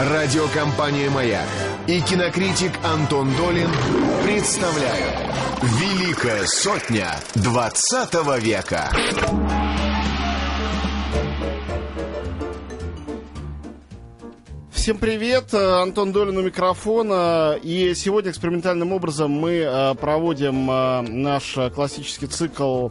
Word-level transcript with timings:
Радиокомпания 0.00 1.10
«Маяк» 1.10 1.46
и 1.86 2.00
кинокритик 2.00 2.72
Антон 2.82 3.36
Долин 3.36 3.68
представляют 4.24 5.14
«Великая 5.60 6.46
сотня 6.46 7.20
20 7.34 8.42
века». 8.42 8.90
Всем 14.70 14.96
привет, 14.96 15.52
э, 15.52 15.82
Антон 15.82 16.12
Долин 16.12 16.38
у 16.38 16.42
микрофона. 16.44 17.58
И 17.62 17.92
сегодня 17.94 18.30
экспериментальным 18.30 18.94
образом 18.94 19.30
мы 19.30 19.56
э, 19.56 19.94
проводим 19.96 20.70
э, 20.70 21.02
наш 21.02 21.58
классический 21.74 22.26
цикл 22.26 22.88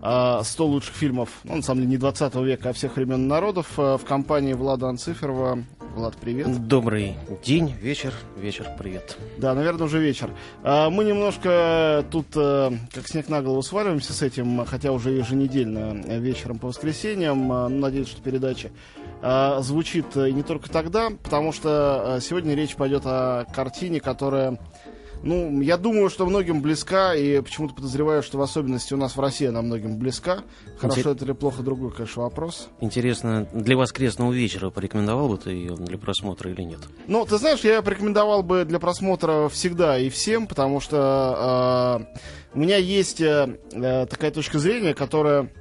100 0.00 0.42
лучших 0.66 0.94
фильмов, 0.96 1.30
ну, 1.44 1.56
на 1.56 1.62
самом 1.62 1.82
деле, 1.82 1.92
не 1.92 1.96
20 1.96 2.34
века, 2.34 2.70
а 2.70 2.72
всех 2.74 2.96
времен 2.96 3.28
народов 3.28 3.68
в 3.76 4.00
компании 4.04 4.52
Влада 4.52 4.88
Анциферова. 4.88 5.64
Влад, 5.94 6.16
привет. 6.16 6.68
Добрый 6.68 7.16
день, 7.44 7.70
вечер, 7.70 8.14
вечер, 8.38 8.66
привет. 8.78 9.18
Да, 9.36 9.54
наверное, 9.54 9.84
уже 9.84 10.00
вечер. 10.00 10.30
Мы 10.64 11.04
немножко 11.04 12.02
тут, 12.10 12.28
как 12.32 13.06
снег 13.06 13.28
на 13.28 13.42
голову, 13.42 13.60
сваливаемся 13.60 14.14
с 14.14 14.22
этим, 14.22 14.64
хотя 14.64 14.90
уже 14.90 15.10
еженедельно 15.10 15.92
вечером 16.18 16.58
по 16.58 16.68
воскресеньям. 16.68 17.78
Надеюсь, 17.78 18.08
что 18.08 18.22
передача 18.22 18.70
звучит 19.60 20.16
не 20.16 20.42
только 20.42 20.70
тогда, 20.70 21.10
потому 21.10 21.52
что 21.52 22.18
сегодня 22.22 22.54
речь 22.54 22.74
пойдет 22.74 23.02
о 23.04 23.44
картине, 23.54 24.00
которая 24.00 24.58
ну, 25.22 25.60
я 25.60 25.76
думаю, 25.76 26.10
что 26.10 26.26
многим 26.26 26.62
близка, 26.62 27.14
и 27.14 27.40
почему-то 27.40 27.74
подозреваю, 27.74 28.22
что 28.22 28.38
в 28.38 28.42
особенности 28.42 28.92
у 28.94 28.96
нас 28.96 29.16
в 29.16 29.20
России 29.20 29.46
она 29.46 29.62
многим 29.62 29.98
близка. 29.98 30.42
Хорошо 30.78 31.00
Интер... 31.00 31.12
это 31.12 31.24
или 31.24 31.32
плохо, 31.32 31.62
другой, 31.62 31.92
конечно, 31.92 32.22
вопрос. 32.22 32.68
Интересно, 32.80 33.48
для 33.52 33.76
воскресного 33.76 34.32
вечера 34.32 34.70
порекомендовал 34.70 35.28
бы 35.28 35.38
ты 35.38 35.50
ее 35.50 35.74
для 35.76 35.98
просмотра 35.98 36.50
или 36.50 36.62
нет? 36.62 36.80
Ну, 37.06 37.24
ты 37.24 37.38
знаешь, 37.38 37.60
я 37.60 37.82
порекомендовал 37.82 38.42
бы 38.42 38.64
для 38.64 38.78
просмотра 38.78 39.48
всегда 39.48 39.98
и 39.98 40.08
всем, 40.08 40.46
потому 40.46 40.80
что 40.80 42.06
э, 42.12 42.18
у 42.54 42.58
меня 42.58 42.76
есть 42.76 43.20
э, 43.20 43.58
такая 44.10 44.32
точка 44.32 44.58
зрения, 44.58 44.94
которая, 44.94 45.52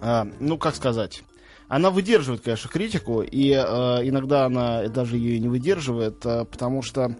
э, 0.00 0.24
ну, 0.40 0.58
как 0.58 0.74
сказать 0.74 1.22
она 1.66 1.90
выдерживает, 1.90 2.42
конечно, 2.42 2.68
критику, 2.68 3.22
и 3.22 3.50
э, 3.50 3.56
иногда 4.06 4.44
она 4.44 4.86
даже 4.88 5.16
ее 5.16 5.40
не 5.40 5.48
выдерживает, 5.48 6.24
э, 6.24 6.44
потому 6.44 6.82
что 6.82 7.02
э, 7.02 7.14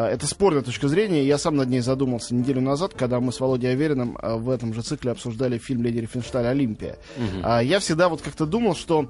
это 0.00 0.26
спорная 0.26 0.62
точка 0.62 0.88
зрения. 0.88 1.24
Я 1.24 1.38
сам 1.38 1.56
над 1.56 1.68
ней 1.68 1.80
задумался 1.80 2.34
неделю 2.34 2.60
назад, 2.60 2.94
когда 2.94 3.20
мы 3.20 3.32
с 3.32 3.40
Володей 3.40 3.72
Авериным 3.72 4.16
э, 4.20 4.36
в 4.36 4.48
этом 4.50 4.72
же 4.72 4.82
цикле 4.82 5.12
обсуждали 5.12 5.58
фильм 5.58 5.82
«Леди 5.82 5.98
Рифеншталь. 5.98 6.46
Олимпия». 6.46 6.98
Угу. 7.16 7.48
Я 7.62 7.78
всегда 7.78 8.08
вот 8.08 8.22
как-то 8.22 8.46
думал, 8.46 8.74
что 8.74 9.08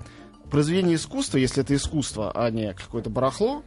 произведение 0.51 0.97
искусства, 0.97 1.39
если 1.39 1.63
это 1.63 1.75
искусство, 1.75 2.33
а 2.35 2.51
не 2.51 2.75
какое-то 2.75 3.11
барахло, 3.11 3.63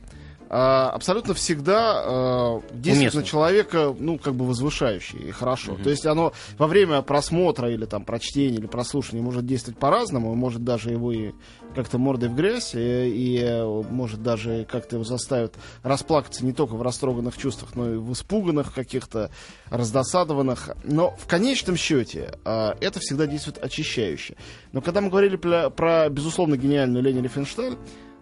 а, 0.50 0.90
абсолютно 0.90 1.34
всегда 1.34 2.04
а, 2.04 2.62
действует 2.72 3.14
Уместно. 3.14 3.20
на 3.22 3.26
человека, 3.26 3.96
ну, 3.98 4.18
как 4.18 4.36
бы 4.36 4.46
возвышающе 4.46 5.18
и 5.18 5.32
хорошо. 5.32 5.74
Угу. 5.74 5.84
То 5.84 5.90
есть 5.90 6.06
оно 6.06 6.34
во 6.58 6.68
время 6.68 7.02
просмотра 7.02 7.70
или 7.70 7.86
там 7.86 8.06
прочтения 8.06 8.58
или 8.58 8.68
прослушивания 8.68 9.24
может 9.24 9.46
действовать 9.46 9.80
по-разному, 9.80 10.34
может 10.36 10.64
даже 10.64 10.92
его 10.92 11.12
и 11.12 11.32
как-то 11.76 11.98
мордой 11.98 12.30
в 12.30 12.36
грязь, 12.36 12.74
и, 12.74 12.80
и 12.80 13.64
может 13.92 14.24
даже 14.24 14.66
как-то 14.70 14.96
его 14.96 15.04
заставит 15.04 15.56
расплакаться 15.84 16.46
не 16.46 16.54
только 16.54 16.76
в 16.76 16.82
растроганных 16.82 17.38
чувствах, 17.38 17.76
но 17.76 17.94
и 17.94 17.98
в 17.98 18.14
испуганных 18.14 18.74
каких-то, 18.74 19.30
раздосадованных. 19.70 20.70
Но 20.84 21.16
в 21.18 21.28
конечном 21.28 21.76
счете 21.76 22.40
а, 22.46 22.78
это 22.80 23.00
всегда 23.00 23.28
действует 23.28 23.58
очищающе. 23.64 24.36
Но 24.72 24.82
когда 24.82 25.02
мы 25.02 25.10
говорили 25.10 25.36
про, 25.36 25.70
про 25.70 26.10
безусловно, 26.10 26.56
гениальную 26.56 27.04
Лени 27.04 27.22
Рифеншталь, 27.22 27.76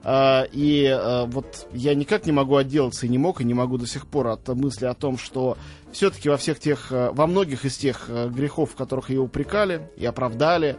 и 0.06 0.86
uh, 0.86 1.26
вот 1.28 1.68
я 1.72 1.96
никак 1.96 2.26
не 2.26 2.34
могу 2.34 2.58
отделаться 2.58 3.06
и 3.06 3.10
не 3.10 3.18
мог, 3.18 3.40
и 3.40 3.46
не 3.46 3.54
могу 3.54 3.78
до 3.78 3.88
сих 3.88 4.06
пор 4.06 4.28
от 4.28 4.46
мысли 4.50 4.86
о 4.86 4.94
том, 4.94 5.18
что 5.18 5.58
все-таки 5.94 6.28
во 6.28 6.36
всех 6.36 6.60
тех, 6.60 6.92
uh, 6.92 7.14
во 7.14 7.26
многих 7.26 7.64
из 7.64 7.78
тех 7.78 8.10
грехов, 8.10 8.72
в 8.72 8.76
которых 8.76 9.10
ее 9.10 9.22
упрекали 9.22 9.90
и 9.96 10.06
оправдали, 10.06 10.76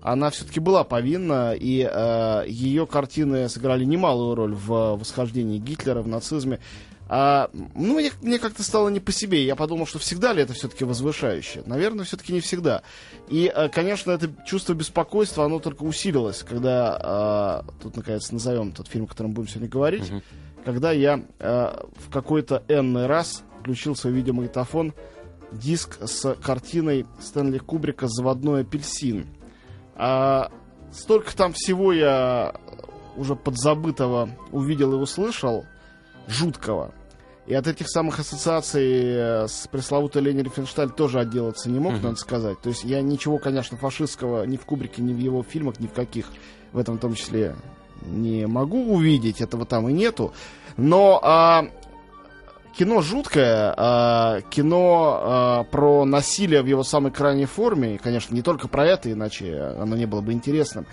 она 0.00 0.30
все-таки 0.30 0.60
была 0.60 0.84
повинна, 0.84 1.54
и 1.54 1.78
ее 2.46 2.86
картины 2.86 3.48
сыграли 3.48 3.84
немалую 3.84 4.36
роль 4.36 4.54
в 4.54 4.94
восхождении 4.94 5.58
Гитлера, 5.58 6.02
в 6.02 6.08
нацизме. 6.08 6.60
А, 7.08 7.50
ну, 7.52 7.94
мне, 7.94 8.12
мне 8.20 8.38
как-то 8.38 8.62
стало 8.62 8.90
не 8.90 9.00
по 9.00 9.12
себе. 9.12 9.44
Я 9.44 9.56
подумал, 9.56 9.86
что 9.86 9.98
всегда 9.98 10.32
ли 10.32 10.42
это 10.42 10.52
все-таки 10.52 10.84
возвышающее? 10.84 11.62
Наверное, 11.64 12.04
все-таки 12.04 12.32
не 12.34 12.40
всегда. 12.40 12.82
И, 13.28 13.46
а, 13.48 13.68
конечно, 13.68 14.10
это 14.10 14.30
чувство 14.46 14.74
беспокойства, 14.74 15.46
оно 15.46 15.58
только 15.58 15.84
усилилось, 15.84 16.42
когда, 16.42 16.98
а, 17.00 17.64
тут, 17.82 17.96
наконец, 17.96 18.30
назовем 18.30 18.72
тот 18.72 18.88
фильм, 18.88 19.04
о 19.04 19.08
котором 19.08 19.32
будем 19.32 19.48
сегодня 19.48 19.68
говорить, 19.70 20.10
угу. 20.10 20.22
когда 20.64 20.92
я 20.92 21.24
а, 21.38 21.88
в 21.96 22.12
какой-то 22.12 22.62
энный 22.68 23.06
раз 23.06 23.42
включил 23.60 23.96
свой 23.96 24.12
видеомагнитофон 24.12 24.92
диск 25.50 25.98
с 26.06 26.34
картиной 26.34 27.06
Стэнли 27.20 27.58
Кубрика 27.58 28.06
«Заводной 28.06 28.62
апельсин». 28.62 29.26
А, 29.94 30.50
столько 30.92 31.34
там 31.34 31.54
всего 31.54 31.92
я 31.92 32.54
уже 33.16 33.34
подзабытого 33.34 34.30
увидел 34.52 34.92
и 34.92 34.96
услышал, 34.96 35.64
жуткого. 36.28 36.92
И 37.48 37.54
от 37.54 37.66
этих 37.66 37.88
самых 37.88 38.18
ассоциаций 38.18 38.92
э, 38.92 39.48
с 39.48 39.66
пресловутой 39.68 40.20
Лени 40.20 40.42
Рифеншталь 40.42 40.90
тоже 40.90 41.18
отделаться 41.18 41.70
не 41.70 41.78
мог, 41.78 41.94
mm-hmm. 41.94 42.02
надо 42.02 42.16
сказать. 42.16 42.60
То 42.60 42.68
есть 42.68 42.84
я 42.84 43.00
ничего, 43.00 43.38
конечно, 43.38 43.78
фашистского 43.78 44.44
ни 44.44 44.58
в 44.58 44.66
Кубрике, 44.66 45.00
ни 45.00 45.14
в 45.14 45.18
его 45.18 45.42
фильмах, 45.42 45.80
ни 45.80 45.86
в 45.86 45.94
каких, 45.94 46.26
в 46.72 46.78
этом 46.78 46.98
в 46.98 47.00
том 47.00 47.14
числе, 47.14 47.56
не 48.02 48.46
могу 48.46 48.92
увидеть, 48.92 49.40
этого 49.40 49.64
там 49.64 49.88
и 49.88 49.94
нету. 49.94 50.34
Но 50.76 51.20
а, 51.22 51.64
кино 52.76 53.00
жуткое, 53.00 53.72
а, 53.74 54.42
кино 54.50 55.18
а, 55.18 55.64
про 55.64 56.04
насилие 56.04 56.60
в 56.60 56.66
его 56.66 56.84
самой 56.84 57.12
крайней 57.12 57.46
форме, 57.46 57.94
и, 57.94 57.98
конечно, 57.98 58.34
не 58.34 58.42
только 58.42 58.68
про 58.68 58.86
это, 58.86 59.10
иначе 59.10 59.58
оно 59.58 59.96
не 59.96 60.04
было 60.04 60.20
бы 60.20 60.34
интересным. 60.34 60.84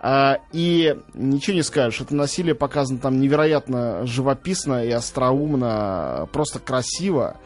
А, 0.00 0.38
и 0.52 0.96
ничего 1.14 1.56
не 1.56 1.62
скажешь, 1.62 2.00
это 2.00 2.14
насилие 2.14 2.54
показано 2.54 2.98
там 2.98 3.20
невероятно 3.20 4.06
живописно 4.06 4.84
и 4.84 4.90
остроумно, 4.90 6.28
просто 6.32 6.58
красиво. 6.58 7.38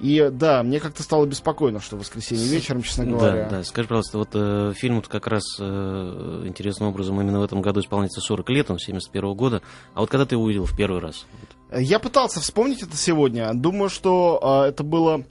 И 0.00 0.28
да, 0.32 0.62
мне 0.62 0.80
как-то 0.80 1.02
стало 1.02 1.24
беспокойно, 1.24 1.80
что 1.80 1.96
в 1.96 2.00
воскресенье 2.00 2.46
вечером, 2.48 2.82
честно 2.82 3.06
говоря. 3.06 3.44
Да, 3.48 3.58
да. 3.58 3.64
Скажи, 3.64 3.86
пожалуйста, 3.86 4.18
вот 4.18 4.28
э, 4.34 4.72
фильм 4.74 4.96
вот 4.96 5.08
как 5.08 5.28
раз 5.28 5.44
э, 5.60 6.42
интересным 6.44 6.88
образом 6.88 7.20
именно 7.20 7.38
в 7.38 7.44
этом 7.44 7.62
году 7.62 7.80
исполняется 7.80 8.20
40 8.20 8.50
лет, 8.50 8.70
он 8.70 8.78
71 8.78 9.22
-го 9.30 9.34
года. 9.34 9.62
А 9.94 10.00
вот 10.00 10.10
когда 10.10 10.26
ты 10.26 10.34
его 10.34 10.42
увидел 10.42 10.64
в 10.64 10.76
первый 10.76 11.00
раз? 11.00 11.26
Я 11.72 12.00
пытался 12.00 12.40
вспомнить 12.40 12.82
это 12.82 12.96
сегодня. 12.96 13.52
Думаю, 13.54 13.88
что 13.88 14.64
э, 14.64 14.68
это 14.68 14.82
было 14.82 15.24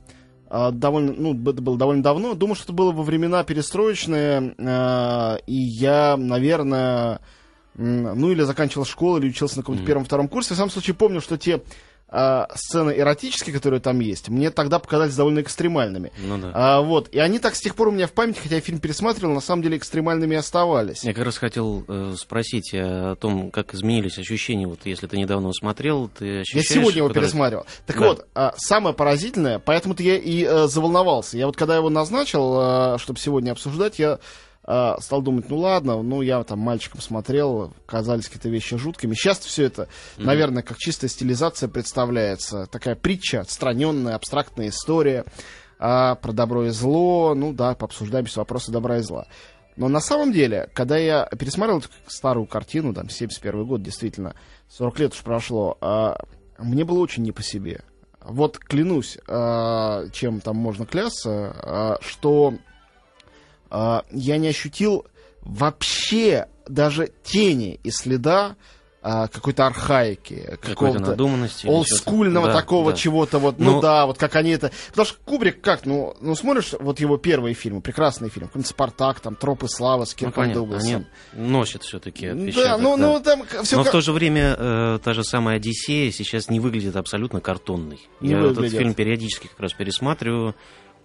довольно, 0.71 1.13
ну, 1.13 1.33
это 1.49 1.61
было 1.61 1.77
довольно 1.77 2.03
давно. 2.03 2.35
Думаю, 2.35 2.55
что 2.55 2.65
это 2.65 2.73
было 2.73 2.91
во 2.91 3.03
времена 3.03 3.43
перестроечные, 3.43 4.53
а, 4.59 5.37
и 5.47 5.55
я, 5.55 6.15
наверное, 6.15 7.21
ну, 7.75 8.31
или 8.31 8.43
заканчивал 8.43 8.85
школу, 8.85 9.17
или 9.17 9.29
учился 9.29 9.57
на 9.57 9.63
каком-то 9.63 9.81
mm-hmm. 9.81 9.85
первом-втором 9.87 10.27
курсе. 10.27 10.53
В 10.53 10.57
самом 10.57 10.69
случае 10.69 10.95
помню, 10.95 11.21
что 11.21 11.37
те 11.37 11.61
э, 12.13 12.45
сцены 12.55 12.93
эротические, 12.95 13.53
которые 13.53 13.81
там 13.81 13.99
есть, 13.99 14.29
мне 14.29 14.51
тогда 14.51 14.79
показались 14.79 15.15
довольно 15.15 15.41
экстремальными. 15.41 16.11
Ну 16.19 16.37
да. 16.37 16.51
А, 16.53 16.81
вот. 16.81 17.09
И 17.09 17.19
они 17.19 17.39
так 17.39 17.55
с 17.55 17.59
тех 17.59 17.75
пор 17.75 17.89
у 17.89 17.91
меня 17.91 18.07
в 18.07 18.13
памяти, 18.13 18.39
хотя 18.41 18.55
я 18.55 18.61
фильм 18.61 18.79
пересматривал, 18.79 19.33
на 19.33 19.41
самом 19.41 19.63
деле 19.63 19.77
экстремальными 19.77 20.37
оставались. 20.37 21.03
Я 21.03 21.13
как 21.13 21.25
раз 21.25 21.37
хотел 21.37 21.83
э, 21.87 22.13
спросить 22.17 22.71
о 22.73 23.15
том, 23.15 23.51
как 23.51 23.73
изменились 23.73 24.17
ощущения, 24.17 24.67
вот 24.67 24.79
если 24.85 25.07
ты 25.07 25.17
недавно 25.17 25.45
его 25.45 25.53
смотрел, 25.53 26.09
ты 26.09 26.41
ощущаешь... 26.41 26.69
Я 26.69 26.75
сегодня 26.75 26.97
его 26.97 27.07
который... 27.07 27.23
пересматривал. 27.23 27.65
Так 27.85 27.99
да. 27.99 28.07
вот, 28.07 28.27
а, 28.35 28.53
самое 28.57 28.95
поразительное, 28.95 29.59
поэтому-то 29.59 30.03
я 30.03 30.15
и 30.17 30.43
э, 30.43 30.67
заволновался. 30.67 31.37
Я 31.37 31.47
вот 31.47 31.57
когда 31.57 31.75
его 31.75 31.89
назначил, 31.89 32.95
э, 32.95 32.97
чтобы 32.99 33.19
сегодня 33.19 33.51
обсуждать, 33.51 33.99
я 33.99 34.19
э, 34.65 34.93
стал 34.99 35.21
думать, 35.21 35.49
ну 35.49 35.57
ладно, 35.57 36.01
ну 36.01 36.21
я 36.21 36.43
там 36.43 36.59
мальчиком 36.59 37.01
смотрел, 37.01 37.73
казались 37.85 38.25
какие-то 38.25 38.49
вещи 38.49 38.77
жуткими. 38.77 39.13
Сейчас 39.13 39.39
все 39.39 39.65
это, 39.65 39.83
mm-hmm. 39.83 40.23
наверное, 40.23 40.63
как 40.63 40.77
чистая 40.77 41.09
стилизация 41.09 41.69
представляется. 41.69 42.67
Такая 42.67 42.95
притча, 42.95 43.41
отстраненная, 43.41 44.15
абстрактная 44.15 44.69
история 44.69 45.25
э, 45.79 46.15
про 46.15 46.31
добро 46.31 46.65
и 46.65 46.69
зло. 46.69 47.33
Ну 47.35 47.53
да, 47.53 47.75
пообсуждаем 47.75 48.25
все 48.25 48.41
вопросы 48.41 48.71
добра 48.71 48.97
и 48.97 49.01
зла. 49.01 49.27
Но 49.75 49.87
на 49.87 49.99
самом 49.99 50.31
деле, 50.31 50.69
когда 50.73 50.97
я 50.97 51.25
пересмотрел 51.37 51.79
эту 51.79 51.89
старую 52.07 52.45
картину, 52.45 52.93
там, 52.93 53.09
71 53.09 53.65
год, 53.65 53.81
действительно, 53.81 54.35
40 54.69 54.99
лет 54.99 55.13
уж 55.13 55.21
прошло, 55.21 55.77
э, 55.81 56.13
мне 56.59 56.85
было 56.85 56.99
очень 56.99 57.23
не 57.23 57.31
по 57.31 57.41
себе. 57.41 57.81
Вот 58.21 58.57
клянусь, 58.57 59.17
э, 59.27 60.07
чем 60.13 60.39
там 60.41 60.55
можно 60.55 60.85
клясться, 60.85 61.99
э, 62.01 62.05
что 62.05 62.53
а, 62.53 62.72
я 64.11 64.37
не 64.37 64.47
ощутил 64.47 65.05
вообще 65.41 66.47
даже 66.67 67.11
тени 67.23 67.79
и 67.83 67.91
следа 67.91 68.55
а, 69.05 69.27
какой-то 69.27 69.65
архаики, 69.67 70.57
какого-то 70.61 70.99
надуманности. 70.99 71.67
олдскульного. 71.67 72.47
Да, 72.47 72.53
такого 72.53 72.91
да. 72.91 72.97
чего-то 72.97 73.37
вот, 73.37 73.59
ну 73.59 73.73
Ну- 73.73 73.81
да, 73.81 74.05
вот 74.05 74.17
как 74.17 74.37
они 74.37 74.51
это... 74.51 74.71
Потому 74.91 75.05
что 75.05 75.17
Кубрик 75.25 75.59
как, 75.59 75.85
ну, 75.85 76.15
ну 76.21 76.35
смотришь 76.35 76.73
вот 76.79 77.01
его 77.01 77.17
первые 77.17 77.53
фильмы, 77.53 77.81
прекрасные 77.81 78.29
фильмы, 78.31 78.49
«Спартак», 78.63 79.19
там, 79.19 79.35
«Тропы 79.35 79.67
славы» 79.67 80.05
с 80.05 80.11
Ну, 80.13 80.15
Кирком 80.19 80.33
понятно, 80.43 80.61
Дугласом. 80.61 81.05
они 81.33 81.49
носят 81.49 81.83
все-таки 81.83 82.29
Да, 82.55 82.77
ну, 82.77 82.95
ну, 82.95 83.19
там 83.19 83.43
все 83.63 83.75
Но 83.75 83.83
в 83.83 83.91
то 83.91 83.99
же 83.99 84.13
время 84.13 84.55
э, 84.57 84.99
та 85.03 85.13
же 85.13 85.25
самая 85.25 85.57
Одиссея 85.57 86.09
сейчас 86.11 86.49
не 86.49 86.61
выглядит 86.61 86.95
абсолютно 86.95 87.41
картонной. 87.41 87.99
Не 88.21 88.29
Я 88.31 88.37
этот 88.39 88.55
выглядит. 88.55 88.77
фильм 88.79 88.93
периодически 88.93 89.47
как 89.47 89.59
раз 89.59 89.73
пересматриваю. 89.73 90.55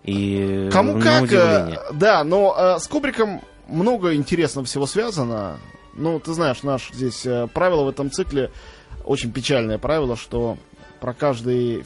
И 0.05 0.69
Кому 0.73 1.01
как, 1.01 1.25
удивление. 1.25 1.79
э, 1.91 1.93
да, 1.93 2.25
но 2.25 2.55
э, 2.57 2.79
с 2.79 2.87
Кубриком 2.89 3.43
много 3.69 4.15
интересного 4.15 4.65
всего 4.67 4.87
связано. 4.87 5.59
Ну, 5.95 6.19
ты 6.21 6.33
знаешь, 6.33 6.63
наш 6.63 6.91
здесь 6.93 7.27
э, 7.27 7.49
правило 7.53 7.83
в 7.85 7.89
этом 7.89 8.11
цикле, 8.11 8.51
очень 9.05 9.33
печальное 9.33 9.79
правило, 9.79 10.17
что 10.17 10.57
про 11.01 11.13
каждый, 11.15 11.85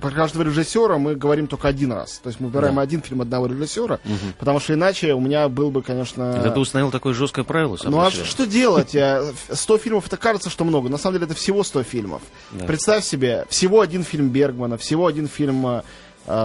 про 0.00 0.10
каждого 0.10 0.42
режиссера 0.42 0.98
мы 0.98 1.14
говорим 1.14 1.46
только 1.46 1.68
один 1.68 1.92
раз. 1.92 2.18
То 2.18 2.28
есть 2.30 2.40
мы 2.40 2.48
выбираем 2.48 2.76
Да. 2.76 2.80
один 2.82 3.00
фильм 3.00 3.20
одного 3.20 3.46
режиссера, 3.46 4.00
Мгм. 4.04 4.34
потому 4.40 4.58
что 4.58 4.74
иначе 4.74 5.12
у 5.14 5.20
меня 5.20 5.48
был 5.48 5.70
бы, 5.70 5.82
конечно... 5.82 6.34
Это 6.36 6.50
ты 6.50 6.58
установил 6.58 6.90
такое 6.90 7.12
жесткое 7.14 7.44
правило? 7.44 7.78
Ну 7.84 8.00
а 8.00 8.10
что 8.10 8.46
делать? 8.46 8.94
Э, 8.94 9.32
100 9.52 9.78
фильмов 9.78 10.06
это 10.08 10.16
кажется, 10.16 10.50
что 10.50 10.64
много. 10.64 10.88
На 10.88 10.98
самом 10.98 11.14
деле 11.16 11.26
это 11.26 11.34
всего 11.36 11.62
100 11.62 11.82
фильмов. 11.84 12.22
Да. 12.52 12.64
Представь 12.66 13.04
себе, 13.04 13.46
всего 13.50 13.80
один 13.82 14.02
фильм 14.02 14.30
Бергмана, 14.30 14.76
всего 14.78 15.06
один 15.06 15.28
фильм 15.28 15.82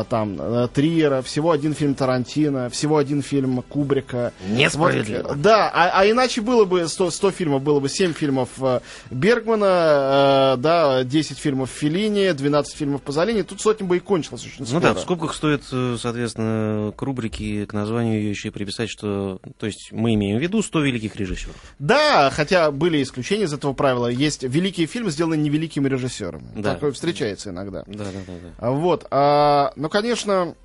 там 0.09 0.37
э, 0.39 0.67
Триера, 0.73 1.21
всего 1.21 1.51
один 1.51 1.73
фильм 1.73 1.95
Тарантино, 1.95 2.69
всего 2.69 2.97
один 2.97 3.21
фильм 3.21 3.61
Кубрика. 3.63 4.33
Несправедливо. 4.49 5.23
Вот, 5.29 5.37
э, 5.37 5.39
да, 5.39 5.69
а, 5.73 6.01
а 6.01 6.09
иначе 6.09 6.41
было 6.41 6.65
бы 6.65 6.87
100, 6.87 7.11
100 7.11 7.31
фильмов, 7.31 7.61
было 7.61 7.79
бы 7.79 7.89
7 7.89 8.13
фильмов 8.13 8.49
э, 8.59 8.79
Бергмана, 9.11 10.55
э, 10.55 10.61
да, 10.61 11.03
10 11.03 11.37
фильмов 11.37 11.69
Феллини, 11.69 12.31
12 12.33 12.75
фильмов 12.75 13.01
Пазолини. 13.01 13.41
Тут 13.43 13.61
сотня 13.61 13.85
бы 13.85 13.97
и 13.97 13.99
кончилась 13.99 14.43
очень 14.45 14.55
Ну 14.59 14.65
скоро. 14.65 14.81
да, 14.81 14.93
в 14.93 14.99
скобках 14.99 15.33
стоит, 15.33 15.63
э, 15.71 15.97
соответственно, 15.99 16.91
к 16.95 17.01
рубрике, 17.01 17.65
к 17.65 17.73
названию 17.73 18.19
ее 18.21 18.29
еще 18.29 18.49
и 18.49 18.51
приписать, 18.51 18.89
что, 18.89 19.39
то 19.57 19.65
есть 19.65 19.89
мы 19.91 20.13
имеем 20.13 20.37
в 20.37 20.41
виду 20.41 20.61
100 20.61 20.81
великих 20.81 21.15
режиссеров. 21.15 21.55
Да, 21.79 22.29
хотя 22.31 22.71
были 22.71 23.01
исключения 23.03 23.43
из 23.45 23.53
этого 23.53 23.73
правила. 23.73 24.07
Есть 24.07 24.43
великие 24.43 24.87
фильмы, 24.87 25.11
сделанные 25.11 25.39
невеликими 25.39 25.87
режиссерами. 25.87 26.45
Да. 26.55 26.73
Такое 26.75 26.91
встречается 26.91 27.49
иногда. 27.49 27.83
Да, 27.87 28.03
да, 28.05 28.11
да, 28.27 28.33
да. 28.59 28.71
Вот. 28.71 29.05
а, 29.11 29.71
ну, 29.75 29.89
конечно, 29.89 30.55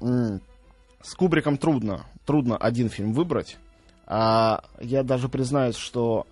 с 1.02 1.14
Кубриком 1.14 1.56
трудно. 1.56 2.06
Трудно 2.26 2.56
один 2.56 2.88
фильм 2.90 3.12
выбрать. 3.12 3.56
А, 4.06 4.64
я 4.80 5.02
даже 5.02 5.28
признаюсь, 5.28 5.76
что 5.76 6.26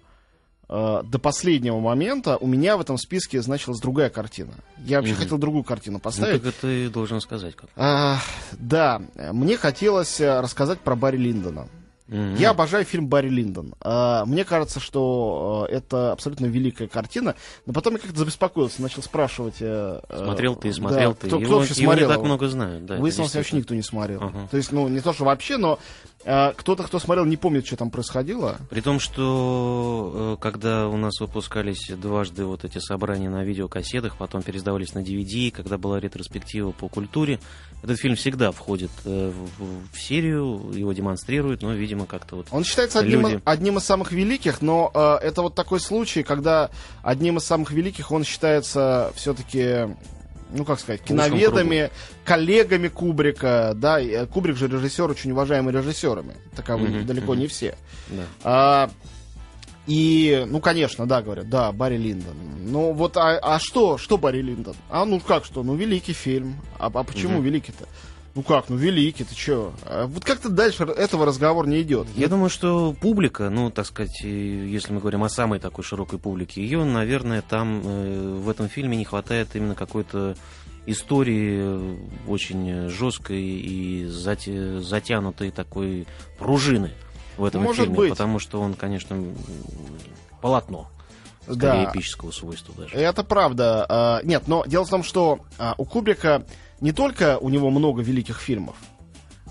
э, 0.68 1.02
до 1.04 1.18
последнего 1.18 1.78
момента 1.80 2.36
у 2.36 2.46
меня 2.46 2.76
в 2.76 2.80
этом 2.80 2.98
списке 2.98 3.40
значилась 3.40 3.80
другая 3.80 4.10
картина. 4.10 4.52
Я 4.78 4.98
вообще 4.98 5.12
Мгм. 5.14 5.22
хотел 5.22 5.38
другую 5.38 5.64
картину 5.64 5.94
Ну, 5.96 6.00
поставить. 6.00 6.42
как 6.42 6.52
это 6.52 6.60
ты 6.62 6.88
должен 6.90 7.20
сказать. 7.20 7.54
Как. 7.56 7.70
А, 7.76 8.18
да, 8.52 9.00
мне 9.32 9.56
хотелось 9.56 10.20
э, 10.20 10.40
рассказать 10.40 10.80
про 10.80 10.94
Барри 10.96 11.16
Линдона. 11.18 11.68
Мгм. 12.08 12.36
Я 12.36 12.50
обожаю 12.50 12.84
фильм 12.84 13.06
Барри 13.08 13.28
Линдон. 13.28 13.74
А, 13.80 14.24
Мне 14.24 14.44
кажется, 14.44 14.80
что 14.80 15.66
э, 15.68 15.74
это 15.74 16.12
абсолютно 16.12 16.46
великая 16.46 16.88
картина. 16.88 17.34
Но 17.66 17.72
потом 17.74 17.94
я 17.94 17.98
как-то 17.98 18.18
забеспокоился, 18.18 18.80
начал 18.82 19.02
спрашивать. 19.02 19.56
э, 19.60 20.00
э, 20.08 20.18
Смотрел 20.24 20.56
ты, 20.56 20.68
да, 20.68 20.74
смотрел 20.74 21.14
ты. 21.14 21.26
Кто, 21.26 21.36
кто 21.36 21.46
его, 21.46 21.58
вообще 21.58 21.74
его 21.82 21.92
смотрел? 21.92 22.08
не 22.08 22.14
так 22.14 22.16
его? 22.18 22.26
много 22.26 22.48
знают. 22.48 22.86
Да, 22.86 22.96
Выяснилось, 22.96 23.34
вообще 23.34 23.56
никто 23.56 23.74
не 23.74 23.82
смотрел. 23.82 24.22
Ага. 24.22 24.48
То 24.50 24.56
есть, 24.56 24.72
ну, 24.72 24.88
не 24.88 25.00
то, 25.00 25.12
что 25.12 25.24
вообще, 25.24 25.58
но 25.58 25.78
кто-то, 26.22 26.82
кто 26.82 26.98
смотрел, 26.98 27.24
не 27.24 27.36
помнит, 27.36 27.66
что 27.66 27.76
там 27.76 27.90
происходило. 27.90 28.58
При 28.70 28.80
том, 28.80 29.00
что 29.00 30.36
э, 30.38 30.42
когда 30.42 30.88
у 30.88 30.96
нас 30.96 31.20
выпускались 31.20 31.88
дважды 31.88 32.44
вот 32.44 32.64
эти 32.64 32.78
собрания 32.78 33.30
на 33.30 33.44
видеокассетах, 33.44 34.16
потом 34.16 34.42
пересдавались 34.42 34.94
на 34.94 34.98
DVD, 34.98 35.50
когда 35.50 35.78
была 35.78 36.00
ретроспектива 36.00 36.72
по 36.72 36.88
культуре, 36.88 37.38
этот 37.82 37.98
фильм 38.00 38.16
всегда 38.16 38.50
входит 38.50 38.90
э, 39.04 39.32
в 39.58 39.98
серию, 39.98 40.72
его 40.74 40.92
демонстрируют, 40.92 41.62
но, 41.62 41.72
видимо, 41.72 42.06
как-то 42.06 42.36
вот... 42.36 42.48
Он 42.50 42.64
считается 42.64 42.98
одним, 42.98 43.20
Люди. 43.20 43.40
одним 43.44 43.78
из 43.78 43.84
самых 43.84 44.10
великих, 44.10 44.60
но 44.60 44.90
э, 44.92 45.26
это 45.26 45.42
вот 45.42 45.54
такой 45.54 45.78
случай, 45.78 46.24
когда 46.24 46.70
одним 47.02 47.38
из 47.38 47.44
самых 47.44 47.70
великих 47.70 48.10
он 48.10 48.24
считается 48.24 49.12
все-таки, 49.14 49.94
ну 50.50 50.64
как 50.64 50.80
сказать, 50.80 51.02
киноведами, 51.02 51.90
коллегами 52.24 52.88
Кубрика, 52.88 53.72
да, 53.74 54.00
э, 54.00 54.26
Кубрик 54.26 54.56
же 54.56 54.68
режиссер, 54.68 55.10
очень 55.10 55.32
уважаемый 55.32 55.72
режиссерами, 55.74 56.36
таковыми, 56.56 56.98
Мгм, 56.98 57.06
далеко 57.06 57.32
мгм. 57.32 57.40
не 57.40 57.46
все. 57.46 57.76
Да. 58.08 58.24
А, 58.44 58.90
и, 59.86 60.44
ну, 60.48 60.60
конечно, 60.60 61.06
да, 61.06 61.22
говорят, 61.22 61.48
да, 61.48 61.72
Барри 61.72 61.96
Линдон. 61.96 62.36
Ну, 62.60 62.92
вот, 62.92 63.16
а, 63.16 63.38
а 63.38 63.58
что, 63.58 63.96
что 63.96 64.18
Барри 64.18 64.42
Линдон? 64.42 64.76
А, 64.90 65.04
ну, 65.06 65.18
как 65.20 65.44
что? 65.46 65.62
Ну, 65.62 65.74
великий 65.76 66.12
фильм. 66.12 66.56
А, 66.78 66.90
а 66.92 67.04
почему 67.04 67.36
Мгм. 67.38 67.44
великий-то? 67.44 67.86
Ну 68.38 68.44
как, 68.44 68.68
ну 68.68 68.76
великий, 68.76 69.24
ты 69.24 69.34
чё? 69.34 69.72
А 69.84 70.06
вот 70.06 70.24
как-то 70.24 70.48
дальше 70.48 70.84
этого 70.84 71.26
разговор 71.26 71.66
не 71.66 71.82
идет. 71.82 72.06
Я 72.14 72.28
думаю, 72.28 72.50
что 72.50 72.92
публика, 73.00 73.50
ну, 73.50 73.68
так 73.68 73.84
сказать, 73.84 74.20
если 74.22 74.92
мы 74.92 75.00
говорим 75.00 75.24
о 75.24 75.28
самой 75.28 75.58
такой 75.58 75.82
широкой 75.82 76.20
публике, 76.20 76.62
ее, 76.62 76.84
наверное, 76.84 77.42
там 77.42 77.82
э, 77.84 78.38
в 78.38 78.48
этом 78.48 78.68
фильме 78.68 78.96
не 78.96 79.04
хватает 79.04 79.48
именно 79.56 79.74
какой-то 79.74 80.36
истории 80.86 81.58
э, 81.62 81.96
очень 82.28 82.88
жесткой 82.88 83.42
и 83.42 84.06
затянутой 84.06 85.50
такой 85.50 86.06
пружины 86.38 86.92
в 87.38 87.44
этом 87.44 87.64
Может 87.64 87.86
фильме, 87.86 87.96
быть. 87.96 88.10
потому 88.10 88.38
что 88.38 88.60
он, 88.60 88.74
конечно, 88.74 89.20
полотно, 90.40 90.86
скорее 91.42 91.56
Да. 91.86 91.90
эпического 91.90 92.30
свойства 92.30 92.72
даже. 92.76 92.94
Это 92.94 93.24
правда. 93.24 93.84
А, 93.88 94.20
Нет, 94.22 94.44
но 94.46 94.64
дело 94.64 94.84
в 94.84 94.90
том, 94.90 95.02
что 95.02 95.40
а, 95.58 95.74
у 95.76 95.84
Кубрика 95.84 96.44
не 96.80 96.92
только 96.92 97.38
у 97.38 97.48
него 97.48 97.70
много 97.70 98.02
великих 98.02 98.38
фильмов, 98.38 98.76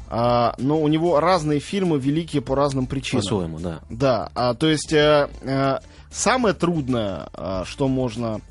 а, 0.09 0.55
но 0.57 0.81
у 0.81 0.87
него 0.87 1.19
разные 1.19 1.59
фильмы 1.59 1.99
великие 1.99 2.41
по 2.41 2.55
разным 2.55 2.87
причинам. 2.87 3.23
По-своему, 3.23 3.59
да. 3.59 3.79
Да, 3.89 4.31
а, 4.35 4.53
то 4.53 4.67
есть 4.67 4.93
э, 4.93 5.29
э, 5.41 5.79
самое 6.11 6.53
трудное, 6.53 7.29
а, 7.33 7.65
что 7.65 7.87
можно 7.87 8.41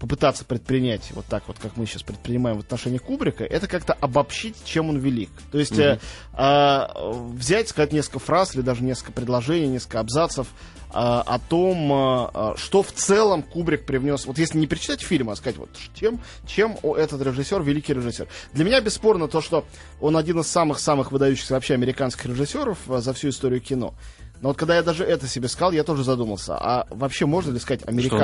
попытаться 0.00 0.44
предпринять, 0.44 1.10
вот 1.12 1.26
так 1.26 1.44
вот, 1.48 1.58
как 1.58 1.76
мы 1.76 1.86
сейчас 1.86 2.02
предпринимаем 2.02 2.56
в 2.56 2.60
отношении 2.60 2.98
Кубрика, 2.98 3.44
это 3.44 3.66
как-то 3.66 3.94
обобщить, 3.94 4.56
чем 4.64 4.90
он 4.90 4.98
велик. 4.98 5.30
То 5.50 5.58
есть 5.58 5.78
э, 5.78 5.98
а, 6.32 7.12
взять, 7.32 7.68
сказать 7.68 7.92
несколько 7.92 8.18
фраз 8.18 8.54
или 8.54 8.62
даже 8.62 8.84
несколько 8.84 9.12
предложений, 9.12 9.68
несколько 9.68 10.00
абзацев 10.00 10.48
а, 10.48 10.77
о 10.90 11.38
том, 11.38 11.92
а, 11.92 12.30
а, 12.32 12.54
что 12.56 12.82
в 12.82 12.92
целом 12.92 13.42
Кубрик 13.42 13.84
привнес. 13.84 14.24
Вот 14.26 14.38
если 14.38 14.58
не 14.58 14.66
перечитать 14.66 15.02
фильм, 15.02 15.30
а 15.30 15.36
сказать, 15.36 15.58
вот 15.58 15.70
чем, 15.94 16.20
чем 16.46 16.76
этот 16.82 17.20
режиссер 17.20 17.62
великий 17.62 17.94
режиссер. 17.94 18.26
Для 18.52 18.64
меня 18.64 18.80
бесспорно 18.80 19.28
то, 19.28 19.40
что 19.40 19.64
он 20.00 20.16
один 20.16 20.40
из 20.40 20.46
самых-самых 20.48 21.12
выдающихся 21.12 21.54
вообще 21.54 21.74
американских 21.74 22.26
режиссеров 22.26 22.78
а, 22.88 23.00
за 23.00 23.12
всю 23.12 23.28
историю 23.28 23.60
кино. 23.60 23.94
Но 24.40 24.50
вот 24.50 24.56
когда 24.56 24.76
я 24.76 24.82
даже 24.82 25.04
это 25.04 25.26
себе 25.26 25.48
сказал, 25.48 25.72
я 25.72 25.82
тоже 25.82 26.04
задумался, 26.04 26.56
а 26.56 26.86
вообще 26.90 27.26
можно 27.26 27.52
ли 27.52 27.58
сказать 27.58 27.86
американский? 27.86 28.20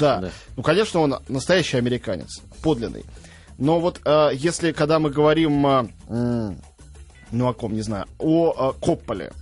да. 0.00 0.20
да. 0.20 0.30
Ну, 0.56 0.62
конечно, 0.62 1.00
он 1.00 1.16
настоящий 1.28 1.76
американец, 1.76 2.40
подлинный. 2.62 3.04
Но 3.58 3.78
вот 3.78 4.00
э, 4.04 4.30
если, 4.34 4.72
когда 4.72 4.98
мы 4.98 5.10
говорим, 5.10 5.66
э, 5.66 6.54
ну, 7.30 7.48
о 7.48 7.54
ком, 7.54 7.74
не 7.74 7.82
знаю, 7.82 8.06
о 8.18 8.72
э, 8.74 8.84
Копполе, 8.84 9.32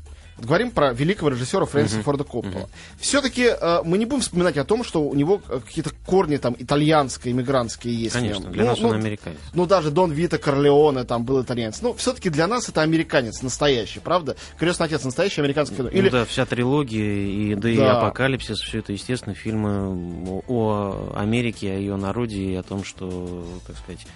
говорим 0.40 0.70
про 0.70 0.92
великого 0.92 1.30
режиссера 1.30 1.64
Фрэнсиса 1.66 2.02
Форда 2.02 2.24
Коппола. 2.24 2.68
Все-таки 2.98 3.44
э, 3.44 3.80
мы 3.84 3.98
не 3.98 4.06
будем 4.06 4.22
вспоминать 4.22 4.56
о 4.56 4.64
том, 4.64 4.82
что 4.84 5.02
у 5.02 5.14
него 5.14 5.40
э, 5.48 5.60
какие-то 5.64 5.90
корни 6.06 6.36
там 6.36 6.56
итальянские, 6.58 7.32
иммигрантские 7.32 7.94
есть. 7.94 8.14
Конечно, 8.14 8.50
для 8.50 8.62
Ну, 8.64 8.68
нас 8.70 8.80
ну, 8.80 8.88
он 8.88 8.94
американец. 8.96 9.38
ну, 9.54 9.66
даже 9.66 9.90
Дон 9.90 10.12
Вита 10.12 10.38
Корлеоне 10.38 11.04
там 11.04 11.24
был 11.24 11.42
итальянец. 11.42 11.80
Ну, 11.82 11.94
все-таки 11.94 12.30
для 12.30 12.46
нас 12.46 12.68
это 12.68 12.82
американец 12.82 13.42
настоящий, 13.42 14.00
правда? 14.00 14.36
Крестный 14.58 14.86
отец 14.86 15.04
настоящий 15.04 15.40
американский 15.40 15.76
кино. 15.76 15.88
Или 15.88 16.06
Ну 16.06 16.10
да, 16.10 16.24
вся 16.24 16.46
трилогия, 16.46 17.26
и, 17.26 17.54
да, 17.54 17.68
и 17.70 17.76
Да. 17.76 17.98
Апокалипсис, 18.00 18.58
все 18.60 18.78
это, 18.80 18.92
естественно, 18.92 19.34
фильмы 19.34 20.42
о 20.48 21.12
Америке, 21.16 21.72
о 21.72 21.76
ее 21.76 21.96
народе 21.96 22.36
и 22.38 22.54
о 22.54 22.62
том, 22.62 22.84
что, 22.84 23.44
так 23.66 23.76
сказать, 23.76 24.06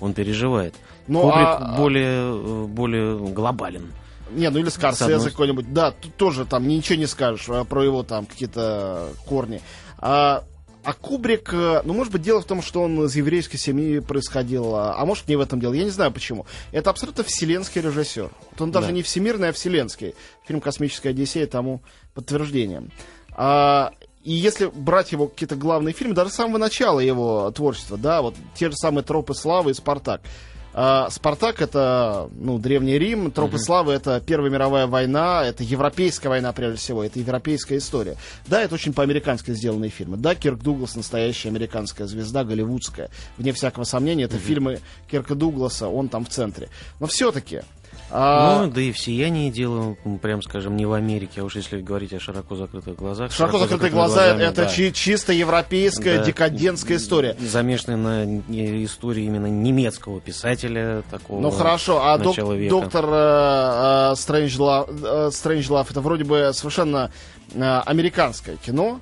он 0.00 0.14
переживает. 0.14 0.74
Ну, 1.06 1.20
Кубрик 1.22 1.46
а- 1.46 1.74
более, 1.76 2.22
э, 2.34 2.64
более 2.66 3.18
глобален. 3.18 3.92
Не, 4.34 4.50
ну 4.50 4.58
или 4.58 4.68
Скорсезе 4.68 5.30
какой-нибудь. 5.30 5.72
Да, 5.72 5.90
тут 5.92 6.14
тоже 6.16 6.44
там 6.44 6.66
ничего 6.66 6.98
не 6.98 7.06
скажешь 7.06 7.46
а, 7.48 7.64
про 7.64 7.84
его 7.84 8.02
там 8.02 8.26
какие-то 8.26 9.08
корни. 9.26 9.60
А, 9.98 10.44
а 10.84 10.94
Кубрик, 10.94 11.50
э, 11.52 11.82
ну, 11.84 11.92
может 11.92 12.12
быть, 12.12 12.22
дело 12.22 12.40
в 12.40 12.44
том, 12.44 12.60
что 12.60 12.82
он 12.82 13.04
из 13.04 13.14
еврейской 13.14 13.56
семьи 13.56 14.00
происходил, 14.00 14.74
а, 14.74 14.96
а 14.98 15.04
может, 15.06 15.28
не 15.28 15.36
в 15.36 15.40
этом 15.40 15.60
дело. 15.60 15.74
Я 15.74 15.84
не 15.84 15.90
знаю 15.90 16.10
почему. 16.10 16.44
Это 16.72 16.90
абсолютно 16.90 17.22
вселенский 17.22 17.80
режиссер. 17.80 18.30
Вот 18.50 18.60
он 18.60 18.72
даже 18.72 18.88
Да. 18.88 18.92
не 18.92 19.02
всемирный, 19.02 19.50
а 19.50 19.52
вселенский. 19.52 20.14
Фильм 20.46 20.60
«Космическая 20.60 21.10
Одиссея» 21.10 21.46
тому 21.46 21.82
подтверждение. 22.14 22.88
А, 23.30 23.92
и 24.24 24.32
если 24.32 24.66
брать 24.66 25.12
его 25.12 25.28
какие-то 25.28 25.54
главные 25.56 25.92
фильмы, 25.92 26.14
даже 26.14 26.30
с 26.30 26.34
самого 26.34 26.58
начала 26.58 26.98
его 27.00 27.50
творчества, 27.52 27.96
да, 27.96 28.20
вот 28.22 28.34
те 28.54 28.70
же 28.70 28.76
самые 28.76 29.04
«Тропы 29.04 29.34
славы» 29.34 29.70
и 29.70 29.74
«Спартак», 29.74 30.22
А, 30.74 31.10
Спартак 31.10 31.60
это 31.60 32.30
ну, 32.34 32.58
Древний 32.58 32.98
Рим, 32.98 33.30
Тропы 33.30 33.58
славы 33.58 33.92
это 33.92 34.22
Первая 34.24 34.50
мировая 34.50 34.86
война, 34.86 35.44
это 35.44 35.62
европейская 35.62 36.28
война 36.28 36.52
прежде 36.52 36.78
всего, 36.78 37.04
это 37.04 37.18
европейская 37.18 37.76
история. 37.76 38.16
Да, 38.46 38.62
это 38.62 38.74
очень 38.74 38.92
по-американски 38.92 39.52
сделанные 39.52 39.90
фильмы. 39.90 40.16
Да, 40.16 40.34
Кирк 40.34 40.62
Дуглас 40.62 40.96
настоящая 40.96 41.50
американская 41.50 42.06
звезда, 42.06 42.44
голливудская. 42.44 43.10
Вне 43.36 43.52
всякого 43.52 43.84
сомнения, 43.84 44.24
это 44.24 44.38
фильмы 44.38 44.80
Кирка 45.10 45.34
Дугласа, 45.34 45.88
он 45.88 46.08
там 46.08 46.24
в 46.24 46.28
центре. 46.30 46.68
Но 47.00 47.06
все-таки 47.06 47.62
а... 48.14 48.62
Ну, 48.62 48.70
да 48.70 48.80
и 48.80 48.92
в 48.92 48.98
«Сиянии» 48.98 49.50
дело, 49.50 49.96
прям 50.20 50.42
скажем, 50.42 50.76
не 50.76 50.84
в 50.84 50.92
Америке, 50.92 51.40
а 51.40 51.44
уж 51.44 51.56
если 51.56 51.80
говорить 51.80 52.12
о 52.12 52.20
широко 52.20 52.56
закрытых 52.56 52.96
глазах. 52.96 53.32
Широко, 53.32 53.52
широко 53.52 53.66
закрытые 53.66 53.90
глаза 53.90 54.26
это 54.26 54.64
да. 54.64 54.68
чи- 54.68 54.92
чисто 54.92 55.32
европейская 55.32 56.18
да. 56.18 56.24
декадентская 56.24 56.98
история. 56.98 57.36
Замешанная 57.40 57.96
на 57.96 58.84
истории 58.84 59.24
именно 59.24 59.46
немецкого 59.46 60.20
писателя 60.20 61.02
такого 61.10 61.40
Ну 61.40 61.50
хорошо, 61.50 62.02
а 62.04 62.18
док- 62.18 62.36
доктор 62.68 63.06
э, 63.08 64.12
э, 64.12 64.14
Стрэнджлав, 64.16 64.88
э, 65.88 65.90
это 65.90 66.00
вроде 66.00 66.24
бы 66.24 66.50
совершенно 66.52 67.10
э, 67.54 67.80
американское 67.86 68.56
кино, 68.56 69.00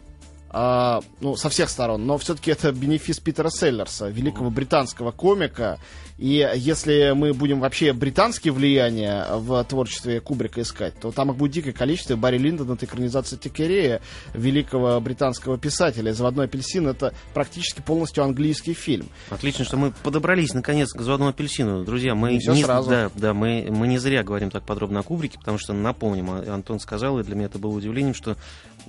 Uh, 0.53 1.05
ну, 1.21 1.37
со 1.37 1.49
всех 1.49 1.71
сторон, 1.71 2.07
но 2.07 2.19
все-таки 2.19 2.51
это 2.51 2.73
бенефис 2.73 3.21
Питера 3.21 3.51
Селлерса, 3.51 4.09
великого 4.09 4.51
британского 4.51 5.13
комика, 5.13 5.79
и 6.21 6.47
если 6.55 7.13
мы 7.15 7.33
будем 7.33 7.61
вообще 7.61 7.95
британские 7.95 8.53
влияния 8.53 9.27
в 9.37 9.65
творчестве 9.65 10.21
Кубрика 10.21 10.61
искать, 10.61 10.93
то 11.01 11.13
там 11.13 11.31
их 11.31 11.39
будет 11.39 11.53
дикое 11.53 11.73
количество. 11.73 12.15
Барри 12.15 12.37
Линдон— 12.37 12.71
это 12.73 12.85
экранизация 12.85 13.39
Текерея, 13.39 14.03
великого 14.35 15.01
британского 15.01 15.57
писателя. 15.57 16.13
«Заводной 16.13 16.45
апельсин»— 16.45 16.87
это 16.89 17.15
практически 17.33 17.81
полностью 17.81 18.23
английский 18.23 18.75
фильм. 18.75 19.09
Отлично, 19.31 19.65
что 19.65 19.79
мы 19.79 19.93
подобрались 20.03 20.53
наконец 20.53 20.93
к 20.93 21.01
«Заводному 21.01 21.31
апельсину». 21.31 21.87
Друзья, 21.87 22.15
мы 22.15 22.33
не, 22.33 22.55
не 22.55 22.63
сразу. 22.63 22.91
Да, 22.91 23.11
да, 23.15 23.33
мы, 23.33 23.69
мы 23.71 23.87
не 23.87 23.97
зря 23.97 24.23
говорим 24.23 24.51
так 24.51 24.65
подробно 24.65 25.01
о 25.01 25.03
Кубрике, 25.03 25.39
потому 25.39 25.57
что, 25.57 25.73
напомним, 25.73 26.33
а, 26.33 26.45
Антон 26.53 26.81
сказал, 26.81 27.19
и 27.19 27.23
для 27.23 27.35
меня 27.35 27.47
это 27.47 27.59
было 27.59 27.73
удивлением, 27.75 28.13
что 28.13 28.33
э, 28.33 28.35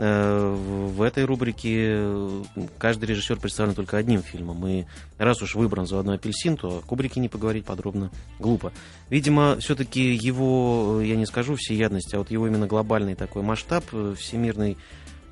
в 0.01 1.01
этой 1.03 1.25
рубрике 1.25 1.89
э, 1.91 2.43
каждый 2.79 3.05
режиссер 3.05 3.37
представлен 3.39 3.75
только 3.75 3.97
одним 3.97 4.23
фильмом. 4.23 4.65
И 4.67 4.85
раз 5.19 5.43
уж 5.43 5.53
выбран 5.53 5.85
«Заводной 5.85 6.15
апельсин», 6.15 6.57
то 6.57 6.79
о 6.79 6.81
Кубрике 6.81 7.19
не 7.19 7.29
поговорить 7.29 7.65
подробно 7.65 8.09
глупо. 8.39 8.71
Видимо, 9.09 9.57
все-таки 9.59 10.15
его, 10.15 11.01
я 11.03 11.15
не 11.15 11.27
скажу 11.27 11.55
всеядность, 11.55 12.15
а 12.15 12.17
вот 12.17 12.31
его 12.31 12.47
именно 12.47 12.65
глобальный 12.65 13.13
такой 13.13 13.43
масштаб 13.43 13.83
э, 13.91 14.15
всемирный, 14.17 14.75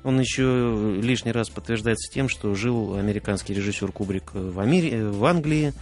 он 0.04 0.20
еще 0.20 0.98
лишний 1.02 1.32
раз 1.32 1.50
подтверждается 1.50 2.12
тем, 2.12 2.28
что 2.28 2.54
жил 2.54 2.94
американский 2.94 3.54
режиссер 3.54 3.90
Кубрик 3.90 4.32
в, 4.34 4.60
Амери... 4.60 4.90
Э, 4.92 5.10
в 5.10 5.24
Англии, 5.24 5.72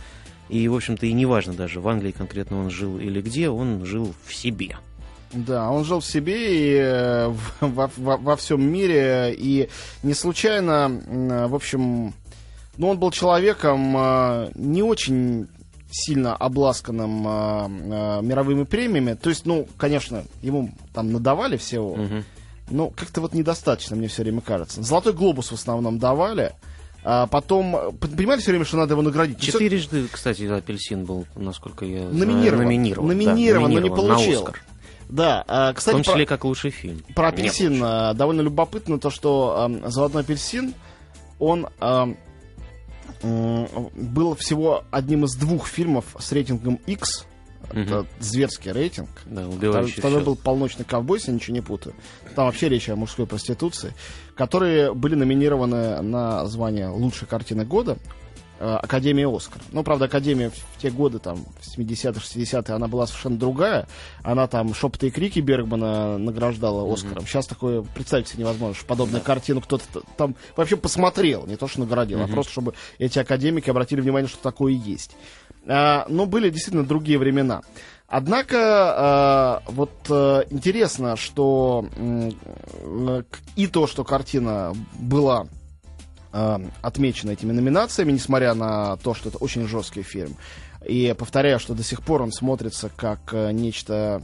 и, 0.48 0.66
в 0.66 0.74
общем-то, 0.74 1.04
и 1.04 1.12
неважно 1.12 1.52
даже, 1.52 1.80
в 1.80 1.88
Англии 1.88 2.12
конкретно 2.12 2.58
он 2.58 2.70
жил 2.70 2.98
или 2.98 3.20
где, 3.20 3.50
он 3.50 3.84
жил 3.84 4.14
в 4.24 4.34
себе. 4.34 4.78
Да, 5.32 5.70
он 5.70 5.84
жил 5.84 6.00
в 6.00 6.06
себе 6.06 6.56
и 6.56 6.74
э, 6.74 7.28
во, 7.60 7.90
во, 7.96 8.16
во 8.16 8.36
всем 8.36 8.62
мире, 8.62 9.34
и 9.36 9.68
не 10.02 10.14
случайно, 10.14 10.90
в 11.48 11.54
общем, 11.54 12.14
ну, 12.76 12.88
он 12.88 12.98
был 12.98 13.10
человеком 13.10 13.92
не 14.54 14.82
очень 14.82 15.48
сильно 15.90 16.34
обласканным 16.36 17.26
э, 17.26 17.30
э, 17.30 18.22
мировыми 18.22 18.64
премиями. 18.64 19.14
То 19.14 19.30
есть, 19.30 19.46
ну, 19.46 19.66
конечно, 19.76 20.24
ему 20.42 20.70
там 20.92 21.12
надавали 21.12 21.56
всего, 21.56 21.92
угу. 21.92 22.24
но 22.70 22.90
как-то 22.90 23.20
вот 23.20 23.34
недостаточно, 23.34 23.96
мне 23.96 24.08
все 24.08 24.22
время 24.22 24.40
кажется. 24.40 24.82
Золотой 24.82 25.12
глобус 25.12 25.50
в 25.50 25.54
основном 25.54 25.98
давали. 25.98 26.52
А 27.04 27.26
потом, 27.26 27.96
понимали 28.00 28.40
все 28.40 28.50
время, 28.50 28.64
что 28.64 28.76
надо 28.76 28.94
его 28.94 29.02
наградить? 29.02 29.40
Четырежды, 29.40 30.08
кстати, 30.10 30.44
апельсин 30.44 31.04
был, 31.04 31.26
насколько 31.36 31.84
я 31.84 32.08
номинирован, 32.08 32.64
номинирован, 32.64 33.06
номинирован, 33.06 33.70
да, 33.70 33.80
но 33.80 33.80
не 33.80 33.90
получил. 33.90 34.42
На 34.42 34.48
Оскар. 34.48 34.62
Да, 35.08 35.44
а, 35.46 35.72
кстати, 35.72 35.94
в 35.94 35.98
том 35.98 36.04
числе 36.04 36.26
про, 36.26 36.36
как 36.36 36.44
лучший 36.44 36.70
фильм. 36.70 37.02
Про 37.14 37.28
апельсин 37.28 37.80
а, 37.82 38.14
довольно 38.14 38.42
любопытно 38.42 38.98
то, 38.98 39.10
что 39.10 39.68
э, 39.82 39.88
«Золотой 39.90 40.22
апельсин», 40.22 40.74
он 41.38 41.68
э, 41.80 42.14
был 43.22 44.34
всего 44.34 44.84
одним 44.90 45.24
из 45.24 45.34
двух 45.34 45.66
фильмов 45.66 46.16
с 46.18 46.32
рейтингом 46.32 46.80
X. 46.86 47.26
Угу. 47.70 47.80
Это 47.80 48.06
зверский 48.20 48.72
рейтинг. 48.72 49.08
Да, 49.26 49.48
второй, 49.50 49.90
второй 49.90 50.22
был 50.22 50.36
«Полночный 50.36 50.84
ковбой», 50.84 51.18
если 51.18 51.30
я 51.30 51.34
ничего 51.36 51.54
не 51.54 51.60
путаю. 51.60 51.94
Там 52.34 52.46
вообще 52.46 52.68
речь 52.68 52.88
о 52.88 52.96
мужской 52.96 53.26
проституции. 53.26 53.94
Которые 54.34 54.94
были 54.94 55.14
номинированы 55.14 56.00
на 56.00 56.46
звание 56.46 56.88
лучшей 56.88 57.26
картины 57.26 57.64
года. 57.64 57.98
Э, 58.60 58.76
Академия 58.82 59.28
Оскар. 59.28 59.62
Ну, 59.70 59.84
правда, 59.84 60.06
Академия 60.06 60.50
в 60.50 60.80
те 60.82 60.90
годы, 60.90 61.20
там, 61.20 61.44
в 61.60 61.78
70-е, 61.78 62.12
60-е, 62.12 62.74
она 62.74 62.88
была 62.88 63.06
совершенно 63.06 63.38
другая. 63.38 63.86
Она 64.22 64.48
там 64.48 64.74
шепоты 64.74 65.08
и 65.08 65.10
крики 65.10 65.38
Бергмана 65.38 66.18
награждала 66.18 66.92
Оскаром. 66.92 67.18
Mm-hmm. 67.18 67.26
Сейчас 67.26 67.46
такое 67.46 67.82
представить 67.82 68.26
себе 68.28 68.42
невозможно, 68.42 68.74
что 68.74 68.84
подобную 68.86 69.20
да. 69.20 69.26
картину 69.26 69.60
кто-то 69.60 69.84
там 70.16 70.34
вообще 70.56 70.76
посмотрел, 70.76 71.46
не 71.46 71.56
то, 71.56 71.68
что 71.68 71.80
наградил, 71.80 72.18
mm-hmm. 72.18 72.30
а 72.30 72.34
просто, 72.34 72.52
чтобы 72.52 72.74
эти 72.98 73.18
академики 73.20 73.70
обратили 73.70 74.00
внимание, 74.00 74.28
что 74.28 74.42
такое 74.42 74.72
есть. 74.72 75.14
А, 75.66 76.06
но 76.08 76.26
были 76.26 76.50
действительно 76.50 76.84
другие 76.84 77.18
времена. 77.18 77.62
Однако, 78.08 79.62
э, 79.68 79.70
вот 79.70 79.92
э, 80.08 80.44
интересно, 80.50 81.14
что 81.16 81.86
э, 81.94 83.22
и 83.54 83.66
то, 83.66 83.86
что 83.86 84.02
картина 84.02 84.72
была 84.98 85.46
э, 86.32 86.58
отмечена 86.82 87.32
этими 87.32 87.52
номинациями, 87.52 88.12
несмотря 88.12 88.54
на 88.54 88.96
то, 88.96 89.14
что 89.14 89.28
это 89.28 89.38
очень 89.38 89.66
жесткий 89.66 90.02
фильм. 90.02 90.36
И 90.86 91.14
повторяю, 91.18 91.58
что 91.58 91.74
до 91.74 91.82
сих 91.82 92.02
пор 92.02 92.22
он 92.22 92.32
смотрится 92.32 92.90
как 92.94 93.20
э, 93.32 93.52
нечто 93.52 94.22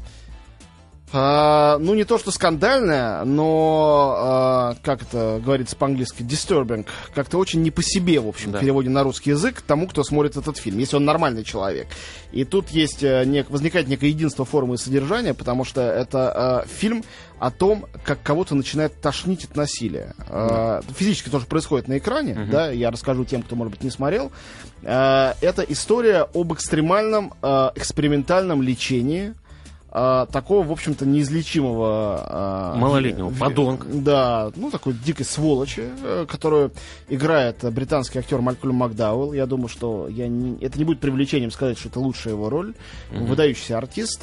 Uh, 1.15 1.79
ну, 1.79 1.95
не 1.95 2.03
то, 2.03 2.19
что 2.19 2.33
скандальное, 2.33 3.23
но, 3.23 4.75
uh, 4.75 4.79
как 4.83 5.03
это 5.03 5.41
говорится 5.45 5.77
по-английски, 5.77 6.23
disturbing, 6.23 6.87
как-то 7.15 7.39
очень 7.39 7.63
не 7.63 7.71
по 7.71 7.85
себе, 7.85 8.19
в 8.19 8.27
общем, 8.27 8.51
да. 8.51 8.59
в 8.59 8.61
переводе 8.63 8.91
на 8.91 9.05
русский 9.05 9.31
язык, 9.31 9.63
тому, 9.63 9.87
кто 9.87 10.03
смотрит 10.03 10.37
этот 10.37 10.57
фильм, 10.59 10.79
если 10.79 10.97
он 10.97 11.05
нормальный 11.05 11.45
человек. 11.45 11.87
И 12.33 12.45
тут 12.45 12.71
есть, 12.71 13.05
uh, 13.05 13.25
нек- 13.25 13.47
возникает 13.49 13.87
некое 13.87 14.09
единство 14.09 14.45
формы 14.45 14.75
и 14.75 14.77
содержания, 14.77 15.35
потому 15.35 15.65
что 15.65 15.83
это 15.83 16.67
фильм 16.67 17.05
о 17.39 17.53
том, 17.53 17.87
как 18.05 18.21
кого-то 18.21 18.57
начинает 18.57 19.01
тошнить 19.01 19.45
от 19.45 19.55
насилия. 19.55 20.15
Да. 20.29 20.83
Физически 20.97 21.29
тоже 21.29 21.47
происходит 21.47 21.87
на 21.87 21.99
экране, 21.99 22.33
угу. 22.33 22.51
да, 22.51 22.73
я 22.73 22.91
расскажу 22.91 23.25
тем, 23.25 23.43
кто, 23.43 23.55
может 23.55 23.73
быть, 23.73 23.85
не 23.85 23.91
смотрел. 23.91 24.33
Это 24.83 25.65
история 25.69 26.27
об 26.35 26.53
экстремальном 26.55 27.35
экспериментальном 27.43 28.63
лечении 28.63 29.35
а, 29.97 30.27
такого, 30.27 30.67
в 30.67 30.73
общем-то, 30.73 31.07
неизлечимого... 31.07 32.27
А, 32.27 32.75
Малолетнего 32.77 33.29
в, 33.29 33.39
подонка. 33.39 33.87
Да, 33.89 34.51
ну, 34.57 34.69
такой 34.69 34.93
дикой 34.93 35.25
сволочи, 35.25 35.85
э, 36.03 36.27
которую 36.29 36.73
играет 37.09 37.59
британский 37.73 38.19
актер 38.19 38.41
Малькольм 38.41 38.75
Макдауэлл. 38.75 39.35
Я 39.35 39.47
думаю, 39.47 39.69
что 39.69 40.09
я 40.09 40.27
не, 40.27 40.57
это 40.61 40.79
не 40.79 40.85
будет 40.85 40.99
привлечением 40.99 41.53
сказать, 41.53 41.79
что 41.79 41.91
это 41.91 42.01
лучшая 42.01 42.35
его 42.35 42.51
роль. 42.51 42.75
Mm-hmm. 43.13 43.25
Выдающийся 43.25 43.79
артист. 43.79 44.21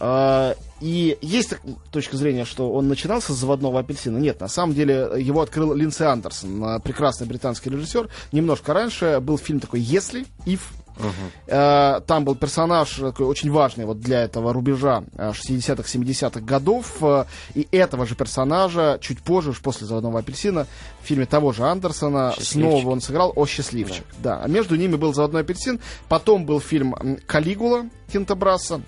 А, 0.00 0.54
и 0.80 1.18
есть 1.22 1.54
точка 1.90 2.16
зрения, 2.16 2.44
что 2.44 2.70
он 2.70 2.86
начинался 2.86 3.32
с 3.32 3.36
заводного 3.36 3.80
апельсина. 3.80 4.18
Нет, 4.18 4.38
на 4.38 4.46
самом 4.46 4.74
деле 4.74 5.10
его 5.18 5.40
открыл 5.40 5.74
Линдси 5.74 6.04
Андерсон, 6.04 6.80
прекрасный 6.82 7.26
британский 7.26 7.70
режиссер. 7.70 8.08
Немножко 8.30 8.74
раньше 8.74 9.18
был 9.20 9.38
фильм 9.38 9.58
такой 9.58 9.80
«Если», 9.80 10.26
«If», 10.46 10.60
Uh-huh. 10.98 12.00
Там 12.06 12.24
был 12.24 12.34
персонаж 12.34 12.90
такой 12.94 13.26
очень 13.26 13.50
важный 13.50 13.84
вот 13.84 14.00
для 14.00 14.22
этого 14.22 14.52
рубежа 14.52 15.04
60-х, 15.16 15.82
э, 15.82 15.98
70-х 15.98 16.40
годов. 16.40 16.96
Э, 17.00 17.24
и 17.54 17.68
этого 17.72 18.06
же 18.06 18.14
персонажа 18.14 18.98
чуть 19.00 19.22
позже, 19.22 19.50
уж 19.50 19.60
после 19.60 19.86
«Заводного 19.86 20.20
апельсина», 20.20 20.66
в 21.02 21.06
фильме 21.06 21.26
того 21.26 21.52
же 21.52 21.64
Андерсона 21.64 22.34
снова 22.38 22.90
он 22.90 23.00
сыграл 23.00 23.32
«О, 23.34 23.46
счастливчик». 23.46 24.04
Да. 24.18 24.36
да. 24.36 24.44
А 24.44 24.48
между 24.48 24.76
ними 24.76 24.96
был 24.96 25.14
«Заводной 25.14 25.42
апельсин». 25.42 25.80
Потом 26.08 26.44
был 26.44 26.60
фильм 26.60 26.94
«Калигула» 27.26 27.86
Тинта 28.12 28.34
Брасса. 28.34 28.80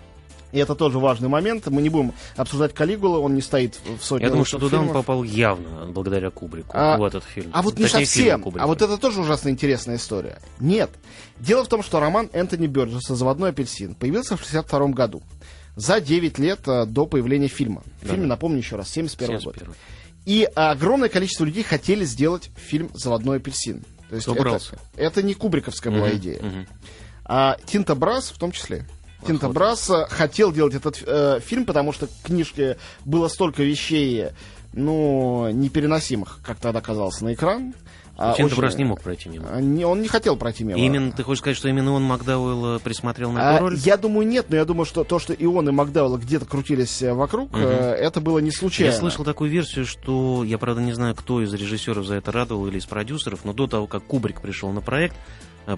И 0.53 0.59
это 0.59 0.75
тоже 0.75 0.99
важный 0.99 1.29
момент. 1.29 1.67
Мы 1.67 1.83
не 1.83 1.89
будем 1.89 2.13
обсуждать 2.37 2.75
Калигулу, 2.75 3.21
он 3.21 3.35
не 3.35 3.41
стоит 3.41 3.79
в 3.85 4.03
сотне 4.03 4.27
Я 4.27 4.31
думаю, 4.31 4.45
что 4.45 4.59
туда 4.59 4.79
фильмов. 4.79 4.89
он 4.89 5.03
попал 5.03 5.23
явно 5.23 5.87
благодаря 5.87 6.31
Кубрику 6.31 6.73
а, 6.75 6.97
в 6.97 7.05
этот 7.05 7.25
фильм. 7.25 7.51
А 7.53 7.63
вот 7.63 7.79
не 7.79 7.87
совсем. 7.87 8.45
А 8.59 8.67
вот 8.67 8.83
это 8.83 8.99
тоже 8.99 9.21
ужасно 9.21 9.49
интересная 9.49 9.97
история. 9.97 10.41
Нет. 10.59 10.91
Дело 11.39 11.65
в 11.65 11.69
том, 11.69 11.83
что 11.83 12.01
роман 12.01 12.29
Энтони 12.33 12.67
Бёрджеса 12.67 13.15
«Заводной 13.15 13.51
апельсин» 13.51 13.95
появился 13.95 14.37
в 14.37 14.41
1962 14.41 14.95
году. 14.95 15.23
За 15.77 16.01
9 16.01 16.39
лет 16.39 16.61
а, 16.67 16.87
до 16.87 17.07
появления 17.07 17.49
фильма. 17.49 17.83
В 18.01 18.07
да. 18.07 18.15
фильме, 18.15 18.27
напомню 18.27 18.59
еще 18.59 18.77
раз, 18.77 18.91
71 18.91 19.41
год. 19.41 19.57
И 20.27 20.47
огромное 20.55 21.09
количество 21.09 21.45
людей 21.45 21.63
хотели 21.63 22.05
сделать 22.05 22.51
фильм 22.57 22.91
«Заводной 22.95 23.39
апельсин». 23.39 23.83
То 24.11 24.17
есть 24.17 24.27
это, 24.27 24.59
это 24.97 25.23
не 25.23 25.35
кубриковская 25.35 25.93
была 25.93 26.11
идея. 26.13 26.39
Угу. 26.39 26.67
А 27.27 27.57
Тинта 27.65 27.95
Брас 27.95 28.31
в 28.31 28.39
том 28.39 28.51
числе. 28.51 28.85
Тинта 29.27 29.49
Браса 29.49 30.07
хотел 30.11 30.53
делать 30.53 30.75
этот 30.75 31.03
э, 31.07 31.41
фильм, 31.45 31.65
потому 31.65 31.93
что 31.93 32.07
в 32.07 32.23
книжке 32.25 32.77
было 33.05 33.29
столько 33.29 33.63
вещей, 33.63 34.27
ну, 34.73 35.51
непереносимых, 35.51 36.41
как 36.45 36.59
тогда 36.59 36.81
казалось, 36.81 37.21
на 37.21 37.35
экран. 37.35 37.75
А, 38.23 38.33
очень- 38.35 38.55
Брас 38.55 38.77
не 38.77 38.85
мог 38.85 39.01
пройти 39.01 39.31
мимо. 39.31 39.49
А, 39.51 39.61
не- 39.63 39.85
он 39.87 40.03
не 40.03 40.09
хотел 40.09 40.37
пройти 40.37 40.63
мимо. 40.63 40.79
И 40.79 40.83
именно, 40.85 41.11
ты 41.11 41.23
хочешь 41.23 41.39
сказать, 41.41 41.57
что 41.57 41.69
именно 41.71 41.93
он 41.93 42.03
Макдауэлла 42.03 42.79
присмотрел 42.79 43.33
на 43.33 43.53
А, 43.53 43.55
эту 43.55 43.63
роль? 43.65 43.77
я 43.79 43.97
думаю, 43.97 44.27
нет, 44.29 44.47
но 44.51 44.57
я 44.57 44.67
думаю, 44.67 44.85
что 44.85 45.05
то, 45.05 45.19
что 45.19 45.33
и 45.33 45.47
он, 45.47 45.71
и 45.71 45.73
Макдауэлл 45.73 46.19
где-то 46.19 46.45
крутились 46.45 47.01
э, 47.01 47.15
вокруг, 47.15 47.49
э, 47.55 47.59
это 47.99 48.21
было 48.21 48.39
не 48.41 48.51
случайно. 48.51 48.93
Я 48.93 48.99
слышал 48.99 49.25
такую 49.25 49.49
версию, 49.51 49.87
что 49.87 50.45
я, 50.45 50.59
правда, 50.59 50.83
не 50.83 50.93
знаю, 50.93 51.15
кто 51.15 51.43
из 51.43 51.53
режиссеров 51.55 52.05
за 52.07 52.17
это 52.17 52.31
радовал 52.31 52.67
или 52.67 52.77
из 52.77 52.85
продюсеров, 52.85 53.41
но 53.45 53.55
до 53.55 53.67
того, 53.67 53.87
как 53.87 54.05
Кубрик 54.05 54.43
пришел 54.43 54.71
на 54.71 54.83
проект, 54.83 55.17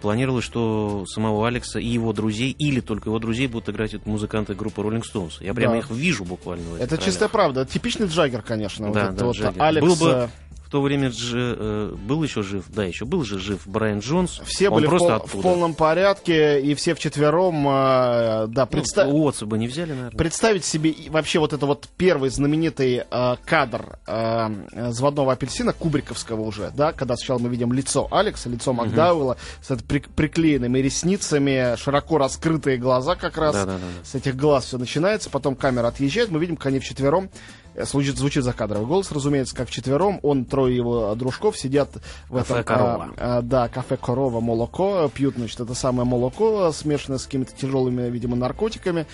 планировалось, 0.01 0.45
что 0.45 1.05
самого 1.07 1.47
Алекса 1.47 1.79
и 1.79 1.87
его 1.87 2.12
друзей, 2.12 2.55
или 2.59 2.81
только 2.81 3.09
его 3.11 3.19
друзей, 3.19 3.47
будут 3.47 3.69
играть 3.69 3.93
вот 3.93 4.07
музыканты 4.07 4.55
группы 4.55 4.81
Rolling 4.83 5.03
Stones. 5.03 5.33
Я 5.41 5.55
прямо 5.55 5.75
Да. 5.75 5.79
их 5.81 5.91
вижу 5.91 6.25
буквально. 6.25 6.77
Это 6.79 6.97
ролях. 6.97 7.05
чистая 7.05 7.29
правда. 7.29 7.67
Типичный 7.67 8.07
Джаггер, 8.07 8.43
конечно. 8.43 8.87
вот 8.87 8.95
Да, 8.95 9.05
этот 9.05 9.17
да, 9.17 9.25
вот 9.27 9.37
Джаггер. 9.37 9.62
Алекс. 9.62 9.87
Был 9.87 9.97
бы- 9.97 10.31
то 10.73 10.81
время 10.83 11.11
же, 11.12 11.55
э, 11.59 11.95
был 12.09 12.23
еще 12.23 12.43
жив, 12.43 12.64
да, 12.69 12.83
еще 12.85 13.05
был 13.05 13.23
же 13.25 13.38
жив 13.38 13.61
Брайан 13.67 14.00
Джонс. 14.00 14.41
Все 14.47 14.69
Он 14.71 14.76
были 14.76 14.87
в, 14.87 14.88
просто 14.88 15.09
пол- 15.09 15.17
оттуда. 15.17 15.38
в 15.38 15.43
полном 15.43 15.75
порядке, 15.75 16.61
и 16.62 16.75
все 16.75 16.95
вчетвером, 16.95 17.69
э, 17.69 18.47
да, 18.49 18.67
Ну, 18.73 18.79
предста- 18.79 19.07
Уотса 19.07 19.47
бы 19.47 19.59
не 19.59 19.69
взяли, 19.69 19.91
наверное. 19.91 20.17
представить 20.19 20.64
себе 20.64 20.95
вообще 21.11 21.38
вот 21.38 21.52
это 21.52 21.67
вот 21.67 21.88
первый 21.97 22.31
знаменитый 22.31 23.02
э, 23.09 23.37
кадр 23.45 23.99
э, 24.07 24.49
заводного 24.91 25.33
апельсина, 25.35 25.73
кубриковского 25.73 26.41
уже, 26.41 26.73
да, 26.75 26.93
когда 26.93 27.17
сначала 27.17 27.38
мы 27.38 27.49
видим 27.50 27.73
лицо 27.73 28.09
Алекса, 28.11 28.49
лицо 28.49 28.73
Макдауэлла 28.73 29.37
с 29.61 29.71
этой 29.71 29.85
при- 29.85 30.00
приклеенными 30.00 30.79
ресницами, 30.79 31.76
широко 31.76 32.17
раскрытые 32.19 32.79
глаза 32.79 33.14
как 33.14 33.37
раз. 33.37 33.55
Да-да-да. 33.55 33.79
С 34.05 34.14
этих 34.14 34.37
глаз 34.37 34.64
все 34.64 34.79
начинается, 34.79 35.29
потом 35.29 35.55
камера 35.55 35.88
отъезжает, 35.88 36.31
мы 36.31 36.41
видим, 36.41 36.57
как 36.57 36.67
они 36.69 36.79
вчетвером 36.79 37.29
Звучит, 37.75 38.19
звучит 38.19 38.45
закадровый 38.45 38.87
голос, 38.87 39.11
разумеется, 39.12 39.55
как 39.57 39.69
вчетвером. 39.69 40.21
Он, 40.23 40.45
трое 40.45 40.76
его 40.76 41.14
дружков 41.14 41.57
сидят 41.59 41.91
в 42.29 42.37
Кафе 42.37 42.55
этом... 42.61 42.64
«Корова». 42.64 43.11
а, 43.17 43.38
а, 43.38 43.43
да, 43.43 43.69
кафе 43.69 43.97
«Корова», 43.97 44.41
молоко. 44.41 45.11
Пьют, 45.14 45.37
значит, 45.37 45.59
это 45.61 45.75
самое 45.75 46.07
молоко, 46.07 46.71
смешанное 46.73 47.19
с 47.19 47.25
какими-то 47.25 47.55
тяжелыми, 47.55 48.11
видимо, 48.11 48.37
наркотиками. 48.37 49.07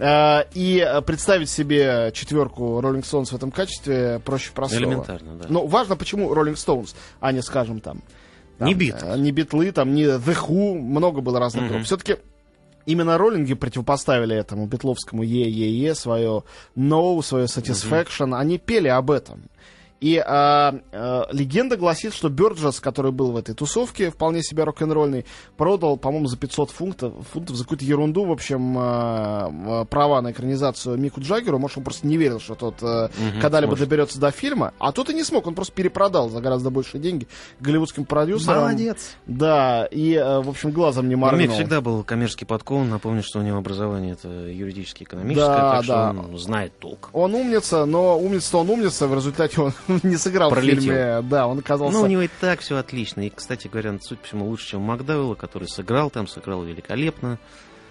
И 0.00 1.00
представить 1.06 1.50
себе 1.50 2.10
четверку 2.14 2.80
Rolling 2.80 3.02
Stones 3.02 3.26
в 3.26 3.34
этом 3.34 3.50
качестве 3.50 4.20
проще 4.24 4.50
простого. 4.52 4.80
Элементарно, 4.80 5.36
да. 5.36 5.46
Но 5.48 5.66
важно, 5.66 5.96
почему 5.96 6.34
Rolling 6.34 6.54
Stones, 6.54 6.94
а 7.20 7.30
не, 7.32 7.42
скажем, 7.42 7.80
там... 7.80 8.02
там, 8.58 8.68
Не 8.68 8.74
э, 8.90 9.16
Не 9.18 9.30
битлы, 9.32 9.70
там, 9.70 9.94
не 9.94 10.04
The 10.04 10.36
Who, 10.48 10.74
много 10.78 11.20
было 11.20 11.38
разных 11.38 11.64
Мгм. 11.64 11.72
групп. 11.72 11.84
Все-таки 11.84 12.16
именно 12.86 13.18
роллинги 13.18 13.54
противопоставили 13.54 14.36
этому 14.36 14.66
битловскому 14.66 15.22
е-е-е, 15.22 15.94
свое 15.94 16.42
No, 16.76 17.22
свое 17.22 17.46
Satisfaction. 17.46 18.34
Они 18.34 18.58
пели 18.58 18.88
об 18.88 19.10
этом. 19.10 19.48
И 20.02 20.16
а, 20.18 20.74
а, 20.90 21.28
легенда 21.30 21.76
гласит, 21.76 22.12
что 22.12 22.28
Бёрджес, 22.28 22.80
который 22.80 23.12
был 23.12 23.30
в 23.30 23.36
этой 23.36 23.54
тусовке, 23.54 24.10
вполне 24.10 24.42
себе 24.42 24.64
рок-н-ролльный, 24.64 25.24
продал, 25.56 25.96
по-моему, 25.96 26.26
за 26.26 26.36
500 26.36 26.70
фунтов, 26.72 27.14
фунтов 27.32 27.54
за 27.54 27.62
какую-то 27.62 27.84
ерунду, 27.84 28.24
в 28.24 28.32
общем, 28.32 28.74
а, 28.76 29.84
права 29.84 30.20
на 30.20 30.32
экранизацию 30.32 30.98
Мику 30.98 31.20
Джаггеру. 31.20 31.60
Может, 31.60 31.78
он 31.78 31.84
просто 31.84 32.08
не 32.08 32.16
верил, 32.16 32.40
что 32.40 32.56
тот 32.56 32.82
а, 32.82 33.10
Мгм, 33.16 33.40
когда-либо 33.40 33.70
сможет. 33.70 33.88
доберется 33.88 34.18
до 34.18 34.32
фильма. 34.32 34.74
А 34.80 34.90
тот 34.90 35.08
и 35.08 35.14
не 35.14 35.22
смог, 35.22 35.46
он 35.46 35.54
просто 35.54 35.72
перепродал 35.72 36.28
за 36.30 36.40
гораздо 36.40 36.70
большие 36.70 37.00
деньги 37.00 37.28
голливудским 37.60 38.04
продюсерам. 38.04 38.56
Да, 39.26 39.86
и, 39.88 40.14
э, 40.14 40.40
в 40.40 40.48
общем, 40.48 40.72
глазом 40.72 41.08
не 41.08 41.14
Но 41.14 41.20
моргнул. 41.20 41.42
Мик 41.46 41.52
всегда 41.52 41.80
был 41.80 42.02
коммерчески 42.02 42.44
подкован. 42.44 42.90
Напомню, 42.90 43.22
что 43.22 43.38
у 43.38 43.42
него 43.42 43.58
образование 43.58 44.14
это 44.14 44.28
юридически 44.28 45.04
экономическое, 45.04 45.46
Да, 45.46 45.70
так 45.76 45.84
что 45.84 45.92
да. 45.92 46.10
он 46.10 46.38
знает 46.38 46.76
толк. 46.80 47.10
Он 47.12 47.34
умница, 47.36 47.84
но 47.84 48.18
умница-то 48.18 48.58
он 48.58 48.70
умница, 48.70 49.06
в 49.06 49.14
результате 49.14 49.60
он 49.60 49.72
не 50.02 50.16
сыграл 50.16 50.50
Пролетел. 50.50 50.78
в 50.78 50.82
фильме. 50.82 51.22
Да, 51.22 51.46
он 51.46 51.58
оказался... 51.58 51.96
Ну, 51.98 52.04
у 52.04 52.06
него 52.06 52.22
и 52.22 52.28
так 52.40 52.60
все 52.60 52.76
отлично. 52.76 53.22
И, 53.26 53.30
кстати 53.30 53.68
говоря, 53.68 53.96
судя 54.00 54.20
по 54.20 54.26
всему, 54.26 54.46
лучше, 54.48 54.68
чем 54.70 54.80
Макдауэлла, 54.82 55.34
который 55.34 55.68
сыграл 55.68 56.10
там, 56.10 56.26
сыграл 56.26 56.62
великолепно. 56.62 57.38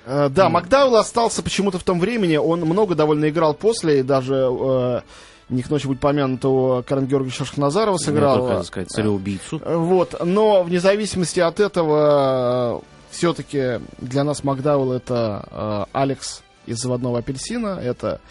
Э, 0.05 0.29
Да, 0.29 0.49
Макдауэлл 0.49 0.95
остался 0.97 1.43
почему-то 1.43 1.77
в 1.79 1.83
том 1.83 1.99
времени, 1.99 2.35
он 2.37 2.61
много 2.61 2.95
довольно 2.95 3.29
играл 3.29 3.53
после, 3.53 3.99
и 3.99 4.03
даже 4.03 4.35
э, 4.35 5.01
не 5.49 5.61
к 5.63 5.69
ночи 5.69 5.85
будет 5.87 5.99
помянутого 5.99 6.81
Карен 6.81 7.05
Георгиевича 7.07 7.45
Шахназарова 7.45 7.97
сыграл. 7.97 8.31
Я 8.33 8.37
только 8.39 8.49
хотел 8.53 8.65
сказать, 8.65 8.89
цареубийцу. 8.89 9.61
Э, 9.63 9.75
Вот, 9.75 10.15
но 10.25 10.63
вне 10.63 10.79
зависимости 10.79 11.39
от 11.39 11.59
этого, 11.59 12.81
все-таки 13.09 13.79
для 13.99 14.23
нас 14.23 14.43
Макдауэлл 14.43 14.93
это 14.93 15.45
э, 15.51 15.85
Алекс 15.91 16.41
из 16.65 16.77
«Заводного 16.77 17.19
апельсина», 17.19 17.79
это 17.83 18.21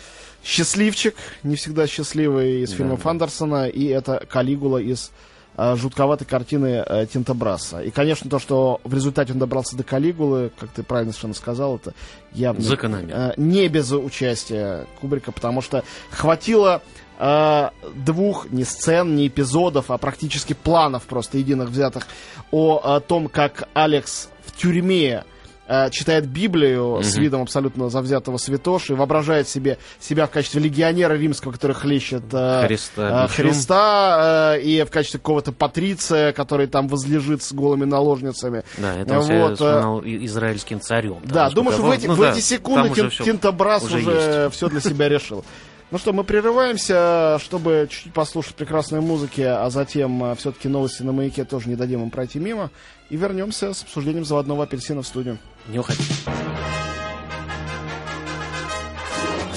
счастливчик, 0.45 1.15
не 1.43 1.57
всегда 1.57 1.87
счастливый 1.87 2.63
из 2.63 2.71
Да, 2.71 2.77
фильмов 2.77 3.03
да. 3.03 3.11
Андерсона, 3.11 3.69
и 3.69 3.87
это 3.87 4.25
Калигула 4.31 4.79
из 4.79 5.11
э, 5.57 5.77
жутковатой 5.77 6.27
картины 6.27 6.83
э, 6.87 7.07
Тинта 7.13 7.35
Брасса. 7.35 7.81
И, 7.81 7.91
конечно, 7.91 8.31
то, 8.31 8.39
что 8.39 8.81
в 8.85 8.95
результате 8.95 9.33
он 9.33 9.39
добрался 9.39 9.77
до 9.77 9.85
Калигулы, 9.85 10.51
как 10.59 10.71
ты 10.71 10.83
правильно 10.83 11.13
совершенно 11.13 11.35
сказал, 11.35 11.77
это 11.77 11.93
явно... 12.33 12.63
Закономерно. 12.63 13.33
э, 13.37 13.41
не 13.41 13.69
без 13.69 13.93
участия 13.93 14.87
Кубрика, 15.01 15.33
потому 15.33 15.61
что 15.61 15.85
хватило 16.11 16.83
э, 17.19 17.69
двух 17.95 18.51
не 18.51 18.65
сцен, 18.65 19.17
не 19.17 19.29
эпизодов, 19.29 19.91
а 19.91 19.99
практически 19.99 20.55
планов 20.55 21.03
просто 21.05 21.39
единых 21.39 21.69
взятых 21.69 22.07
о, 22.51 22.77
о 22.83 23.01
том, 23.01 23.29
как 23.29 23.69
Алекс 23.75 24.29
в 24.47 24.57
тюрьме 24.57 25.25
э, 25.71 25.89
читает 25.91 26.27
Библию 26.27 27.01
с 27.03 27.13
Мгм. 27.15 27.23
видом 27.23 27.43
абсолютно 27.43 27.89
завзятого 27.91 28.37
святоши, 28.37 28.95
воображает 28.97 29.49
себе 29.49 29.79
себя 30.01 30.27
в 30.27 30.31
качестве 30.31 30.61
легионера 30.61 31.15
римского, 31.15 31.53
который 31.53 31.73
хлещет 31.77 32.25
э, 32.33 32.65
Христа 32.67 33.27
э. 33.27 33.29
Христа 33.29 34.55
э, 34.57 34.63
и 34.63 34.83
в 34.83 34.91
качестве 34.91 35.21
какого-то 35.21 35.53
патриция, 35.53 36.33
который 36.33 36.67
там 36.67 36.89
возлежит 36.89 37.43
с 37.43 37.53
голыми 37.53 37.85
наложницами. 37.85 38.65
Да, 38.79 38.97
это 38.97 39.19
он 39.19 39.25
себя 39.25 39.43
Вот, 39.43 39.51
э, 39.53 39.55
вспоминал 39.55 40.01
и- 40.01 40.27
израильским 40.27 40.81
царем. 40.81 41.19
Да, 41.25 41.49
думаю, 41.51 41.73
что 41.75 41.83
в 41.85 41.91
эти, 41.91 42.07
в 42.07 42.11
Ну 42.11 42.17
да, 42.17 42.33
эти 42.33 42.41
секунды 42.41 42.89
Тин- 42.91 43.11
Тинтобрас 43.11 43.85
уже 43.85 43.99
уже, 43.99 44.51
все 44.51 44.69
для 44.69 44.81
себя 44.81 45.09
решил. 45.09 45.45
Ну 45.93 45.99
что, 45.99 46.13
мы 46.13 46.23
прерываемся, 46.23 47.39
чтобы 47.41 47.89
чуть-чуть 47.91 48.13
послушать 48.13 48.55
прекрасной 48.55 49.01
музыки, 49.01 49.41
а 49.41 49.69
затем 49.71 50.37
все-таки 50.37 50.69
новости 50.69 51.03
на 51.03 51.11
маяке 51.13 51.45
тоже 51.45 51.69
не 51.69 51.75
дадим 51.77 52.03
им 52.03 52.11
пройти 52.11 52.39
мимо. 52.39 52.71
И 53.09 53.17
вернемся 53.17 53.75
с 53.75 53.83
обсуждением 53.83 54.25
заводного 54.25 54.63
апельсина 54.65 55.03
в 55.03 55.07
студию. 55.07 55.39
Не 55.69 55.79
уходи. 55.79 56.03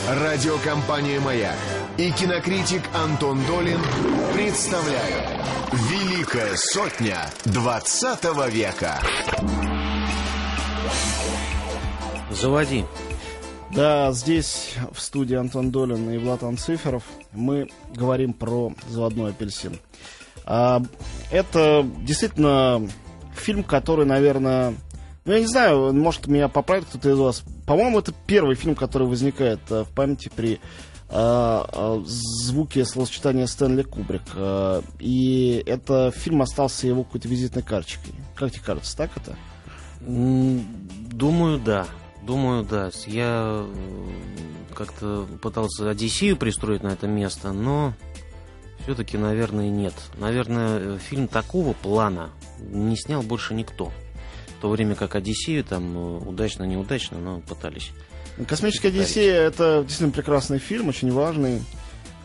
Радиокомпания 0.09 1.19
«Маяк» 1.21 1.55
и 1.97 2.11
кинокритик 2.11 2.81
Антон 2.93 3.39
Долин 3.45 3.79
представляют 4.33 5.25
«Великая 5.71 6.55
сотня 6.55 7.29
20 7.45 8.51
века». 8.51 8.99
Заводи. 12.31 12.85
Да, 13.73 14.11
здесь 14.11 14.75
в 14.91 14.99
студии 14.99 15.35
Антон 15.35 15.71
Долин 15.71 16.11
и 16.11 16.17
Влад 16.17 16.43
Анциферов 16.43 17.03
мы 17.31 17.69
говорим 17.95 18.33
про 18.33 18.73
заводной 18.89 19.31
апельсин. 19.31 19.79
А, 20.45 20.81
это 21.31 21.85
действительно 22.01 22.87
фильм, 23.35 23.63
который, 23.63 24.05
наверное, 24.05 24.75
ну 25.25 25.33
я 25.33 25.39
не 25.39 25.47
знаю, 25.47 25.93
может 25.93 26.27
меня 26.27 26.49
поправит 26.49 26.85
кто-то 26.85 27.09
из 27.09 27.17
вас. 27.17 27.43
По-моему, 27.65 27.99
это 27.99 28.13
первый 28.27 28.55
фильм, 28.55 28.75
который 28.75 29.07
возникает 29.07 29.59
э, 29.69 29.83
в 29.83 29.89
памяти 29.89 30.29
при 30.35 30.53
э, 30.53 30.59
э, 31.09 32.03
звуке 32.05 32.83
словосочетания 32.83 33.45
Стэнли 33.45 33.83
Кубрик. 33.83 34.23
И 34.99 35.63
это 35.65 36.11
фильм 36.11 36.41
остался 36.41 36.87
его 36.87 37.03
какой-то 37.03 37.29
визитной 37.29 37.63
карточкой. 37.63 38.13
Как 38.35 38.51
тебе 38.51 38.63
кажется, 38.65 38.97
так 38.97 39.11
это? 39.15 39.35
Думаю, 40.01 41.59
да. 41.59 41.87
Думаю, 42.23 42.65
да. 42.65 42.89
Я 43.05 43.65
как-то 44.75 45.25
пытался 45.41 45.89
Одиссею 45.89 46.35
пристроить 46.35 46.83
на 46.83 46.89
это 46.89 47.07
место, 47.07 47.53
но 47.53 47.93
все-таки, 48.83 49.17
наверное, 49.17 49.69
нет. 49.69 49.93
Наверное, 50.17 50.97
фильм 50.97 51.29
такого 51.29 51.71
плана 51.71 52.31
не 52.59 52.97
снял 52.97 53.21
больше 53.21 53.53
никто. 53.53 53.91
То 54.63 54.69
время 54.69 54.95
как 54.95 55.15
Одиссею 55.15 55.65
там 55.65 55.97
э, 55.97 56.19
удачно-неудачно, 56.19 57.17
но 57.17 57.41
пытались. 57.41 57.91
Космическая 58.47 58.87
Одиссея 58.87 59.41
это 59.41 59.81
действительно 59.81 60.13
прекрасный 60.13 60.57
фильм, 60.57 60.87
очень 60.87 61.11
важный. 61.11 61.61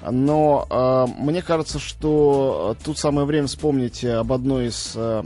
Но 0.09 0.65
э, 0.71 1.21
мне 1.21 1.43
кажется, 1.43 1.81
что 1.81 2.77
тут 2.85 2.97
самое 2.97 3.27
время 3.27 3.49
вспомнить 3.49 4.05
об 4.05 4.33
одной 4.33 4.69
из 4.69 4.93
э, 4.95 5.25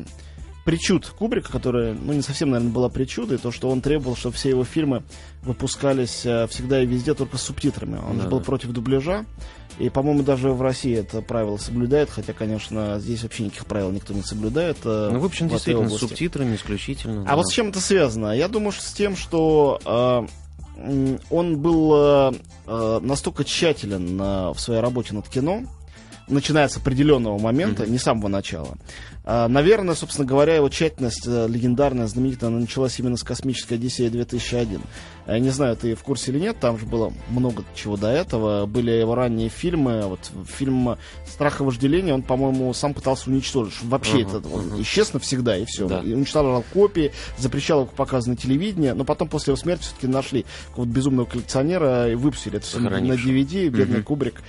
причуд 0.65 1.07
Кубрика, 1.09 1.51
которая, 1.51 1.95
ну, 1.95 2.13
не 2.13 2.23
совсем, 2.23 2.51
наверное, 2.51 2.73
была 2.73 2.89
причудой, 2.89 3.39
то, 3.39 3.51
что 3.51 3.69
он 3.69 3.81
требовал, 3.81 4.17
чтобы 4.17 4.35
все 4.37 4.51
его 4.51 4.65
фильмы 4.65 5.03
выпускались 5.43 6.25
э, 6.25 6.47
всегда 6.49 6.83
и 6.83 6.87
везде 6.87 7.15
только 7.15 7.37
с 7.37 7.43
субтитрами. 7.43 7.99
Он 7.99 8.17
же 8.17 8.23
Да, 8.25 8.29
был 8.29 8.39
да. 8.39 8.45
против 8.45 8.71
дубляжа. 8.71 9.25
И, 9.79 9.89
по-моему, 9.89 10.23
даже 10.23 10.51
в 10.53 10.61
России 10.61 10.95
это 10.97 11.23
правило 11.23 11.57
соблюдает, 11.57 12.11
хотя, 12.11 12.33
конечно, 12.35 13.01
здесь 13.01 13.23
вообще 13.23 13.45
никаких 13.45 13.67
правил 13.67 13.91
никто 13.91 14.13
не 14.15 14.23
соблюдает. 14.23 14.77
э, 14.85 15.11
Ну, 15.13 15.19
в 15.19 15.25
общем, 15.25 15.47
этой 15.47 15.55
действительно, 15.55 15.89
с 15.89 15.93
области. 15.95 16.07
субтитрами 16.09 16.55
исключительно. 16.57 17.23
А 17.23 17.29
да. 17.31 17.37
вот 17.37 17.47
с 17.49 17.53
чем 17.53 17.69
это 17.69 17.81
связано? 17.81 18.37
Я 18.37 18.49
думаю, 18.49 18.73
что 18.73 18.83
с 18.85 18.93
тем, 18.93 19.17
что 19.17 19.81
э, 19.85 20.27
он 21.31 21.57
был 21.59 21.93
э, 21.95 22.33
э, 22.67 23.01
настолько 23.03 23.45
тщателен 23.45 24.21
э, 24.21 24.51
в 24.53 24.59
своей 24.61 24.81
работе 24.81 25.15
над 25.15 25.29
кино, 25.29 25.63
начиная 26.29 26.69
с 26.69 26.77
определенного 26.77 27.39
момента, 27.39 27.87
не 27.87 27.99
с 27.99 28.03
самого 28.03 28.29
начала. 28.29 28.77
А, 29.25 29.47
наверное, 29.47 29.95
собственно 29.95 30.27
говоря, 30.27 30.57
его 30.57 30.69
тщательность 30.69 31.27
э, 31.27 31.47
легендарная, 31.49 32.09
знаменитая, 32.09 32.51
она 32.51 32.59
началась 32.59 32.99
именно 32.99 33.17
с 33.17 33.23
«Космической 33.23 33.75
Одиссеи 33.75 34.11
2001». 34.11 34.81
Я 35.29 35.39
не 35.39 35.51
знаю, 35.51 35.77
ты 35.77 35.95
в 35.95 36.03
курсе 36.03 36.33
или 36.33 36.41
нет, 36.41 36.57
там 36.59 36.77
же 36.77 36.87
было 36.87 37.13
много 37.29 37.65
чего 37.77 37.97
до 37.97 38.09
этого. 38.09 38.67
Были 38.67 38.91
его 38.91 39.15
ранние 39.15 39.49
фильмы. 39.49 40.03
Вот 40.09 40.19
фильм 40.49 40.97
«Страх 41.25 41.61
и 41.61 41.63
вожделение», 41.63 42.15
он, 42.15 42.23
по-моему, 42.23 42.75
сам 42.75 42.95
пытался 42.95 43.31
уничтожить. 43.31 43.75
Вообще 43.83 44.25
Ага, 44.27 44.39
это 44.39 44.49
ага. 44.49 44.83
исчез 44.83 45.13
навсегда, 45.13 45.57
и 45.57 45.65
все. 45.67 45.87
Да. 45.87 46.01
И 46.01 46.13
уничтожал 46.13 46.65
копии, 46.73 47.13
запрещал 47.39 47.85
их 47.85 47.91
показывать 47.91 48.41
на 48.41 48.43
телевидении, 48.43 48.91
но 48.91 49.05
потом 49.05 49.29
после 49.29 49.53
его 49.53 49.57
смерти 49.61 49.83
все-таки 49.83 50.09
нашли 50.09 50.45
какого-то 50.71 50.93
безумного 50.93 51.27
коллекционера 51.27 52.11
и 52.11 52.17
выпустили 52.17 52.57
это 52.57 52.67
все 52.67 52.81
на. 52.81 52.89
DVD, 52.89 53.69
бедный 53.69 53.99
Мгм. 53.99 54.05
Кубрик. 54.05 54.43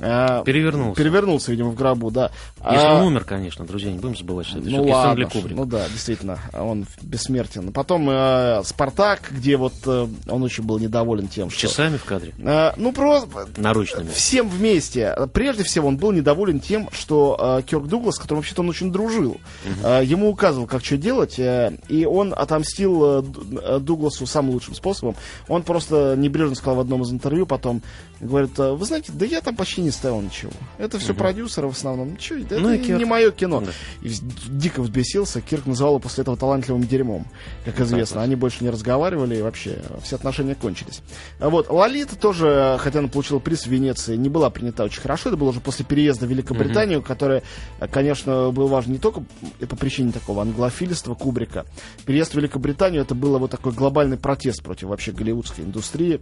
А, 0.00 0.42
Перевернулся. 0.44 0.96
Перевернулся, 1.00 1.50
видимо, 1.50 1.70
в 1.70 1.74
гробу, 1.76 2.10
да. 2.10 2.30
Если 2.58 2.86
А, 2.86 2.94
он 3.00 3.06
умер, 3.08 3.24
конечно, 3.24 3.64
друзья, 3.64 3.92
не 3.92 3.98
будем 3.98 4.16
забывать, 4.16 4.46
что 4.46 4.58
это 4.58 4.68
ну 4.68 4.82
ладно, 4.84 5.26
Кубрик. 5.28 5.56
ну 5.56 5.64
да, 5.66 5.88
действительно, 5.88 6.38
он 6.52 6.86
бессмертен. 7.02 7.72
Потом 7.72 8.08
э, 8.10 8.62
Спартак, 8.64 9.30
где 9.30 9.56
вот 9.56 9.74
э, 9.86 10.06
он 10.28 10.42
очень 10.42 10.64
был 10.64 10.78
недоволен 10.78 11.28
тем, 11.28 11.50
что... 11.50 11.60
часами 11.68 11.96
в 11.96 12.04
кадре, 12.04 12.32
Э, 12.38 12.72
ну 12.76 12.92
просто 12.92 13.46
наручными. 13.56 14.08
всем 14.10 14.48
вместе. 14.48 15.14
Прежде 15.32 15.62
всего, 15.64 15.88
он 15.88 15.96
был 15.96 16.12
недоволен 16.12 16.60
тем, 16.60 16.88
что 16.92 17.36
э, 17.60 17.62
Кёрк 17.62 17.86
Дуглас, 17.86 18.16
с 18.16 18.18
которым 18.18 18.38
вообще-то 18.40 18.62
он 18.62 18.68
очень 18.70 18.92
дружил, 18.92 19.38
э, 19.82 20.02
ему 20.04 20.28
указывал, 20.30 20.66
как 20.66 20.84
что 20.84 20.96
делать, 20.96 21.38
э, 21.38 21.76
и 21.88 22.04
он 22.04 22.34
отомстил 22.36 23.20
э, 23.20 23.22
э, 23.62 23.78
Дугласу 23.80 24.26
самым 24.26 24.52
лучшим 24.52 24.74
способом. 24.74 25.14
Он 25.48 25.62
просто 25.62 26.14
небрежно 26.16 26.54
сказал 26.54 26.76
в 26.76 26.80
одном 26.80 27.02
из 27.02 27.12
интервью 27.12 27.46
потом, 27.46 27.82
говорит, 28.24 28.58
«Э, 28.58 28.72
вы 28.72 28.84
знаете, 28.86 29.12
да 29.14 29.26
я 29.26 29.40
там 29.40 29.54
почти 29.54 29.82
не 29.82 29.90
ставил 29.90 30.20
ничего. 30.20 30.52
Это 30.78 30.98
все 30.98 31.14
продюсеры 31.14 31.68
в 31.68 31.72
основном. 31.72 32.16
Чё, 32.16 32.38
это 32.38 32.58
Ну 32.58 32.72
и 32.72 32.78
не 32.78 33.04
мое 33.04 33.30
кино. 33.30 33.60
Да. 33.60 33.70
И 34.02 34.12
дико 34.48 34.82
взбесился. 34.82 35.40
Кирк 35.40 35.66
называл 35.66 35.94
его 35.94 36.00
после 36.00 36.22
этого 36.22 36.36
талантливым 36.36 36.84
дерьмом, 36.84 37.26
как 37.64 37.80
известно. 37.80 38.22
Они 38.22 38.34
больше 38.34 38.64
не 38.64 38.70
разговаривали, 38.70 39.36
и 39.36 39.42
вообще 39.42 39.82
все 40.02 40.16
отношения 40.16 40.54
кончились. 40.54 41.02
А 41.38 41.50
Вот, 41.50 41.68
Лолита 41.68 42.16
тоже, 42.16 42.76
хотя 42.80 43.00
она 43.00 43.08
получила 43.08 43.38
приз 43.38 43.66
в 43.66 43.70
Венеции, 43.70 44.16
не 44.16 44.28
была 44.28 44.50
принята 44.50 44.84
очень 44.84 45.00
хорошо. 45.00 45.28
Это 45.28 45.36
было 45.36 45.50
уже 45.50 45.60
после 45.60 45.84
переезда 45.84 46.26
в 46.26 46.30
Великобританию, 46.30 47.02
которое, 47.02 47.42
э, 47.80 47.88
конечно, 47.88 48.50
было 48.50 48.66
важно 48.66 48.92
не 48.92 48.98
только 48.98 49.22
по 49.68 49.76
причине 49.76 50.12
такого 50.12 50.42
англофильства 50.42 51.14
Кубрика. 51.14 51.66
Переезд 52.06 52.32
в 52.32 52.36
Великобританию 52.36 53.02
это 53.02 53.14
было 53.14 53.38
вот 53.38 53.50
такой 53.50 53.72
глобальный 53.72 54.16
протест 54.16 54.62
против 54.62 54.88
вообще 54.88 55.12
голливудской 55.12 55.64
индустрии 55.64 56.20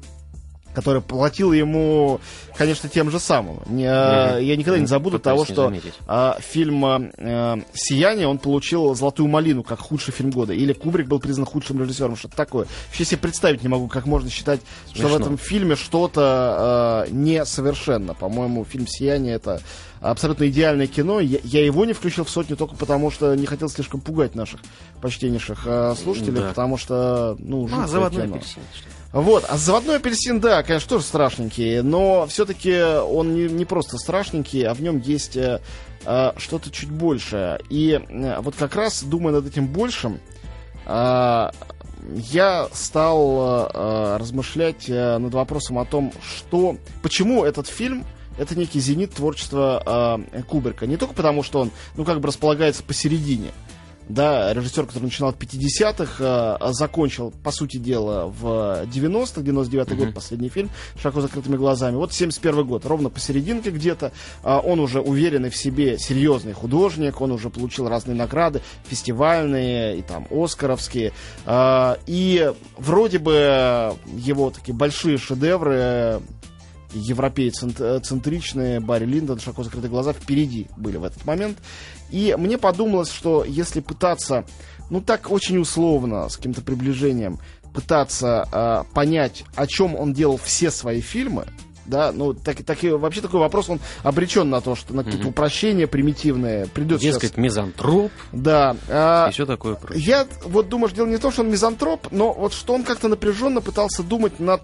который 0.75 1.03
платил 1.03 1.53
ему, 1.53 2.21
конечно, 2.57 2.89
тем 2.89 3.11
же 3.11 3.19
самым. 3.21 3.61
Не, 3.67 3.85
Мгм. 3.91 4.43
Я 4.45 4.57
никогда 4.57 4.79
не 4.79 4.87
забуду 4.87 5.19
Пытаюсь 5.19 5.47
того, 5.49 5.71
что 5.71 5.73
а, 6.07 6.39
фильм 6.41 6.85
э, 6.85 7.63
«Сияние» 7.75 8.27
он 8.27 8.39
получил 8.39 8.95
«Золотую 8.95 9.29
малину» 9.29 9.63
как 9.63 9.81
худший 9.81 10.13
фильм 10.15 10.31
года. 10.31 10.53
Или 10.53 10.73
Кубрик 10.73 11.07
был 11.09 11.21
признан 11.21 11.45
худшим 11.47 11.81
режиссером. 11.83 12.17
Что-то 12.17 12.37
такое. 12.37 12.67
Вообще 12.89 13.05
себе 13.05 13.19
представить 13.19 13.63
не 13.63 13.69
могу, 13.69 13.89
как 13.89 14.07
можно 14.07 14.31
считать, 14.31 14.61
что 14.93 15.09
в 15.09 15.11
Смешно. 15.11 15.17
этом 15.19 15.39
фильме 15.39 15.77
что-то 15.77 17.07
э, 17.09 17.13
несовершенно. 17.13 18.15
По-моему, 18.15 18.65
фильм 18.65 18.87
«Сияние»— 18.87 19.35
это 19.37 19.61
абсолютно 20.01 20.49
идеальное 20.49 20.87
кино. 20.87 21.21
Я, 21.21 21.39
я 21.45 21.65
его 21.65 21.85
не 21.85 21.93
включил 21.93 22.25
в 22.25 22.31
сотню 22.31 22.57
только 22.57 22.75
потому, 22.77 23.11
что 23.11 23.35
не 23.35 23.47
хотел 23.47 23.69
слишком 23.69 24.01
пугать 24.01 24.35
наших 24.35 24.61
почтеннейших 25.01 25.63
э, 25.67 25.95
слушателей, 26.03 26.41
Да. 26.41 26.49
потому 26.49 26.77
что, 26.77 27.37
ну, 27.39 27.67
А, 27.67 27.69
жуткое 27.69 27.87
заводной 27.87 28.23
кино. 28.25 28.37
апельсин. 28.37 28.63
что. 28.75 28.89
Вот, 29.13 29.45
а 29.49 29.59
заводной 29.59 29.97
апельсин, 29.97 30.41
да, 30.41 30.63
конечно, 30.63 30.89
тоже 30.89 31.05
страшненький, 31.05 31.83
но 31.83 32.27
все-таки 32.29 32.83
он 32.83 33.35
не, 33.35 33.45
не 33.45 33.67
просто 33.67 33.99
страшненький, 33.99 34.67
а 34.67 34.73
в 34.73 34.81
нем 34.81 35.01
есть 35.01 35.37
э, 35.37 35.61
э, 36.07 36.33
что-то 36.39 36.71
чуть 36.71 36.91
большее. 36.91 37.61
И 37.69 38.01
э, 38.09 38.41
вот 38.41 38.55
как 38.57 38.75
раз, 38.75 39.03
думая 39.03 39.35
над 39.35 39.47
этим 39.47 39.67
большим, 39.67 40.19
э, 40.87 41.51
я 42.15 42.69
стал 42.73 43.69
э, 43.73 44.17
размышлять 44.19 44.89
э, 44.89 45.19
над 45.19 45.35
вопросом 45.35 45.79
о 45.79 45.85
том, 45.85 46.11
что, 46.23 46.79
почему 47.03 47.45
этот 47.45 47.69
фильм 47.69 48.07
это 48.39 48.59
некий 48.59 48.81
зенит 48.81 49.13
творчества 49.13 50.19
э, 50.33 50.43
Кубрика. 50.43 50.87
Не 50.87 50.97
только 50.97 51.15
потому, 51.15 51.43
что 51.43 51.61
он, 51.61 51.71
ну, 51.97 52.05
как 52.05 52.21
бы 52.21 52.29
располагается 52.29 52.83
посередине. 52.83 53.53
Да, 54.09 54.53
режиссер, 54.53 54.87
который 54.87 55.05
начинал 55.05 55.33
в 55.33 55.37
50-х, 55.37 56.59
э, 56.61 56.73
закончил, 56.73 57.33
по 57.43 57.51
сути 57.51 57.77
дела, 57.77 58.27
в 58.27 58.85
90-х, 58.85 59.41
99-й 59.41 59.97
год, 59.97 60.15
последний 60.15 60.49
фильм, 60.49 60.71
«Широко 61.01 61.21
закрытыми 61.21 61.57
глазами». 61.57 61.97
Вот 61.97 62.13
71 62.13 62.67
год, 62.67 62.85
ровно 62.85 63.11
посерединке 63.11 63.71
где-то. 63.71 64.13
Э, 64.43 64.59
он 64.63 64.81
уже 64.81 65.01
уверенный 65.01 65.51
в 65.51 65.57
себе, 65.57 65.99
серьезный 65.99 66.53
художник, 66.53 67.21
он 67.21 67.33
уже 67.33 67.49
получил 67.49 67.89
разные 67.89 68.17
награды, 68.17 68.61
фестивальные 68.85 69.99
и 69.99 70.03
там 70.03 70.27
оскаровские. 70.31 71.13
Э, 71.47 71.97
и 72.07 72.53
вроде 72.77 73.19
бы 73.19 73.95
его 74.17 74.51
такие 74.51 74.75
большие 74.75 75.17
шедевры 75.19 76.21
европейцентричные, 76.95 78.81
Барри 78.81 79.07
Линдон, 79.07 79.39
широко 79.41 79.63
закрытые 79.65 79.91
глаза 79.91 80.13
впереди 80.13 80.67
были 80.77 80.97
в 80.97 81.05
этот 81.05 81.25
момент. 81.25 81.59
И 82.11 82.35
мне 82.39 82.59
подумалось, 82.59 83.11
что 83.11 83.45
если 83.45 83.81
пытаться, 83.81 84.45
ну 84.91 85.01
так 85.01 85.31
очень 85.31 85.59
условно, 85.59 86.29
с 86.29 86.37
каким-то 86.37 86.61
приближением, 86.63 87.39
пытаться 87.75 88.47
э, 88.53 88.85
понять, 88.95 89.45
о 89.55 89.67
чем 89.67 89.95
он 89.97 90.13
делал 90.13 90.37
все 90.37 90.71
свои 90.71 91.01
фильмы, 91.01 91.47
да, 91.87 92.13
ну, 92.13 92.33
так, 92.33 92.63
так, 92.65 92.85
и- 92.85 92.91
вообще 92.91 93.23
такой 93.23 93.41
вопрос, 93.41 93.69
он 93.69 93.81
обречен 94.05 94.49
на 94.49 94.61
то, 94.61 94.77
что 94.77 94.95
на 94.95 95.03
какие-то 95.03 95.27
упрощения 95.29 95.87
примитивные 95.89 96.67
придет 96.67 97.01
Дескать, 97.01 97.31
сейчас. 97.31 97.37
мизантроп 97.39 98.13
Да. 98.31 98.77
а, 98.89 99.29
и 99.29 99.33
все 99.33 99.47
такое 99.47 99.75
прочее. 99.75 100.05
я 100.05 100.27
вот 100.45 100.69
думаю, 100.69 100.89
что 100.89 100.97
дело 100.99 101.07
не 101.09 101.17
в 101.17 101.21
том, 101.21 101.33
что 101.33 101.43
он 101.43 101.51
мизантроп, 101.51 102.07
но 102.13 102.33
вот 102.33 102.53
что 102.53 102.75
он 102.75 102.85
как-то 102.85 103.09
напряженно 103.09 103.61
пытался 103.63 104.03
думать 104.05 104.39
над, 104.39 104.63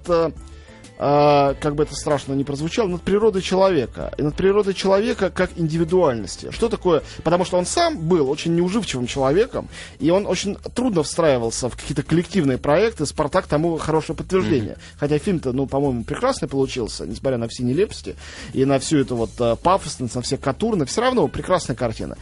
э, 0.99 1.09
э, 1.09 1.55
как 1.61 1.75
бы 1.75 1.85
это 1.85 1.95
страшно 1.95 2.35
не 2.35 2.45
прозвучало, 2.45 2.89
над 2.89 3.03
природой 3.03 3.43
человека. 3.43 4.13
И 4.19 4.23
над 4.23 4.35
природой 4.35 4.75
человека 4.75 5.31
как 5.31 5.51
индивидуальности. 5.57 6.51
Что 6.51 6.69
такое? 6.69 7.03
Потому 7.23 7.45
что 7.45 7.57
он 7.57 7.67
сам 7.67 7.99
был 7.99 8.31
очень 8.31 8.55
неуживчивым 8.55 9.07
человеком, 9.07 9.69
и 9.99 10.11
он 10.11 10.27
очень 10.27 10.57
трудно 10.75 11.03
встраивался 11.03 11.69
в 11.69 11.77
какие-то 11.77 12.03
коллективные 12.03 12.59
проекты. 12.59 13.07
«Спартак» 13.07 13.47
тому 13.47 13.77
хорошее 13.79 14.17
подтверждение. 14.17 14.77
Хотя 14.99 15.19
фильм-то, 15.19 15.53
ну, 15.53 15.67
по-моему, 15.67 16.05
прекрасный 16.05 16.49
получился, 16.49 17.07
несмотря 17.07 17.39
на 17.39 17.49
все 17.49 17.63
нелепости 17.63 18.17
и 18.53 18.65
на 18.65 18.79
всю 18.79 18.99
эту 18.99 19.17
вот 19.17 19.31
э, 19.41 19.57
пафосность, 19.57 20.15
на 20.15 20.23
все 20.23 20.37
катурны, 20.37 20.85
все 20.85 21.01
равно 21.01 21.27
прекрасная 21.29 21.77
картина. 21.77 22.17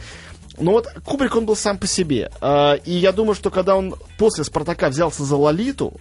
Но 0.59 0.71
вот 0.71 0.87
Кубрик, 1.05 1.35
он 1.35 1.45
был 1.45 1.55
сам 1.55 1.77
по 1.77 1.87
себе. 1.87 2.31
А, 2.41 2.75
И 2.85 2.91
я 2.91 3.11
думаю, 3.11 3.35
что 3.35 3.49
когда 3.49 3.75
он 3.75 3.95
после 4.17 4.43
«Спартака» 4.43 4.89
взялся 4.89 5.23
за 5.23 5.35
«Лолиту», 5.35 5.93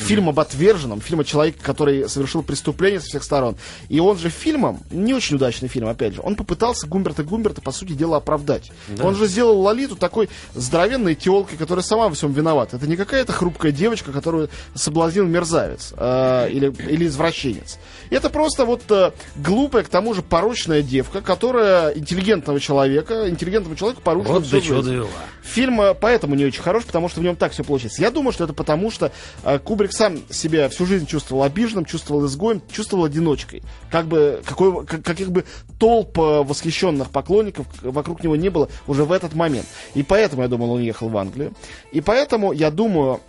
фильм 0.00 0.28
об 0.28 0.40
отверженном, 0.40 1.00
фильм 1.00 1.20
о 1.20 1.24
человеке, 1.24 1.58
который 1.62 2.08
совершил 2.08 2.42
преступление 2.42 3.00
со 3.00 3.06
всех 3.06 3.22
сторон. 3.22 3.56
И 3.88 4.00
он 4.00 4.18
же 4.18 4.30
фильмом, 4.30 4.80
не 4.90 5.14
очень 5.14 5.36
удачный 5.36 5.68
фильм, 5.68 5.88
опять 5.88 6.14
же, 6.14 6.20
он 6.22 6.34
попытался 6.34 6.86
Гумберта 6.86 7.22
Гумберта, 7.22 7.60
по 7.60 7.72
сути 7.72 7.92
дела, 7.92 8.16
оправдать. 8.18 8.72
Да. 8.88 9.04
Он 9.04 9.14
же 9.14 9.26
сделал 9.26 9.60
Лолиту 9.60 9.96
такой 9.96 10.28
здоровенной 10.54 11.14
телкой, 11.14 11.58
которая 11.58 11.82
сама 11.82 12.08
во 12.08 12.14
всем 12.14 12.32
виновата. 12.32 12.76
Это 12.76 12.86
не 12.86 12.96
какая-то 12.96 13.32
хрупкая 13.32 13.72
девочка, 13.72 14.12
которую 14.12 14.48
соблазнил 14.74 15.26
мерзавец 15.26 15.92
э, 15.96 16.48
или, 16.50 16.72
или 16.88 17.06
извращенец. 17.06 17.78
Это 18.10 18.30
просто 18.30 18.64
вот 18.64 18.82
э, 18.90 19.12
глупая, 19.36 19.82
к 19.84 19.88
тому 19.88 20.14
же 20.14 20.22
порочная 20.22 20.82
девка, 20.82 21.20
которая 21.20 21.90
интеллигентного 21.92 22.60
человека, 22.60 23.28
интеллигентному 23.28 23.76
человеку 23.76 24.02
поручила 24.02 24.34
Вот 24.34 24.46
всю 24.46 24.60
жизнь. 24.60 24.82
довела. 24.82 25.08
Фильм 25.42 25.80
э, 25.80 25.94
поэтому 25.94 26.34
не 26.34 26.44
очень 26.44 26.62
хорош, 26.62 26.84
потому 26.84 27.08
что 27.08 27.20
в 27.20 27.24
нем 27.24 27.36
так 27.36 27.52
все 27.52 27.64
получается. 27.64 28.02
Я 28.02 28.10
думаю, 28.10 28.32
что 28.32 28.44
это 28.44 28.52
потому, 28.52 28.90
что 28.90 29.10
э, 29.42 29.58
Кубрик 29.58 29.92
сам 29.92 30.18
себя 30.30 30.68
всю 30.68 30.86
жизнь 30.86 31.06
чувствовал 31.06 31.42
обиженным, 31.42 31.84
чувствовал 31.84 32.26
изгоем, 32.26 32.62
чувствовал 32.70 33.04
одиночкой. 33.04 33.62
Как 33.90 34.06
бы, 34.06 34.42
какой, 34.44 34.84
как- 34.86 35.02
каких 35.02 35.30
бы 35.32 35.44
толп 35.78 36.18
э, 36.18 36.42
восхищенных 36.42 37.10
поклонников 37.10 37.66
вокруг 37.82 38.22
него 38.22 38.36
не 38.36 38.48
было 38.48 38.68
уже 38.86 39.04
в 39.04 39.12
этот 39.12 39.34
момент. 39.34 39.66
И 39.94 40.02
поэтому, 40.02 40.42
я 40.42 40.48
думал, 40.48 40.72
он 40.72 40.80
ехал 40.82 41.08
в 41.08 41.16
Англию. 41.16 41.52
И 41.92 42.00
поэтому, 42.00 42.52
я 42.52 42.70
думаю... 42.70 43.20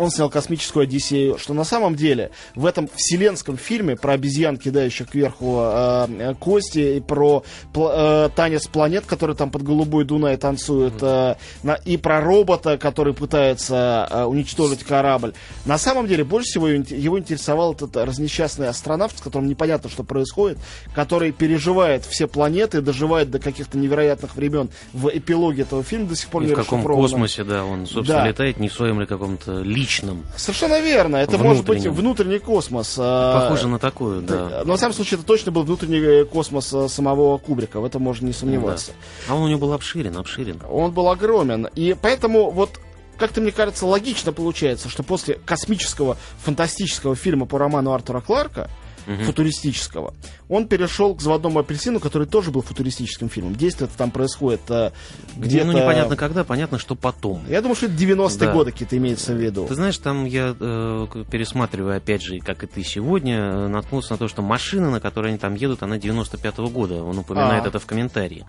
он 0.00 0.10
снял 0.10 0.30
космическую 0.30 0.84
Одиссею, 0.84 1.36
что 1.38 1.52
на 1.52 1.64
самом 1.64 1.94
деле 1.94 2.30
в 2.54 2.64
этом 2.64 2.88
вселенском 2.94 3.56
фильме 3.58 3.96
про 3.96 4.14
обезьян, 4.14 4.56
кидающих 4.56 5.10
кверху 5.10 5.58
э, 5.60 6.06
э, 6.08 6.34
кости, 6.40 6.96
и 6.96 7.00
про 7.00 7.44
э, 7.74 8.28
танец 8.34 8.66
планет, 8.66 9.04
который 9.04 9.36
там 9.36 9.50
под 9.50 9.62
голубой 9.62 10.04
Дунай 10.04 10.38
танцует, 10.38 10.94
э, 11.02 11.34
на- 11.62 11.74
и 11.74 11.98
про 11.98 12.22
робота, 12.22 12.78
который 12.78 13.12
пытается 13.12 14.08
э, 14.10 14.24
уничтожить 14.24 14.84
корабль. 14.84 15.34
На 15.66 15.76
самом 15.76 16.06
деле 16.06 16.24
больше 16.24 16.48
всего 16.48 16.68
его, 16.68 16.82
ин- 16.82 16.96
его 16.98 17.18
интересовал 17.18 17.74
этот 17.74 17.94
разнесчастный 17.96 18.68
астронавт, 18.68 19.18
с 19.18 19.20
которым 19.20 19.48
непонятно, 19.48 19.90
что 19.90 20.02
происходит, 20.02 20.56
который 20.94 21.30
переживает 21.32 22.06
все 22.06 22.26
планеты, 22.26 22.80
доживает 22.80 23.30
до 23.30 23.38
каких-то 23.38 23.76
невероятных 23.76 24.34
времен 24.34 24.70
в 24.94 25.08
эпилоге 25.10 25.62
этого 25.62 25.82
фильма 25.82 26.08
до 26.08 26.16
сих 26.16 26.28
пор 26.30 26.42
И 26.44 26.46
не 26.46 26.52
в 26.52 26.56
каком 26.56 26.82
космосе, 26.82 27.44
да, 27.44 27.64
он, 27.66 27.86
собственно, 27.86 28.20
Да. 28.22 28.28
летает, 28.28 28.58
не 28.58 28.70
в 28.70 28.72
своем 28.72 28.98
ли 29.00 29.06
каком-то 29.06 29.60
личном 29.60 29.89
космичном. 29.90 30.24
Совершенно 30.36 30.80
верно. 30.80 31.16
Это 31.16 31.38
может 31.38 31.64
быть 31.64 31.86
внутренний 31.86 32.38
космос. 32.38 32.96
А, 32.98 33.42
Похоже 33.42 33.68
на 33.68 33.78
такую, 33.78 34.22
да. 34.22 34.62
Но, 34.64 34.76
в 34.76 34.80
самом 34.80 34.94
случае, 34.94 35.18
это 35.18 35.26
точно 35.26 35.52
был 35.52 35.62
внутренний 35.62 36.24
космос 36.24 36.72
а, 36.72 36.88
самого 36.88 37.38
Кубрика. 37.38 37.80
В 37.80 37.84
этом 37.84 38.02
можно 38.02 38.26
не 38.26 38.32
сомневаться. 38.32 38.92
Да. 39.28 39.34
А 39.34 39.36
он 39.36 39.42
у 39.42 39.48
него 39.48 39.60
был 39.60 39.72
обширен, 39.72 40.16
обширен. 40.16 40.60
Он 40.70 40.92
был 40.92 41.08
огромен. 41.08 41.68
И 41.74 41.96
поэтому 42.00 42.50
вот 42.50 42.80
как-то, 43.18 43.40
мне 43.40 43.52
кажется, 43.52 43.86
логично 43.86 44.32
получается, 44.32 44.88
что 44.88 45.02
после 45.02 45.34
космического, 45.34 46.16
фантастического 46.42 47.14
фильма 47.14 47.46
по 47.46 47.58
роману 47.58 47.92
Артура 47.92 48.20
Кларка, 48.20 48.70
угу. 49.10 49.24
футуристического, 49.24 50.14
он 50.48 50.66
перешел 50.66 51.14
к 51.14 51.20
«Заводному 51.20 51.58
апельсину», 51.58 52.00
который 52.00 52.26
тоже 52.26 52.50
был 52.50 52.62
футуристическим 52.62 53.28
фильмом. 53.28 53.54
Действие 53.54 53.88
там 53.96 54.10
происходит 54.10 54.60
э, 54.68 54.92
где-то... 55.36 55.66
Ну, 55.66 55.72
непонятно 55.72 56.16
когда, 56.16 56.44
понятно, 56.44 56.78
что 56.78 56.94
потом. 56.94 57.42
Я 57.48 57.60
думаю, 57.60 57.76
что 57.76 57.86
это 57.86 57.94
90-е 57.94 58.38
да. 58.38 58.52
годы 58.52 58.72
какие-то 58.72 58.96
имеется 58.96 59.34
в 59.34 59.36
виду. 59.36 59.66
Ты 59.66 59.74
знаешь, 59.74 59.98
там 59.98 60.24
я, 60.24 60.54
э, 60.58 61.06
пересматривая, 61.30 61.98
опять 61.98 62.22
же, 62.22 62.38
как 62.38 62.62
и 62.64 62.66
ты 62.66 62.82
сегодня, 62.82 63.36
э, 63.36 63.68
наткнулся 63.68 64.12
на 64.12 64.18
то, 64.18 64.28
что 64.28 64.42
машина, 64.42 64.90
на 64.90 65.00
которой 65.00 65.28
они 65.28 65.38
там 65.38 65.54
едут, 65.54 65.82
она 65.82 65.96
95-го 65.96 66.68
года. 66.68 67.02
Он 67.02 67.18
упоминает 67.18 67.64
а. 67.64 67.68
это 67.68 67.78
в 67.78 67.86
комментарии. 67.86 68.46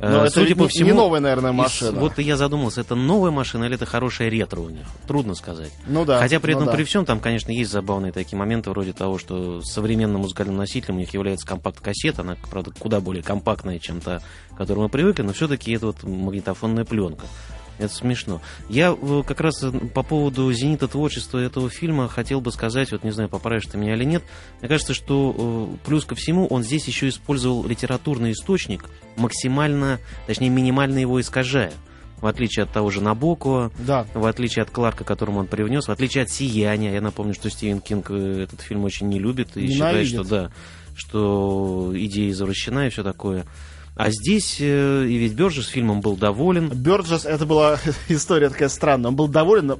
Но 0.00 0.24
э, 0.24 0.30
Судя 0.30 0.52
это 0.52 0.56
по 0.56 0.68
всему, 0.68 0.90
не 0.90 0.92
новая, 0.92 1.20
наверное, 1.20 1.52
машина. 1.52 1.96
Из, 1.96 2.00
вот 2.00 2.18
я 2.18 2.36
задумался, 2.36 2.80
это 2.80 2.94
новая 2.94 3.30
машина 3.30 3.64
или 3.64 3.76
это 3.76 3.86
хорошая 3.86 4.28
ретро 4.28 4.60
у 4.60 4.68
них? 4.68 4.86
Трудно 5.06 5.34
сказать. 5.34 5.72
Ну 5.86 6.04
да. 6.04 6.18
Хотя 6.18 6.40
при 6.40 6.52
ну 6.52 6.58
этом, 6.58 6.66
да. 6.66 6.72
при 6.72 6.84
всем, 6.84 7.04
там, 7.04 7.20
конечно, 7.20 7.50
есть 7.50 7.70
забавные 7.70 8.12
такие 8.12 8.38
моменты, 8.38 8.70
вроде 8.70 8.92
того, 8.92 9.18
что 9.18 9.62
современным 9.62 10.22
музыкальным 10.22 10.56
носителем 10.56 10.96
у 10.96 10.98
них 10.98 11.14
является 11.14 11.46
компакт-кассета, 11.46 12.22
она, 12.22 12.36
правда, 12.50 12.72
куда 12.76 13.00
более 13.00 13.22
компактная, 13.22 13.78
чем 13.78 14.00
та, 14.00 14.20
к 14.52 14.56
которой 14.56 14.80
мы 14.80 14.88
привыкли, 14.88 15.22
но 15.22 15.32
все-таки 15.32 15.72
это 15.72 15.86
вот 15.86 16.02
магнитофонная 16.02 16.84
пленка. 16.84 17.26
Это 17.78 17.92
смешно. 17.92 18.40
Я 18.68 18.96
э, 19.00 19.22
как 19.26 19.40
раз 19.40 19.62
э, 19.62 19.70
по 19.70 20.02
поводу 20.02 20.52
зенита 20.52 20.86
творчества 20.86 21.38
этого 21.38 21.68
фильма 21.68 22.08
хотел 22.08 22.40
бы 22.40 22.52
сказать, 22.52 22.92
вот 22.92 23.04
не 23.04 23.10
знаю, 23.10 23.28
поправишь 23.28 23.66
ты 23.66 23.78
меня 23.78 23.94
или 23.94 24.04
нет, 24.04 24.22
мне 24.60 24.68
кажется, 24.68 24.94
что 24.94 25.34
э, 25.76 25.86
плюс 25.86 26.04
ко 26.04 26.14
всему 26.14 26.46
он 26.46 26.62
здесь 26.62 26.86
еще 26.86 27.08
использовал 27.08 27.66
литературный 27.66 28.32
источник, 28.32 28.88
максимально, 29.16 29.98
точнее, 30.26 30.50
минимально 30.50 30.98
его 30.98 31.20
искажая 31.20 31.72
в 32.20 32.26
отличие 32.26 32.62
от 32.62 32.72
того 32.72 32.90
же 32.90 33.02
Набокова, 33.02 33.70
да. 33.76 34.06
в 34.14 34.24
отличие 34.24 34.62
от 34.62 34.70
Кларка, 34.70 35.04
которому 35.04 35.40
он 35.40 35.46
привнес, 35.46 35.88
в 35.88 35.90
отличие 35.90 36.22
от 36.22 36.30
«Сияния». 36.30 36.94
Я 36.94 37.02
напомню, 37.02 37.34
что 37.34 37.50
Стивен 37.50 37.80
Кинг 37.80 38.10
этот 38.10 38.62
фильм 38.62 38.84
очень 38.84 39.08
не 39.08 39.18
любит 39.18 39.58
и 39.58 39.66
Ненавидит. 39.66 40.06
считает, 40.06 40.08
что 40.08 40.22
да, 40.24 40.52
что 40.96 41.92
идея 41.94 42.30
извращена 42.30 42.86
и 42.86 42.90
все 42.90 43.02
такое. 43.02 43.44
А 43.96 44.10
здесь 44.10 44.56
э, 44.58 45.06
и 45.06 45.16
ведь 45.16 45.34
Бёрджес 45.34 45.68
фильмом 45.68 46.00
был 46.00 46.16
доволен. 46.16 46.68
Бёрджес, 46.68 47.24
это 47.24 47.46
была 47.46 47.78
история 48.08 48.48
такая 48.48 48.68
странная. 48.68 49.10
Он 49.10 49.16
был 49.16 49.28
доволен, 49.28 49.70
э, 49.70 49.76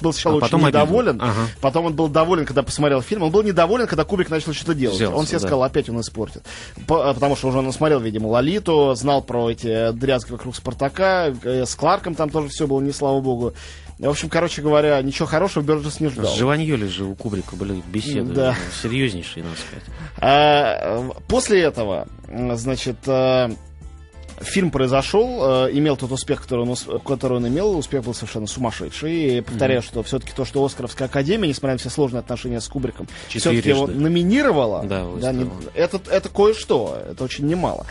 был 0.00 0.12
сначала 0.12 0.40
а 0.40 0.44
очень 0.44 0.58
недоволен, 0.58 1.20
ага. 1.20 1.48
потом 1.60 1.86
он 1.86 1.94
был 1.94 2.06
доволен, 2.08 2.46
когда 2.46 2.62
посмотрел 2.62 3.02
фильм. 3.02 3.24
Он 3.24 3.32
был 3.32 3.42
недоволен, 3.42 3.88
когда 3.88 4.04
Кубик 4.04 4.30
начал 4.30 4.52
что-то 4.52 4.74
делать. 4.74 4.96
Сделался, 4.96 5.18
он 5.18 5.26
себе 5.26 5.38
да. 5.38 5.46
сказал, 5.46 5.62
опять 5.64 5.88
он 5.88 6.00
испортит. 6.00 6.44
По, 6.86 7.12
потому 7.12 7.34
что 7.34 7.48
уже 7.48 7.58
он 7.58 7.72
смотрел, 7.72 7.98
видимо, 7.98 8.28
Лолиту, 8.28 8.94
знал 8.94 9.22
про 9.22 9.50
эти 9.50 9.90
дрязги 9.90 10.30
вокруг 10.30 10.54
Спартака, 10.54 11.34
э, 11.42 11.66
с 11.66 11.74
Кларком 11.74 12.14
там 12.14 12.30
тоже 12.30 12.48
все 12.48 12.68
было, 12.68 12.80
не 12.80 12.92
слава 12.92 13.20
богу. 13.20 13.54
В 13.98 14.08
общем, 14.08 14.28
короче 14.28 14.62
говоря, 14.62 15.02
ничего 15.02 15.26
хорошего 15.26 15.64
Бёрджес 15.64 15.98
не 15.98 16.08
ждал. 16.08 16.26
С 16.26 16.36
Живаньоли 16.36 16.86
же 16.86 17.04
у 17.04 17.14
Кубрика 17.14 17.56
были 17.56 17.82
беседы 17.92 18.32
да. 18.32 18.56
серьезнейшие, 18.82 19.44
надо 19.44 19.56
сказать. 19.56 19.84
А, 20.18 21.10
после 21.26 21.62
этого, 21.62 22.06
значит, 22.28 22.96
а, 23.06 23.50
фильм 24.40 24.70
произошел, 24.70 25.66
э, 25.66 25.70
имел 25.72 25.96
тот 25.96 26.12
успех, 26.12 26.42
который 26.42 26.66
он, 26.66 27.00
который 27.00 27.38
он 27.38 27.48
имел, 27.48 27.76
успех 27.76 28.04
был 28.04 28.14
совершенно 28.14 28.46
сумасшедший. 28.46 29.38
И 29.38 29.40
повторяю, 29.40 29.80
mm-hmm. 29.80 29.84
что 29.84 30.02
все-таки 30.02 30.32
то, 30.34 30.44
что 30.44 30.64
Оскаровская 30.64 31.08
академия, 31.08 31.48
несмотря 31.48 31.74
на 31.74 31.78
все 31.78 31.90
сложные 31.90 32.20
отношения 32.20 32.60
с 32.60 32.68
Кубриком, 32.68 33.08
все-таки 33.28 33.68
его 33.68 33.86
номинировала, 33.86 34.84
да, 34.84 35.06
да, 35.20 35.32
не, 35.32 35.50
это, 35.74 36.00
это 36.10 36.28
кое-что, 36.28 37.02
это 37.10 37.24
очень 37.24 37.46
немало. 37.46 37.86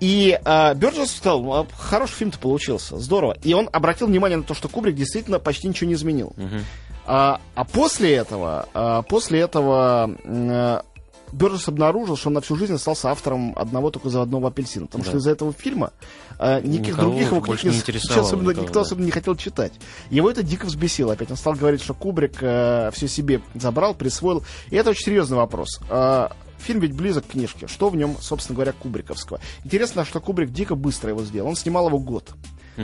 И 0.00 0.38
э, 0.42 0.74
Бёрджес 0.74 1.16
сказал, 1.16 1.52
«А, 1.52 1.66
хороший 1.76 2.14
фильм-то 2.14 2.38
получился, 2.38 2.98
здорово. 2.98 3.36
И 3.42 3.52
он 3.54 3.68
обратил 3.72 4.06
внимание 4.06 4.38
на 4.38 4.44
то, 4.44 4.54
что 4.54 4.68
Кубрик 4.68 4.94
действительно 4.94 5.38
почти 5.38 5.68
ничего 5.68 5.88
не 5.88 5.94
изменил. 5.94 6.32
Uh-huh. 6.36 6.60
А, 7.06 7.40
а 7.54 7.64
после 7.64 8.14
этого, 8.14 8.68
а, 8.74 9.02
после 9.02 9.40
этого 9.40 10.14
а, 10.24 10.84
Бёрджес 11.32 11.68
обнаружил, 11.68 12.16
что 12.16 12.28
он 12.28 12.34
на 12.34 12.40
всю 12.40 12.56
жизнь 12.56 12.74
остался 12.74 13.10
автором 13.10 13.54
одного 13.56 13.90
только 13.90 14.08
заводного 14.08 14.48
апельсина. 14.48 14.86
Потому 14.86 15.04
да. 15.04 15.10
что 15.10 15.18
из-за 15.18 15.30
этого 15.30 15.52
фильма 15.52 15.92
э, 16.38 16.60
никаких 16.62 16.94
Никого 16.94 17.10
других 17.10 17.30
его 17.30 17.40
книг 17.40 17.64
не, 17.64 17.70
особенно, 18.18 18.50
никого, 18.50 18.62
никто 18.62 18.74
да. 18.74 18.80
особенно 18.80 19.04
не 19.04 19.10
хотел 19.10 19.36
читать. 19.36 19.72
Его 20.10 20.30
это 20.30 20.42
дико 20.42 20.66
взбесило. 20.66 21.12
Опять 21.14 21.30
он 21.30 21.36
стал 21.36 21.54
говорить, 21.54 21.82
что 21.82 21.94
Кубрик 21.94 22.38
э, 22.40 22.90
все 22.92 23.08
себе 23.08 23.40
забрал, 23.54 23.94
присвоил. 23.94 24.42
И 24.70 24.76
это 24.76 24.90
очень 24.90 25.04
серьезный 25.04 25.36
вопрос. 25.36 25.80
Э, 25.90 26.28
Фильм 26.58 26.80
ведь 26.80 26.92
близок 26.92 27.26
к 27.26 27.30
книжке. 27.30 27.66
Что 27.66 27.88
в 27.88 27.96
нем, 27.96 28.16
собственно 28.20 28.56
говоря, 28.56 28.72
Кубриковского? 28.72 29.40
Интересно, 29.64 30.04
что 30.04 30.20
Кубрик 30.20 30.50
дико 30.50 30.74
быстро 30.74 31.10
его 31.10 31.22
сделал. 31.22 31.48
Он 31.48 31.56
снимал 31.56 31.88
его 31.88 31.98
год. 31.98 32.34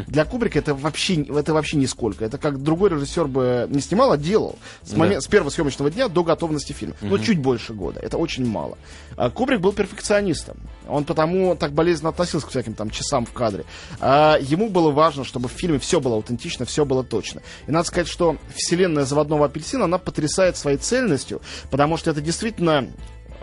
Для 0.07 0.25
Кубрика 0.25 0.59
это 0.59 0.75
вообще, 0.75 1.23
это 1.23 1.55
вообще 1.55 1.77
нисколько. 1.77 2.25
Это 2.25 2.37
как 2.37 2.61
другой 2.63 2.91
режиссер 2.91 3.29
бы 3.29 3.67
не 3.71 3.81
снимал, 3.81 4.13
а 4.13 4.17
делал. 4.17 4.59
С, 4.83 4.93
момент, 4.95 5.17
да. 5.17 5.21
с 5.21 5.27
первого 5.29 5.51
съемочного 5.51 5.91
дня 5.91 6.09
до 6.09 6.25
готовности 6.25 6.73
фильма. 6.73 6.97
Угу. 7.01 7.11
Но 7.11 7.19
чуть 7.19 7.39
больше 7.39 7.75
года. 7.75 8.01
Это 8.01 8.19
очень 8.19 8.45
мало. 8.45 8.77
А 9.17 9.31
Кубрик 9.31 9.61
был 9.61 9.73
перфекционистом. 9.73 10.57
Он 10.89 11.05
потому 11.05 11.55
так 11.55 11.73
болезненно 11.73 12.11
относился 12.11 12.47
к 12.47 12.51
всяким 12.51 12.75
там 12.75 12.91
часам 12.91 13.25
в 13.25 13.33
кадре. 13.33 13.65
А 14.01 14.37
ему 14.41 14.69
было 14.69 14.91
важно, 14.91 15.25
чтобы 15.25 15.49
в 15.49 15.53
фильме 15.53 15.79
все 15.79 16.01
было 16.01 16.17
аутентично, 16.17 16.65
все 16.65 16.85
было 16.85 17.05
точно. 17.05 17.43
И 17.69 17.71
надо 17.71 17.87
сказать, 17.87 18.09
что 18.09 18.37
вселенная 18.55 19.05
заводного 19.05 19.47
апельсина, 19.47 19.85
она 19.85 19.99
потрясает 19.99 20.57
своей 20.57 20.79
цельностью, 20.79 21.41
потому 21.71 21.97
что 21.97 22.11
это 22.11 22.21
действительно 22.21 22.89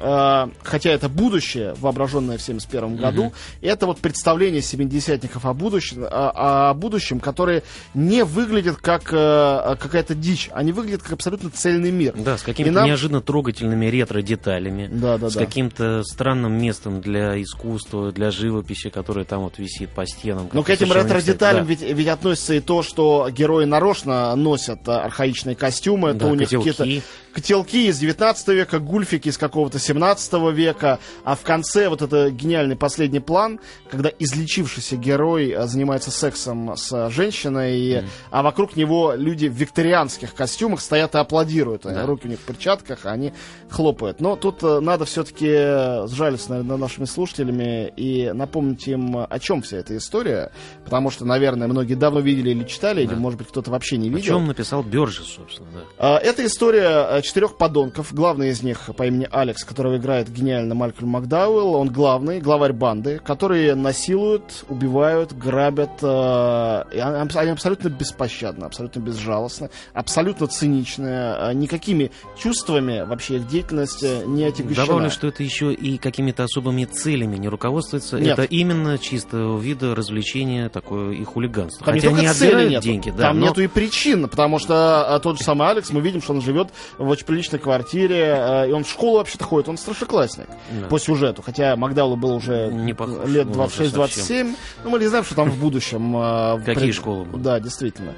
хотя 0.02 0.90
это 0.90 1.10
будущее, 1.10 1.76
воображенное 1.80 2.38
в 2.38 2.42
71 2.42 2.96
году, 2.96 3.26
угу. 3.26 3.34
это 3.62 3.86
вот 3.86 4.00
представление 4.00 4.62
семидесятников 4.62 5.46
о 5.46 5.54
будущем, 5.54 6.04
о, 6.04 6.70
о 6.70 6.74
будущем, 6.74 7.20
которые 7.20 7.64
не 7.94 8.24
выглядят 8.24 8.78
как 8.78 9.14
э, 9.14 9.76
какая-то 9.80 10.16
дичь, 10.16 10.50
они 10.54 10.72
выглядят 10.72 11.04
как 11.04 11.14
абсолютно 11.14 11.50
цельный 11.50 11.92
мир. 11.92 12.14
Да, 12.16 12.38
с 12.38 12.42
какими-то 12.42 12.74
нам... 12.74 12.86
неожиданно 12.86 13.22
трогательными 13.22 13.86
ретро-деталями, 13.86 14.90
да, 14.92 15.18
да, 15.18 15.30
с 15.30 15.34
да. 15.34 15.46
каким-то 15.46 16.04
странным 16.04 16.54
местом 16.62 17.02
для 17.02 17.42
искусства, 17.42 18.12
для 18.12 18.32
живописи, 18.32 18.90
которое 18.90 19.26
там 19.26 19.42
вот 19.42 19.60
висит 19.60 19.90
по 19.90 20.06
стенам. 20.06 20.50
Но 20.54 20.64
к 20.64 20.70
этим 20.70 20.92
ретро-деталям 20.92 21.66
да. 21.66 21.70
ведь, 21.70 21.82
ведь 21.82 22.08
относится 22.08 22.54
и 22.56 22.60
то, 22.60 22.84
что 22.84 23.30
герои 23.32 23.66
нарочно 23.66 24.36
носят 24.36 24.88
архаичные 24.88 25.56
костюмы, 25.56 26.14
да, 26.14 26.26
то 26.26 26.32
у 26.32 26.36
них 26.36 26.50
какие-то 26.50 26.86
котелки 27.34 27.88
из 27.88 28.00
19 28.00 28.48
века, 28.50 28.80
гульфики 28.80 29.30
из 29.30 29.38
какого-то 29.38 29.80
17 29.80 30.34
века, 30.54 31.00
а 31.24 31.36
в 31.36 31.42
конце 31.42 31.90
вот 31.90 32.02
это 32.02 32.30
гениальный 32.30 32.76
последний 32.76 33.20
план, 33.20 33.60
когда 33.90 34.10
излечившийся 34.10 34.96
герой 34.96 35.52
э, 35.52 35.68
занимается 35.68 36.12
сексом 36.12 36.76
с 36.76 37.10
женщиной, 37.10 37.80
mm. 37.80 38.08
а 38.30 38.44
вокруг 38.44 38.76
него 38.76 39.14
люди 39.16 39.48
в 39.48 39.54
викторианских 39.54 40.34
костюмах 40.34 40.82
стоят 40.82 41.16
и 41.16 41.18
аплодируют. 41.18 41.84
Да. 41.84 42.06
Руки 42.06 42.28
у 42.28 42.30
них 42.30 42.40
в 42.40 42.44
перчатках, 42.44 43.06
а 43.06 43.12
они 43.12 43.34
хлопают. 43.72 44.20
Но 44.20 44.36
тут 44.36 44.64
э, 44.64 44.80
надо 44.80 45.06
все-таки 45.06 46.08
сжалиться 46.08 46.54
над 46.62 46.80
нашими 46.80 47.06
слушателями 47.06 47.92
и 47.96 48.32
напомнить 48.34 48.88
им, 48.88 49.26
о 49.30 49.40
чем 49.40 49.62
вся 49.62 49.78
эта 49.78 49.96
история, 49.98 50.52
потому 50.84 51.10
что, 51.10 51.26
наверное, 51.26 51.68
многие 51.68 51.96
давно 51.96 52.20
видели 52.20 52.52
или 52.52 52.64
читали, 52.66 53.06
да. 53.06 53.14
или, 53.14 53.20
может 53.20 53.40
быть, 53.40 53.48
кто-то 53.48 53.72
вообще 53.72 53.98
не 53.98 54.10
видел. 54.10 54.36
О 54.36 54.40
чем 54.40 54.48
написал 54.48 54.84
Бёрджес, 54.84 55.26
собственно, 55.26 55.70
да. 55.74 55.80
А, 55.98 56.18
эта 56.18 56.46
история 56.46 57.22
четырех 57.22 57.58
подонков. 57.58 58.14
Главный 58.14 58.50
из 58.50 58.62
них 58.62 58.90
по 58.96 59.06
имени 59.06 59.28
Алекс, 59.32 59.64
которого 59.64 59.98
играет 59.98 60.30
гениально 60.30 60.76
Малькольм 60.76 61.10
Макдауэлл. 61.10 61.76
Он 61.76 61.90
главный, 61.90 62.42
главарь 62.42 62.74
банды, 62.74 63.20
которые 63.20 63.76
насилуют, 63.76 64.66
убивают, 64.68 65.34
грабят. 65.34 66.02
Э, 66.02 66.84
они 66.92 67.52
абсолютно 67.52 67.90
беспощадны, 67.90 68.66
абсолютно 68.66 69.00
безжалостны, 69.00 69.70
абсолютно 69.94 70.48
циничны. 70.48 71.08
Э, 71.08 71.54
никакими 71.54 72.12
чувствами 72.38 73.02
вообще 73.06 73.38
их 73.38 73.48
деятельность 73.62 74.04
э, 74.04 74.24
не 74.26 74.46
отягощена. 74.46 74.86
Добавлю, 74.86 75.10
что 75.10 75.28
это 75.28 75.44
еще 75.44 75.74
и 75.74 75.98
какими-то 75.98 76.44
особыми 76.44 76.86
целями 76.86 77.38
не 77.38 77.48
руководствуется. 77.48 78.20
Нет. 78.20 78.34
Это 78.40 78.44
именно 78.44 78.98
чистого 78.98 79.60
вида 79.60 79.96
развлечения, 79.96 80.70
такое 80.70 81.14
и 81.14 81.24
хулиганство. 81.24 81.86
Там 81.86 81.96
Хотя 81.96 82.12
не 82.12 82.20
они 82.20 82.34
цели 82.34 82.70
нету. 82.70 82.84
деньги. 82.84 83.10
Да, 83.12 83.30
Там 83.30 83.40
но... 83.40 83.48
нету 83.48 83.62
и 83.62 83.68
причин, 83.68 84.28
потому 84.28 84.60
что 84.60 85.20
тот 85.24 85.38
же 85.38 85.44
самый 85.44 85.70
Алекс, 85.70 85.90
мы 85.92 86.02
видим, 86.02 86.22
что 86.22 86.34
он 86.34 86.42
живет 86.42 86.70
в 86.98 87.08
очень 87.08 87.26
приличной 87.26 87.60
квартире, 87.60 88.36
э, 88.38 88.70
и 88.70 88.72
он 88.72 88.84
в 88.84 88.90
школу 88.90 89.18
вообще-то 89.18 89.44
ходит, 89.44 89.70
он 89.70 89.78
старшеклассник 89.78 90.48
да. 90.48 90.88
по 90.88 91.00
сюжету, 91.00 91.42
хотя 91.42 91.76
Магдалу 91.76 92.16
было 92.16 92.34
уже 92.34 92.70
не 92.72 92.94
похож, 92.94 93.28
лет 93.30 93.48
26-27, 93.48 94.56
ну 94.84 94.90
мы 94.90 95.00
не 95.00 95.08
знаем, 95.08 95.26
что 95.26 95.36
там 95.36 95.50
в 95.50 95.60
будущем. 95.60 96.16
Э, 96.18 96.60
Какие 96.66 96.92
школы? 96.92 97.28
Да, 97.34 97.60
действительно. 97.60 98.14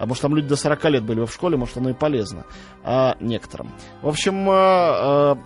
А 0.00 0.06
может, 0.06 0.22
там 0.22 0.34
люди 0.34 0.48
до 0.48 0.56
40 0.56 0.84
лет 0.86 1.04
были 1.04 1.22
в 1.26 1.30
школе, 1.30 1.58
может, 1.58 1.76
оно 1.76 1.90
и 1.90 1.92
полезно 1.92 2.46
а, 2.82 3.18
некоторым. 3.20 3.70
В 4.00 4.08
общем, 4.08 4.46
а, 4.48 5.36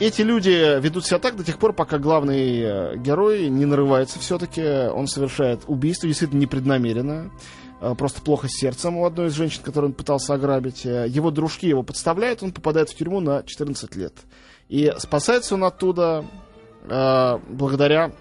эти 0.00 0.22
люди 0.22 0.80
ведут 0.80 1.04
себя 1.04 1.18
так 1.18 1.36
до 1.36 1.44
тех 1.44 1.58
пор, 1.58 1.74
пока 1.74 1.98
главный 1.98 2.96
герой 2.96 3.50
не 3.50 3.66
нарывается 3.66 4.18
все-таки. 4.18 4.62
Он 4.62 5.08
совершает 5.08 5.60
убийство, 5.66 6.08
действительно 6.08 6.40
непреднамеренно. 6.40 7.30
э, 7.82 7.94
просто 7.96 8.22
плохо 8.22 8.48
с 8.48 8.52
сердцем 8.52 8.96
у 8.96 9.04
одной 9.04 9.26
из 9.26 9.34
женщин, 9.34 9.60
которую 9.62 9.90
он 9.90 9.94
пытался 9.94 10.32
ограбить. 10.32 10.86
Э, 10.86 11.06
его 11.06 11.30
дружки 11.30 11.66
его 11.66 11.82
подставляют, 11.82 12.42
он 12.42 12.52
попадает 12.52 12.88
в 12.88 12.96
тюрьму 12.96 13.20
на 13.20 13.42
14 13.42 13.94
лет. 13.94 14.14
И 14.70 14.90
спасается 14.96 15.54
он 15.54 15.64
оттуда 15.64 16.24
э, 16.88 17.38
благодаря 17.50 18.12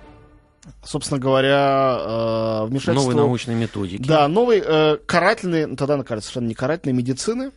собственно 0.83 1.19
говоря, 1.19 1.97
э, 1.99 2.65
вмешательству... 2.67 3.11
Новой 3.11 3.15
научной 3.15 3.55
методики. 3.55 4.01
Да, 4.01 4.27
новой 4.27 4.61
э, 4.63 4.97
карательной, 5.05 5.65
ну, 5.65 5.75
тогда 5.75 5.95
она 5.95 6.03
кажется 6.03 6.29
совершенно 6.29 6.49
не 6.49 6.55
карательной 6.55 6.93
медицины, 6.93 7.51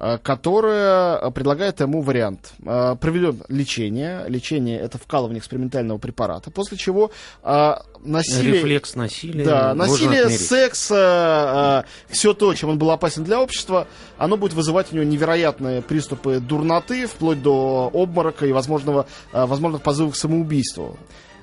Э, 0.00 0.16
которая 0.22 1.28
предлагает 1.30 1.80
ему 1.80 2.02
вариант. 2.02 2.52
Проведен 2.62 3.42
лечение. 3.48 4.24
Лечение 4.28 4.78
это 4.78 4.96
вкалывание 4.96 5.40
экспериментального 5.40 5.98
препарата. 5.98 6.52
После 6.52 6.78
чего 6.78 7.10
насилие... 7.42 8.54
Рефлекс 8.54 8.94
насилия. 8.94 9.44
Да, 9.44 9.74
насилие, 9.74 10.28
секс, 10.30 10.84
все 10.84 12.34
то, 12.34 12.54
чем 12.54 12.70
он 12.70 12.78
был 12.78 12.92
опасен 12.92 13.24
для 13.24 13.40
общества, 13.40 13.88
оно 14.18 14.36
будет 14.36 14.52
вызывать 14.52 14.92
у 14.92 14.94
него 14.94 15.04
невероятные 15.04 15.82
приступы 15.82 16.38
дурноты, 16.38 17.08
вплоть 17.08 17.42
до 17.42 17.90
обморока 17.92 18.46
и 18.46 18.52
возможного, 18.52 19.06
возможных 19.32 19.82
позывов 19.82 20.14
к 20.14 20.16
самоубийству. 20.16 20.96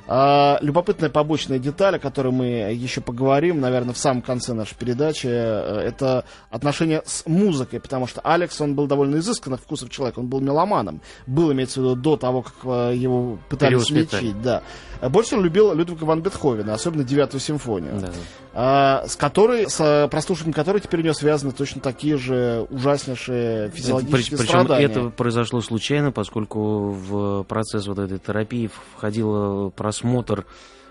А, 0.07 0.59
любопытная 0.61 1.09
побочная 1.09 1.57
деталь, 1.57 1.95
о 1.95 1.99
которой 1.99 2.31
мы 2.31 2.45
еще 2.45 3.01
поговорим, 3.01 3.59
наверное, 3.59 3.93
в 3.93 3.97
самом 3.97 4.21
конце 4.21 4.53
нашей 4.53 4.75
передачи, 4.75 5.27
э, 5.27 5.79
это 5.79 6.25
отношение 6.51 7.01
с 7.05 7.25
музыкой, 7.25 7.79
потому 7.79 8.05
что 8.05 8.21
Алекс, 8.21 8.59
он 8.61 8.75
был 8.75 8.85
довольно 8.85 9.17
изысканных 9.17 9.61
вкусов 9.61 9.89
человек, 9.89 10.17
он 10.17 10.27
был 10.27 10.41
меломаном, 10.41 11.01
был, 11.25 11.51
имеется 11.53 11.81
в 11.81 11.83
виду, 11.83 11.95
до 11.95 12.17
того, 12.17 12.43
как 12.43 12.53
э, 12.63 12.95
его 12.95 13.39
пытались 13.49 13.89
лечить, 13.89 14.39
да. 14.41 14.61
Больше 15.01 15.35
он 15.35 15.43
любил 15.43 15.73
Людвига 15.73 16.03
ван 16.03 16.21
Бетховена, 16.21 16.73
особенно 16.73 17.03
девятую 17.03 17.41
симфонию, 17.41 17.99
да. 17.99 18.11
а, 18.53 19.07
с 19.07 19.15
которой, 19.15 19.69
с 19.69 20.07
прослушиванием 20.09 20.53
которой 20.53 20.79
теперь 20.79 21.01
у 21.01 21.03
него 21.03 21.13
связаны 21.13 21.51
точно 21.51 21.81
такие 21.81 22.17
же 22.17 22.65
ужаснейшие 22.69 23.69
физиологические 23.71 24.37
Причем 24.37 24.63
страдания. 24.63 24.85
это 24.85 25.09
произошло 25.09 25.61
случайно, 25.61 26.11
поскольку 26.11 26.91
в 26.91 27.43
процесс 27.43 27.87
вот 27.87 27.99
этой 27.99 28.19
терапии 28.19 28.69
входило 28.95 29.69
просмотр 29.95 30.45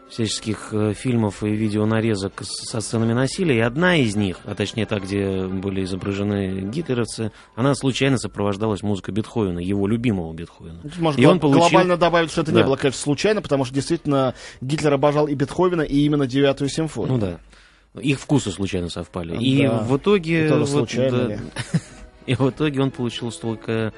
всяческих 0.08 0.68
э, 0.72 0.92
фильмов 0.92 1.42
и 1.42 1.48
видеонарезок 1.48 2.42
со 2.42 2.80
сценами 2.80 3.14
насилия, 3.14 3.56
и 3.56 3.60
одна 3.60 3.96
из 3.96 4.14
них, 4.14 4.36
а 4.44 4.54
точнее 4.54 4.86
та, 4.86 5.00
где 5.00 5.46
были 5.46 5.82
изображены 5.82 6.60
гитлеровцы, 6.70 7.32
она 7.56 7.74
случайно 7.74 8.18
сопровождалась 8.18 8.82
музыкой 8.82 9.14
Бетховена, 9.14 9.60
его 9.60 9.88
любимого 9.88 10.32
Бетховена. 10.32 10.78
Можно 10.98 11.20
и 11.20 11.24
он 11.24 11.40
получил... 11.40 11.62
глобально 11.62 11.96
добавить, 11.96 12.30
что 12.30 12.42
это 12.42 12.52
да. 12.52 12.58
не 12.58 12.66
было, 12.66 12.76
конечно, 12.76 13.00
случайно, 13.00 13.42
потому 13.42 13.64
что 13.64 13.74
действительно 13.74 14.34
Гитлер 14.60 14.92
обожал 14.92 15.26
и 15.26 15.34
Бетховена, 15.34 15.84
и 15.84 15.96
именно 16.00 16.26
девятую 16.26 16.68
симфонию. 16.68 17.14
Ну 17.14 17.18
да. 17.18 18.00
Их 18.00 18.20
вкусы 18.20 18.50
случайно 18.50 18.90
совпали. 18.90 19.36
И 19.42 19.66
да. 19.66 19.78
в 19.78 19.96
итоге... 19.96 20.48
И, 20.48 20.50
вот, 20.50 20.68
случайно 20.68 21.28
да, 21.28 21.38
и 22.26 22.34
в 22.34 22.50
итоге 22.50 22.82
он 22.82 22.90
получил 22.90 23.32
столько 23.32 23.92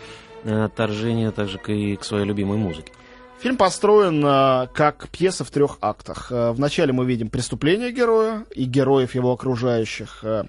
э, 0.45 0.65
отторжения 0.65 1.31
также 1.33 1.59
и 1.67 1.97
к 1.97 2.05
своей 2.05 2.25
любимой 2.25 2.59
музыке. 2.59 2.93
Фильм 3.41 3.59
построен 3.59 4.25
э, 4.25 4.69
как 4.73 5.09
пьеса 5.11 5.45
в 5.45 5.51
трех 5.51 5.79
актах. 5.83 6.33
Э, 6.33 6.53
вначале 6.53 6.93
мы 6.93 7.05
видим 7.05 7.29
преступление 7.29 7.93
героя 7.93 8.47
и 8.55 8.65
героев 8.65 9.15
его 9.15 9.31
окружающих. 9.33 10.21
Э, 10.25 10.45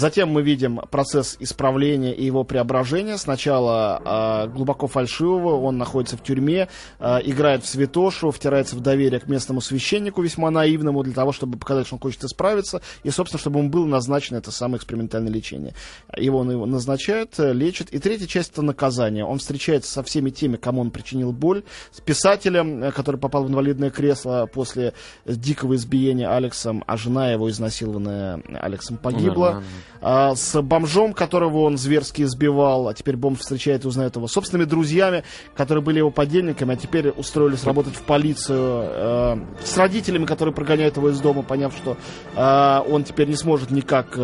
Затем 0.00 0.30
мы 0.30 0.40
видим 0.40 0.80
процесс 0.90 1.36
исправления 1.40 2.14
и 2.14 2.24
его 2.24 2.42
преображения. 2.42 3.18
Сначала 3.18 4.46
э, 4.46 4.48
глубоко 4.48 4.86
фальшивого, 4.86 5.60
он 5.60 5.76
находится 5.76 6.16
в 6.16 6.22
тюрьме, 6.22 6.68
э, 6.98 7.18
играет 7.24 7.64
в 7.64 7.68
святошу, 7.68 8.30
втирается 8.30 8.76
в 8.76 8.80
доверие 8.80 9.20
к 9.20 9.28
местному 9.28 9.60
священнику, 9.60 10.22
весьма 10.22 10.50
наивному, 10.50 11.02
для 11.02 11.12
того, 11.12 11.32
чтобы 11.32 11.58
показать, 11.58 11.86
что 11.86 11.96
он 11.96 12.00
хочет 12.00 12.24
исправиться, 12.24 12.80
и, 13.02 13.10
собственно, 13.10 13.40
чтобы 13.40 13.58
ему 13.60 13.68
было 13.68 13.84
назначено 13.84 14.38
это 14.38 14.50
самое 14.50 14.78
экспериментальное 14.78 15.30
лечение. 15.30 15.74
Его 16.16 16.50
его 16.50 16.64
назначает, 16.64 17.34
лечит. 17.38 17.90
И 17.90 17.98
третья 17.98 18.26
часть— 18.26 18.52
это 18.52 18.62
наказание. 18.62 19.26
Он 19.26 19.38
встречается 19.38 19.92
со 19.92 20.02
всеми 20.02 20.30
теми, 20.30 20.56
кому 20.56 20.80
он 20.80 20.90
причинил 20.90 21.32
боль, 21.32 21.62
с 21.92 22.00
писателем, 22.30 22.84
э, 22.84 22.92
который 22.92 23.16
попал 23.16 23.44
в 23.44 23.48
инвалидное 23.48 23.90
кресло 23.90 24.48
после 24.52 24.92
дикого 25.26 25.74
избиения 25.74 26.30
Алексом, 26.30 26.84
а 26.86 26.96
жена 26.96 27.30
его, 27.30 27.50
изнасилованная 27.50 28.42
Алексом, 28.60 28.96
погибла. 28.96 29.62
А, 30.00 30.34
с 30.34 30.60
бомжом, 30.62 31.12
которого 31.12 31.62
он 31.62 31.76
зверски 31.76 32.22
избивал, 32.22 32.88
а 32.88 32.94
теперь 32.94 33.16
бомж 33.16 33.40
встречает 33.40 33.84
и 33.84 33.88
узнает 33.88 34.16
его, 34.16 34.28
собственными 34.28 34.68
друзьями, 34.68 35.24
которые 35.56 35.84
были 35.84 35.98
его 35.98 36.10
подельниками, 36.10 36.74
а 36.74 36.76
теперь 36.76 37.10
устроились 37.10 37.64
работать 37.64 37.94
в 37.94 38.02
полицию, 38.02 38.58
а, 38.60 39.38
с 39.64 39.76
родителями, 39.76 40.24
которые 40.24 40.54
прогоняют 40.54 40.96
его 40.96 41.10
из 41.10 41.20
дома, 41.20 41.42
поняв, 41.42 41.74
что 41.76 41.96
а, 42.36 42.84
он 42.88 43.04
теперь 43.04 43.28
не 43.28 43.36
сможет 43.36 43.70
никак... 43.70 44.18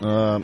Э, 0.00 0.40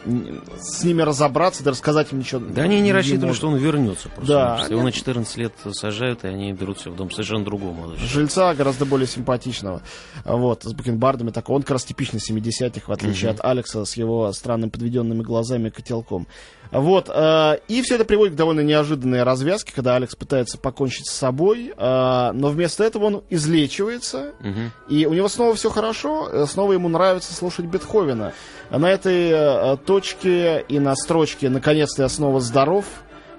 с 0.58 0.84
ними 0.84 1.02
разобраться, 1.02 1.64
да 1.64 1.70
рассказать 1.70 2.12
им 2.12 2.18
ничего. 2.18 2.40
Да 2.40 2.62
они 2.62 2.80
не 2.80 2.92
рассчитывали, 2.92 3.32
что 3.32 3.48
он 3.48 3.56
вернется. 3.56 4.08
Просто. 4.08 4.32
Да. 4.32 4.66
Его 4.68 4.82
на 4.82 4.92
14 4.92 5.36
лет 5.36 5.52
сажают, 5.72 6.24
и 6.24 6.28
они 6.28 6.52
берут 6.52 6.78
все 6.78 6.90
в 6.90 6.96
дом 6.96 7.10
совершенно 7.10 7.44
другого 7.44 7.96
Жильца 7.96 8.54
гораздо 8.54 8.84
более 8.84 9.06
симпатичного. 9.06 9.82
Вот, 10.24 10.64
с 10.64 10.72
бакенбардами 10.72 11.30
такой. 11.30 11.56
Он 11.56 11.62
как 11.62 11.72
раз 11.72 11.84
типичный 11.84 12.20
70-х, 12.20 12.86
в 12.86 12.92
отличие 12.92 13.30
угу. 13.30 13.38
от 13.38 13.44
Алекса 13.44 13.84
с 13.84 13.96
его 13.96 14.32
странным 14.32 14.70
подведенными 14.70 15.22
глазами 15.22 15.68
и 15.68 15.70
котелком. 15.70 16.26
Вот, 16.70 17.08
э, 17.12 17.58
и 17.68 17.82
все 17.82 17.94
это 17.94 18.04
приводит 18.04 18.34
к 18.34 18.36
довольно 18.36 18.60
неожиданной 18.60 19.22
развязке, 19.22 19.72
когда 19.74 19.96
Алекс 19.96 20.14
пытается 20.16 20.58
покончить 20.58 21.06
с 21.06 21.12
собой, 21.12 21.72
э, 21.76 22.30
но 22.32 22.48
вместо 22.48 22.84
этого 22.84 23.04
он 23.04 23.22
излечивается, 23.30 24.34
угу. 24.40 24.72
и 24.88 25.06
у 25.06 25.12
него 25.12 25.28
снова 25.28 25.54
все 25.54 25.70
хорошо, 25.70 26.28
э, 26.30 26.46
снова 26.46 26.72
ему 26.72 26.88
нравится 26.88 27.32
слушать 27.32 27.66
Бетховена. 27.66 28.32
На 28.70 28.90
этой 28.90 29.30
э, 29.46 29.76
точке 29.84 30.64
и 30.68 30.78
на 30.78 30.94
строчке 30.94 31.48
«Наконец-то 31.48 32.02
я 32.02 32.08
снова 32.08 32.40
здоров» 32.40 32.84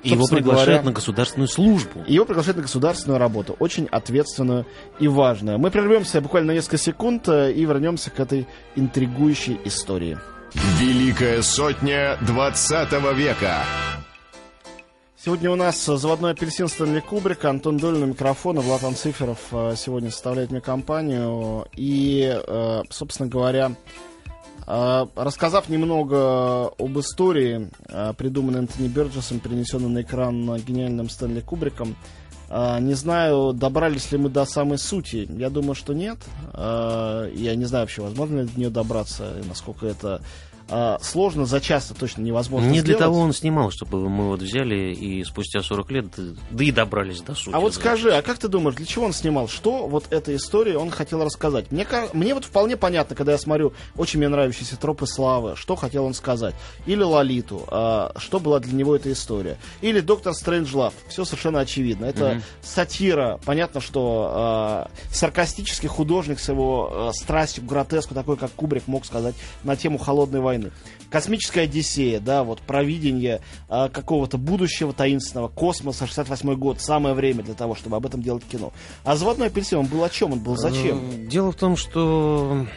его 0.03 0.27
приглашают 0.27 0.67
говоря, 0.67 0.83
на 0.83 0.91
государственную 0.91 1.47
службу. 1.47 2.03
Его 2.07 2.25
приглашают 2.25 2.57
на 2.57 2.63
государственную 2.63 3.19
работу, 3.19 3.55
очень 3.59 3.87
ответственную 3.87 4.65
и 4.99 5.07
важную. 5.07 5.57
Мы 5.59 5.71
прервемся 5.71 6.21
буквально 6.21 6.53
на 6.53 6.55
несколько 6.55 6.77
секунд 6.77 7.27
э, 7.27 7.51
и 7.51 7.65
вернемся 7.65 8.09
к 8.09 8.19
этой 8.19 8.47
интригующей 8.75 9.59
истории. 9.65 10.17
Великая 10.79 11.41
сотня 11.41 12.17
20 12.21 12.91
века. 13.15 13.63
Сегодня 15.23 15.51
у 15.51 15.55
нас 15.55 15.83
заводной 15.83 16.31
апельсин 16.31 16.67
Стэнли 16.67 17.01
Кубрик, 17.01 17.43
Антон 17.43 17.77
Долин 17.77 18.03
у 18.03 18.05
микрофона, 18.05 18.61
Влад 18.61 18.83
Анциферов 18.83 19.39
э, 19.51 19.73
сегодня 19.75 20.09
составляет 20.09 20.51
мне 20.51 20.61
компанию. 20.61 21.67
И, 21.75 22.39
э, 22.47 22.83
собственно 22.89 23.27
говоря, 23.27 23.71
рассказав 24.67 25.69
немного 25.69 26.67
об 26.77 26.99
истории, 26.99 27.69
придуманной 28.17 28.59
Энтони 28.59 28.89
Бёрджесом, 28.89 29.39
перенесенной 29.39 29.89
на 29.89 30.01
экран 30.01 30.57
гениальным 30.57 31.09
Стэнли 31.09 31.39
Кубриком, 31.39 31.95
не 32.49 32.93
знаю, 32.93 33.53
добрались 33.53 34.11
ли 34.11 34.17
мы 34.17 34.29
до 34.29 34.45
самой 34.45 34.77
сути. 34.77 35.27
Я 35.37 35.49
думаю, 35.49 35.75
что 35.75 35.93
нет. 35.93 36.17
Я 36.53 37.55
не 37.55 37.65
знаю 37.65 37.83
вообще, 37.83 38.01
возможно 38.01 38.41
ли 38.41 38.47
до 38.47 38.59
нее 38.59 38.69
добраться, 38.69 39.33
и 39.41 39.47
насколько 39.47 39.85
это 39.85 40.21
а, 40.69 40.97
сложно, 41.01 41.45
за 41.45 41.61
час 41.61 41.93
точно 41.97 42.21
невозможно 42.21 42.67
Не 42.67 42.79
сделать. 42.79 42.85
для 42.85 42.97
того 42.97 43.19
он 43.19 43.33
снимал, 43.33 43.71
чтобы 43.71 44.09
мы 44.09 44.27
вот 44.27 44.41
взяли 44.41 44.93
и 44.93 45.23
спустя 45.23 45.61
40 45.61 45.91
лет, 45.91 46.05
да 46.51 46.63
и 46.63 46.71
добрались 46.71 47.21
до 47.21 47.35
сути. 47.35 47.55
А 47.55 47.59
вот 47.59 47.73
скажи, 47.73 48.11
а 48.13 48.21
как 48.21 48.37
ты 48.37 48.49
думаешь, 48.49 48.75
для 48.75 48.85
чего 48.85 49.05
он 49.05 49.13
снимал? 49.13 49.47
Что 49.47 49.87
вот 49.87 50.05
эта 50.09 50.35
история 50.35 50.77
он 50.77 50.89
хотел 50.89 51.23
рассказать? 51.23 51.71
Мне, 51.71 51.87
мне 52.13 52.33
вот 52.33 52.43
вполне 52.43 52.75
понятно, 52.75 53.15
когда 53.15 53.33
я 53.33 53.37
смотрю 53.37 53.73
очень 53.95 54.19
мне 54.19 54.27
нравящиеся 54.27 54.77
тропы 54.77 55.07
славы, 55.07 55.55
что 55.55 55.75
хотел 55.75 56.05
он 56.05 56.13
сказать. 56.13 56.55
Или 56.85 57.03
Лолиту, 57.03 57.63
а, 57.67 58.11
что 58.17 58.39
была 58.39 58.59
для 58.59 58.73
него 58.73 58.95
эта 58.95 59.11
история. 59.11 59.57
Или 59.81 60.01
Доктор 60.01 60.33
Стрэнджлав, 60.33 60.93
все 61.07 61.23
совершенно 61.23 61.61
очевидно. 61.61 62.05
Это 62.05 62.23
mm-hmm. 62.25 62.41
сатира, 62.61 63.39
понятно, 63.45 63.79
что 63.79 64.31
а, 64.33 64.91
саркастический 65.11 65.87
художник 65.87 66.39
с 66.39 66.49
его 66.49 66.89
а, 66.91 67.13
страстью 67.13 67.63
к 67.63 67.67
гротеску, 67.67 68.13
такой 68.13 68.35
как 68.35 68.51
Кубрик, 68.51 68.87
мог 68.87 69.05
сказать 69.05 69.35
на 69.63 69.77
тему 69.77 69.97
холодной 69.97 70.41
войны 70.41 70.56
войны. 70.57 70.71
Космическая 71.09 71.61
Одиссея, 71.61 72.19
да, 72.19 72.43
вот 72.43 72.61
провидение 72.61 73.41
а, 73.69 73.87
какого-то 73.87 74.37
будущего 74.37 74.91
таинственного, 74.91 75.47
космоса, 75.47 76.05
68 76.05 76.55
год, 76.55 76.81
самое 76.81 77.15
время 77.15 77.43
для 77.43 77.53
того, 77.53 77.75
чтобы 77.75 77.95
об 77.95 78.05
этом 78.05 78.21
делать 78.21 78.43
кино. 78.43 78.73
А 79.05 79.15
«Заводной 79.15 79.47
апельсин», 79.47 79.79
он 79.79 79.85
был 79.85 80.03
о 80.03 80.09
чем, 80.09 80.33
он 80.33 80.39
был 80.39 80.57
зачем? 80.57 80.99
Э, 80.99 81.25
дело 81.27 81.51
в 81.51 81.55
том, 81.55 81.77
что 81.77 82.67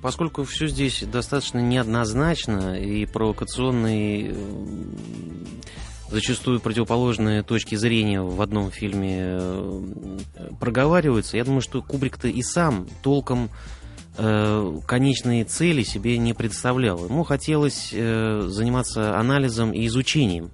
поскольку 0.00 0.44
все 0.44 0.66
здесь 0.66 1.02
достаточно 1.02 1.58
неоднозначно 1.58 2.78
и 2.78 3.04
провокационный 3.04 4.34
зачастую 6.08 6.60
противоположные 6.60 7.42
точки 7.42 7.74
зрения 7.74 8.20
в 8.20 8.40
одном 8.40 8.70
фильме 8.70 9.16
э, 9.18 9.82
проговариваются, 10.60 11.36
я 11.36 11.44
думаю, 11.44 11.62
что 11.62 11.82
Кубрик-то 11.82 12.28
и 12.28 12.42
сам 12.42 12.86
толком 13.02 13.50
э, 14.16 14.78
конечные 14.86 15.44
цели 15.44 15.82
себе 15.82 16.18
не 16.18 16.34
представлял. 16.34 17.04
Ему 17.04 17.24
хотелось 17.24 17.90
э, 17.92 18.42
заниматься 18.48 19.18
анализом 19.18 19.72
и 19.72 19.86
изучением 19.86 20.50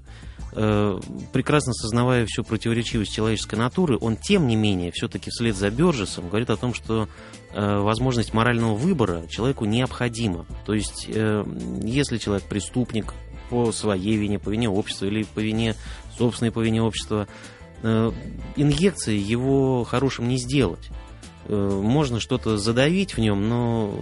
э, 0.52 1.00
прекрасно 1.32 1.72
сознавая 1.72 2.26
всю 2.26 2.44
противоречивость 2.44 3.12
человеческой 3.12 3.56
натуры, 3.56 3.98
он, 4.00 4.16
тем 4.16 4.46
не 4.46 4.56
менее, 4.56 4.92
все-таки 4.92 5.30
вслед 5.30 5.56
за 5.56 5.70
Бержесом 5.70 6.28
говорит 6.28 6.50
о 6.50 6.56
том, 6.56 6.74
что 6.74 7.08
возможность 7.54 8.34
морального 8.34 8.74
выбора 8.74 9.26
человеку 9.26 9.64
необходима. 9.64 10.44
То 10.66 10.74
есть, 10.74 11.08
если 11.08 12.18
человек 12.18 12.44
преступник 12.44 13.14
по 13.48 13.72
своей 13.72 14.18
вине, 14.18 14.38
по 14.38 14.50
вине 14.50 14.68
общества 14.68 15.06
или 15.06 15.22
по 15.22 15.40
вине 15.40 15.74
собственной 16.18 16.52
по 16.52 16.60
вине 16.60 16.82
общества, 16.82 17.26
инъекции 17.82 19.16
его 19.16 19.82
хорошим 19.84 20.28
не 20.28 20.36
сделать. 20.36 20.90
Э, 21.48 21.80
можно 21.82 22.20
что-то 22.20 22.58
задавить 22.58 23.16
в 23.16 23.20
нем, 23.20 23.48
но 23.48 23.94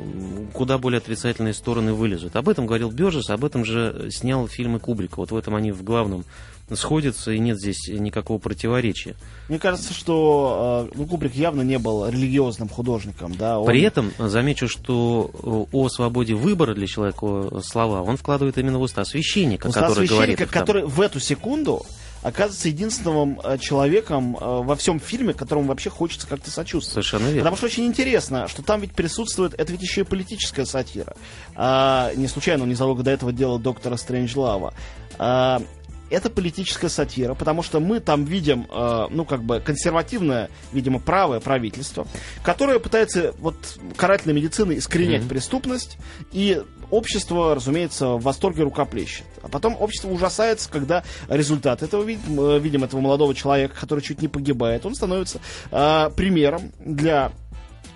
куда 0.53 0.79
более 0.79 0.99
отрицательные 0.99 1.55
стороны 1.55 1.93
вылезут. 1.93 2.35
Об 2.35 2.49
этом 2.49 2.67
говорил 2.67 2.91
Бержес, 2.91 3.31
об 3.31 3.45
этом 3.45 3.65
же 3.65 4.09
снял 4.11 4.49
фильмы 4.49 4.81
Кубрика. 4.81 5.21
Вот 5.21 5.31
в 5.31 5.37
этом 5.37 5.55
они 5.55 5.71
в 5.71 5.85
главном 5.85 6.25
сходятся, 6.73 7.31
и 7.31 7.39
нет 7.39 7.61
здесь 7.61 7.87
никакого 7.89 8.39
противоречия. 8.39 9.15
Мне 9.49 9.61
кажется, 9.61 9.95
что 9.95 10.89
э, 10.93 10.97
ну, 10.99 11.07
Кубрик 11.07 11.37
явно 11.37 11.63
не 11.63 11.79
был 11.79 12.09
религиозным 12.09 12.69
художником. 12.69 13.37
Да? 13.37 13.61
Он... 13.61 13.67
При 13.67 13.83
этом 13.83 14.11
замечу, 14.19 14.67
что 14.67 15.31
о 15.71 15.89
свободе 15.89 16.35
выбора 16.35 16.75
для 16.75 16.89
человека 16.89 17.61
слова 17.63 18.03
он 18.03 18.17
вкладывает 18.17 18.59
именно 18.59 18.81
в 18.81 18.83
уста 18.83 19.05
священника, 19.05 19.69
уста 19.69 19.83
который 19.83 20.09
священника, 20.09 20.47
говорит... 20.47 20.51
который 20.51 20.85
в 20.85 21.01
эту 21.01 21.21
секунду 21.21 21.87
оказывается 22.27 22.69
единственным 22.69 23.41
э, 23.43 23.57
человеком 23.59 24.37
э, 24.37 24.41
во 24.41 24.75
всем 24.75 24.99
фильме, 24.99 25.33
которому 25.33 25.69
вообще 25.69 25.91
хочется 25.91 26.27
как-то 26.27 26.51
сочувствовать. 26.51 27.07
Совершенно 27.07 27.29
верно. 27.29 27.43
Потому 27.43 27.57
что 27.57 27.67
очень 27.67 27.87
интересно, 27.87 28.49
что 28.49 28.63
там 28.63 28.81
ведь 28.81 28.93
присутствует, 28.93 29.55
это 29.55 29.71
ведь 29.71 29.83
еще 29.83 30.01
и 30.01 30.05
политическая 30.05 30.67
сатира. 30.67 31.15
А, 31.55 32.13
не 32.17 32.27
случайно 32.27 32.65
он 32.65 32.71
незадолго 32.71 33.05
до 33.05 33.13
этого 33.13 33.33
делал 33.33 33.61
доктора 33.61 33.97
Стрэнджлава. 33.97 34.75
А, 35.19 35.63
это 36.11 36.31
политическая 36.31 36.89
сатира, 36.89 37.35
потому 37.35 37.63
что 37.63 37.81
мы 37.81 38.01
там 38.01 38.25
видим, 38.25 38.67
э, 38.71 39.07
ну, 39.11 39.25
как 39.25 39.43
бы, 39.43 39.61
консервативное, 39.61 40.51
видимо, 40.73 41.01
правое 41.01 41.41
правительство, 41.41 42.07
которое 42.43 42.79
пытается 42.79 43.35
вот 43.39 43.57
карательной 43.97 44.35
медициной 44.35 44.79
искоренять 44.79 45.23
mm-hmm. 45.23 45.29
преступность, 45.29 45.99
и 46.33 46.63
общество, 46.91 47.55
разумеется, 47.55 48.09
в 48.09 48.23
восторге 48.23 48.63
рукоплещет. 48.63 49.27
А 49.43 49.49
потом 49.49 49.77
общество 49.79 50.09
ужасается, 50.09 50.71
когда 50.71 51.05
результат 51.29 51.83
этого, 51.83 52.03
видим, 52.03 52.41
э, 52.41 52.59
видим 52.59 52.85
этого 52.85 53.01
молодого 53.01 53.35
человека, 53.35 53.77
который 53.79 54.01
чуть 54.01 54.23
не 54.23 54.29
погибает, 54.29 54.87
он 54.87 54.95
становится 54.95 55.41
э, 55.71 56.11
примером 56.17 56.73
для 56.79 57.33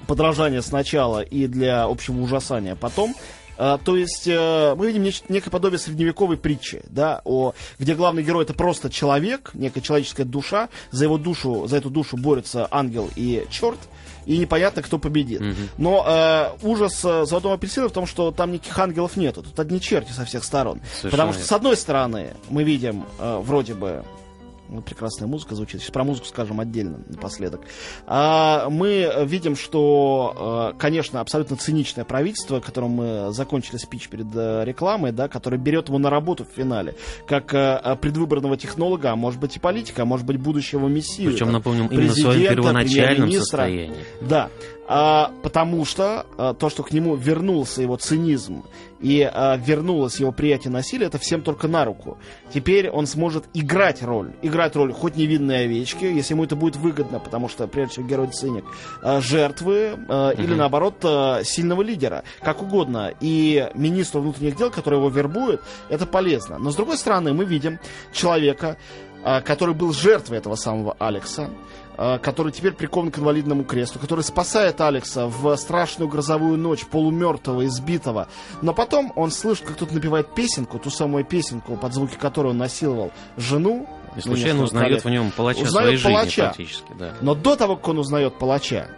подражания 0.06 0.60
сначала 0.60 1.20
и 1.20 1.46
для 1.46 1.84
общего 1.84 2.20
ужасания 2.20 2.74
потом. 2.74 3.14
А, 3.62 3.76
то 3.76 3.94
есть 3.94 4.26
э, 4.26 4.74
мы 4.74 4.86
видим 4.86 5.02
неч- 5.02 5.22
некое 5.28 5.50
подобие 5.50 5.78
средневековой 5.78 6.38
притчи, 6.38 6.82
да, 6.88 7.20
о, 7.24 7.52
где 7.78 7.94
главный 7.94 8.22
герой 8.22 8.44
это 8.44 8.54
просто 8.54 8.88
человек, 8.88 9.50
некая 9.52 9.82
человеческая 9.82 10.24
душа, 10.24 10.70
за 10.90 11.04
его 11.04 11.18
душу, 11.18 11.66
за 11.66 11.76
эту 11.76 11.90
душу 11.90 12.16
борются 12.16 12.66
ангел 12.70 13.10
и 13.16 13.44
черт, 13.50 13.78
и 14.26 14.38
непонятно, 14.38 14.82
кто 14.82 14.98
победит. 14.98 15.40
Угу. 15.40 15.54
Но 15.78 16.04
э, 16.06 16.66
ужас 16.66 17.04
э, 17.04 17.24
Золотого 17.26 17.54
апельсина 17.54 17.88
в 17.88 17.92
том, 17.92 18.06
что 18.06 18.30
там 18.30 18.52
никаких 18.52 18.78
ангелов 18.78 19.16
нету, 19.16 19.42
тут 19.42 19.58
одни 19.58 19.80
черти 19.80 20.12
со 20.12 20.24
всех 20.24 20.44
сторон. 20.44 20.80
Совершенно 20.92 21.10
Потому 21.10 21.32
что, 21.32 21.44
с 21.44 21.52
одной 21.52 21.76
стороны, 21.76 22.34
мы 22.48 22.64
видим 22.64 23.04
э, 23.18 23.40
вроде 23.42 23.74
бы 23.74 24.04
прекрасная 24.86 25.28
музыка 25.28 25.54
звучит. 25.54 25.80
Сейчас 25.80 25.90
про 25.90 26.04
музыку 26.04 26.26
скажем 26.26 26.60
отдельно 26.60 27.00
напоследок. 27.08 27.62
А, 28.06 28.68
мы 28.70 29.12
видим, 29.24 29.56
что, 29.56 30.34
а, 30.36 30.72
конечно, 30.78 31.20
абсолютно 31.20 31.56
циничное 31.56 32.04
правительство, 32.04 32.60
которым 32.60 32.90
мы 32.90 33.32
закончили 33.32 33.76
спич 33.76 34.08
перед 34.08 34.26
а, 34.34 34.62
рекламой, 34.64 35.12
да, 35.12 35.28
которое 35.28 35.58
берет 35.58 35.88
его 35.88 35.98
на 35.98 36.10
работу 36.10 36.44
в 36.44 36.56
финале, 36.56 36.94
как 37.26 37.50
предвыборного 38.00 38.56
технолога, 38.56 39.12
а 39.12 39.16
может 39.16 39.40
быть 39.40 39.56
и 39.56 39.60
политика, 39.60 40.02
а 40.02 40.04
может 40.04 40.26
быть 40.26 40.38
будущего 40.38 40.86
мессию. 40.86 41.32
Причем, 41.32 41.52
напомним, 41.52 41.86
именно 41.88 42.12
в 42.12 42.16
своем 42.16 42.54
первоначальном 42.54 43.32
состоянии. 43.32 44.04
Да 44.20 44.50
а, 44.92 45.30
потому 45.44 45.84
что 45.84 46.26
а, 46.36 46.52
то, 46.52 46.68
что 46.68 46.82
к 46.82 46.90
нему 46.90 47.14
вернулся 47.14 47.80
его 47.80 47.96
цинизм 47.96 48.64
и 48.98 49.22
а, 49.22 49.56
вернулось 49.56 50.18
его 50.18 50.32
приятие 50.32 50.72
насилия, 50.72 51.06
это 51.06 51.16
всем 51.16 51.42
только 51.42 51.68
на 51.68 51.84
руку. 51.84 52.18
Теперь 52.52 52.90
он 52.90 53.06
сможет 53.06 53.44
играть 53.54 54.02
роль, 54.02 54.32
играть 54.42 54.74
роль 54.74 54.92
хоть 54.92 55.14
невинной 55.14 55.66
овечки, 55.66 56.04
если 56.04 56.34
ему 56.34 56.42
это 56.42 56.56
будет 56.56 56.74
выгодно, 56.74 57.20
потому 57.20 57.48
что, 57.48 57.68
прежде 57.68 57.92
всего, 57.92 58.08
герой 58.08 58.30
циник, 58.32 58.64
а, 59.00 59.20
жертвы 59.20 59.96
а, 60.08 60.32
угу. 60.32 60.42
или, 60.42 60.54
наоборот, 60.54 60.96
а, 61.04 61.44
сильного 61.44 61.82
лидера, 61.82 62.24
как 62.42 62.60
угодно. 62.60 63.14
И 63.20 63.70
министру 63.74 64.20
внутренних 64.20 64.56
дел, 64.56 64.72
который 64.72 64.98
его 64.98 65.08
вербует, 65.08 65.62
это 65.88 66.04
полезно. 66.04 66.58
Но, 66.58 66.72
с 66.72 66.74
другой 66.74 66.96
стороны, 66.96 67.32
мы 67.32 67.44
видим 67.44 67.78
человека, 68.12 68.76
который 69.22 69.74
был 69.74 69.92
жертвой 69.92 70.38
этого 70.38 70.56
самого 70.56 70.96
Алекса, 70.98 71.50
который 72.22 72.50
теперь 72.50 72.72
прикован 72.72 73.10
к 73.10 73.18
инвалидному 73.18 73.64
креслу, 73.64 74.00
который 74.00 74.24
спасает 74.24 74.80
Алекса 74.80 75.26
в 75.26 75.54
страшную 75.56 76.08
грозовую 76.08 76.56
ночь, 76.56 76.86
полумертвого, 76.86 77.66
избитого. 77.66 78.28
Но 78.62 78.72
потом 78.72 79.12
он 79.16 79.30
слышит, 79.30 79.66
как 79.66 79.76
кто-то 79.76 79.94
напевает 79.94 80.34
песенку, 80.34 80.78
ту 80.78 80.90
самую 80.90 81.24
песенку, 81.24 81.76
под 81.76 81.92
звуки 81.92 82.16
которой 82.16 82.48
он 82.48 82.58
насиловал 82.58 83.12
жену. 83.36 83.86
И 84.16 84.20
случайно 84.22 84.62
узнает 84.62 85.04
в 85.04 85.10
нем 85.10 85.30
палача 85.30 85.60
узнает 85.60 86.00
своей 86.00 86.02
палача. 86.02 86.30
жизни 86.30 86.42
практически. 86.42 86.92
Да. 86.98 87.12
Но 87.20 87.34
до 87.34 87.56
того, 87.56 87.76
как 87.76 87.88
он 87.88 87.98
узнает 87.98 88.38
палача, 88.38 88.88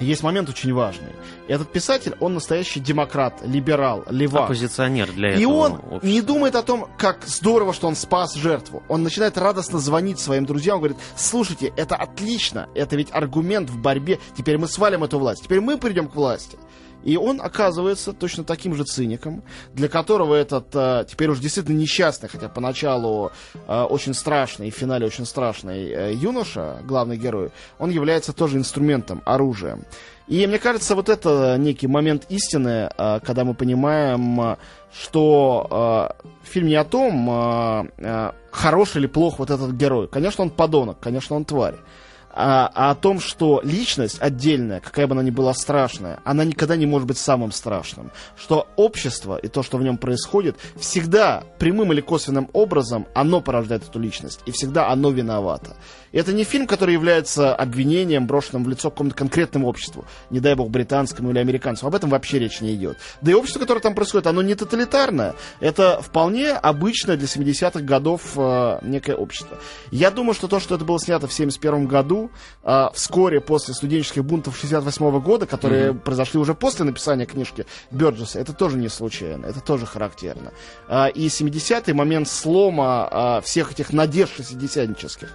есть 0.00 0.22
момент 0.22 0.48
очень 0.48 0.72
важный. 0.72 1.12
Этот 1.48 1.70
писатель, 1.70 2.14
он 2.20 2.34
настоящий 2.34 2.80
демократ, 2.80 3.40
либерал, 3.44 4.04
левак. 4.10 4.44
Оппозиционер 4.44 5.12
для 5.12 5.30
этого 5.30 5.42
И 5.42 5.44
он 5.44 5.72
общества. 5.72 6.00
не 6.06 6.20
думает 6.22 6.54
о 6.56 6.62
том, 6.62 6.88
как 6.98 7.24
здорово, 7.26 7.72
что 7.72 7.88
он 7.88 7.96
спас 7.96 8.34
жертву. 8.34 8.82
Он 8.88 9.02
начинает 9.02 9.36
радостно 9.38 9.78
звонить 9.78 10.18
своим 10.18 10.46
друзьям, 10.46 10.76
он 10.76 10.80
говорит, 10.80 10.98
слушайте, 11.16 11.72
это 11.76 11.96
отлично, 11.96 12.68
это 12.74 12.96
ведь 12.96 13.08
аргумент 13.12 13.70
в 13.70 13.78
борьбе, 13.78 14.18
теперь 14.36 14.58
мы 14.58 14.68
свалим 14.68 15.04
эту 15.04 15.18
власть, 15.18 15.44
теперь 15.44 15.60
мы 15.60 15.76
придем 15.78 16.08
к 16.08 16.14
власти. 16.14 16.58
И 17.04 17.16
он 17.16 17.40
оказывается 17.40 18.12
точно 18.12 18.44
таким 18.44 18.74
же 18.74 18.84
циником, 18.84 19.42
для 19.72 19.88
которого 19.88 20.34
этот 20.34 20.66
э, 20.74 21.04
теперь 21.08 21.30
уже 21.30 21.40
действительно 21.40 21.76
несчастный, 21.76 22.28
хотя 22.28 22.48
поначалу 22.48 23.32
э, 23.66 23.82
очень 23.82 24.14
страшный, 24.14 24.70
в 24.70 24.74
финале 24.74 25.06
очень 25.06 25.24
страшный 25.24 25.88
э, 25.88 26.14
юноша, 26.14 26.78
главный 26.84 27.16
герой, 27.16 27.50
он 27.78 27.90
является 27.90 28.32
тоже 28.32 28.58
инструментом, 28.58 29.22
оружием. 29.24 29.84
И 30.28 30.46
мне 30.46 30.58
кажется, 30.58 30.94
вот 30.94 31.08
это 31.08 31.56
некий 31.58 31.88
момент 31.88 32.26
истины, 32.28 32.90
э, 32.96 33.20
когда 33.24 33.44
мы 33.44 33.54
понимаем, 33.54 34.56
что 34.92 36.12
э, 36.22 36.28
фильм 36.44 36.68
не 36.68 36.76
о 36.76 36.84
том, 36.84 37.88
э, 37.98 38.32
хороший 38.50 38.98
или 38.98 39.06
плох 39.06 39.38
вот 39.38 39.50
этот 39.50 39.72
герой. 39.72 40.06
Конечно, 40.08 40.44
он 40.44 40.50
подонок, 40.50 40.98
конечно, 41.00 41.36
он 41.36 41.44
тварь 41.44 41.76
а, 42.32 42.70
а 42.74 42.90
о 42.90 42.94
том, 42.94 43.20
что 43.20 43.60
личность 43.64 44.18
отдельная, 44.20 44.80
какая 44.80 45.06
бы 45.06 45.14
она 45.14 45.22
ни 45.22 45.30
была 45.30 45.52
страшная, 45.54 46.20
она 46.24 46.44
никогда 46.44 46.76
не 46.76 46.86
может 46.86 47.08
быть 47.08 47.18
самым 47.18 47.52
страшным. 47.52 48.10
Что 48.36 48.68
общество 48.76 49.36
и 49.36 49.48
то, 49.48 49.62
что 49.62 49.78
в 49.78 49.82
нем 49.82 49.98
происходит, 49.98 50.56
всегда 50.76 51.42
прямым 51.58 51.92
или 51.92 52.00
косвенным 52.00 52.48
образом 52.52 53.06
оно 53.14 53.40
порождает 53.40 53.88
эту 53.88 53.98
личность, 53.98 54.40
и 54.46 54.52
всегда 54.52 54.88
оно 54.88 55.10
виновато. 55.10 55.76
И 56.12 56.18
это 56.18 56.32
не 56.32 56.44
фильм, 56.44 56.66
который 56.66 56.94
является 56.94 57.54
обвинением, 57.54 58.26
брошенным 58.26 58.64
в 58.64 58.68
лицо 58.68 58.90
какому-то 58.90 59.16
конкретному 59.16 59.68
обществу, 59.68 60.04
не 60.30 60.40
дай 60.40 60.54
бог 60.54 60.70
британскому 60.70 61.30
или 61.30 61.38
американскому. 61.38 61.88
Об 61.88 61.94
этом 61.94 62.10
вообще 62.10 62.38
речь 62.38 62.60
не 62.60 62.74
идет. 62.74 62.98
Да 63.20 63.30
и 63.30 63.34
общество, 63.34 63.60
которое 63.60 63.80
там 63.80 63.94
происходит, 63.94 64.26
оно 64.26 64.42
не 64.42 64.54
тоталитарное. 64.54 65.34
Это 65.60 66.00
вполне 66.02 66.50
обычное 66.50 67.16
для 67.16 67.26
70-х 67.26 67.80
годов 67.80 68.32
э, 68.36 68.78
некое 68.82 69.14
общество. 69.14 69.58
Я 69.92 70.10
думаю, 70.10 70.34
что 70.34 70.48
то, 70.48 70.58
что 70.58 70.74
это 70.74 70.84
было 70.84 70.98
снято 70.98 71.28
в 71.28 71.32
71 71.32 71.86
году, 71.86 72.19
э, 72.62 72.88
вскоре 72.92 73.40
после 73.40 73.72
студенческих 73.74 74.24
бунтов 74.24 74.56
68 74.58 75.06
-го 75.06 75.20
года, 75.20 75.46
которые 75.46 75.92
mm-hmm. 75.92 76.00
произошли 76.00 76.40
уже 76.40 76.54
после 76.54 76.84
написания 76.84 77.26
книжки 77.26 77.64
Бёрджеса, 77.90 78.40
это 78.40 78.52
тоже 78.52 78.76
не 78.76 78.88
случайно, 78.88 79.46
это 79.46 79.60
тоже 79.60 79.86
характерно. 79.86 80.52
Э, 80.88 81.10
и 81.10 81.28
70-й 81.28 81.92
момент 81.92 82.28
слома 82.28 83.08
э, 83.10 83.40
всех 83.44 83.72
этих 83.72 83.92
надежд 83.92 84.36
шестидесятнических. 84.36 85.28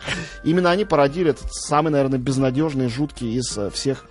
Именно 0.43 0.69
они 0.69 0.85
породили 0.85 1.31
этот 1.31 1.53
самый, 1.53 1.89
наверное, 1.89 2.19
безнадежный, 2.19 2.89
жуткий 2.89 3.35
из 3.37 3.57
всех 3.73 4.05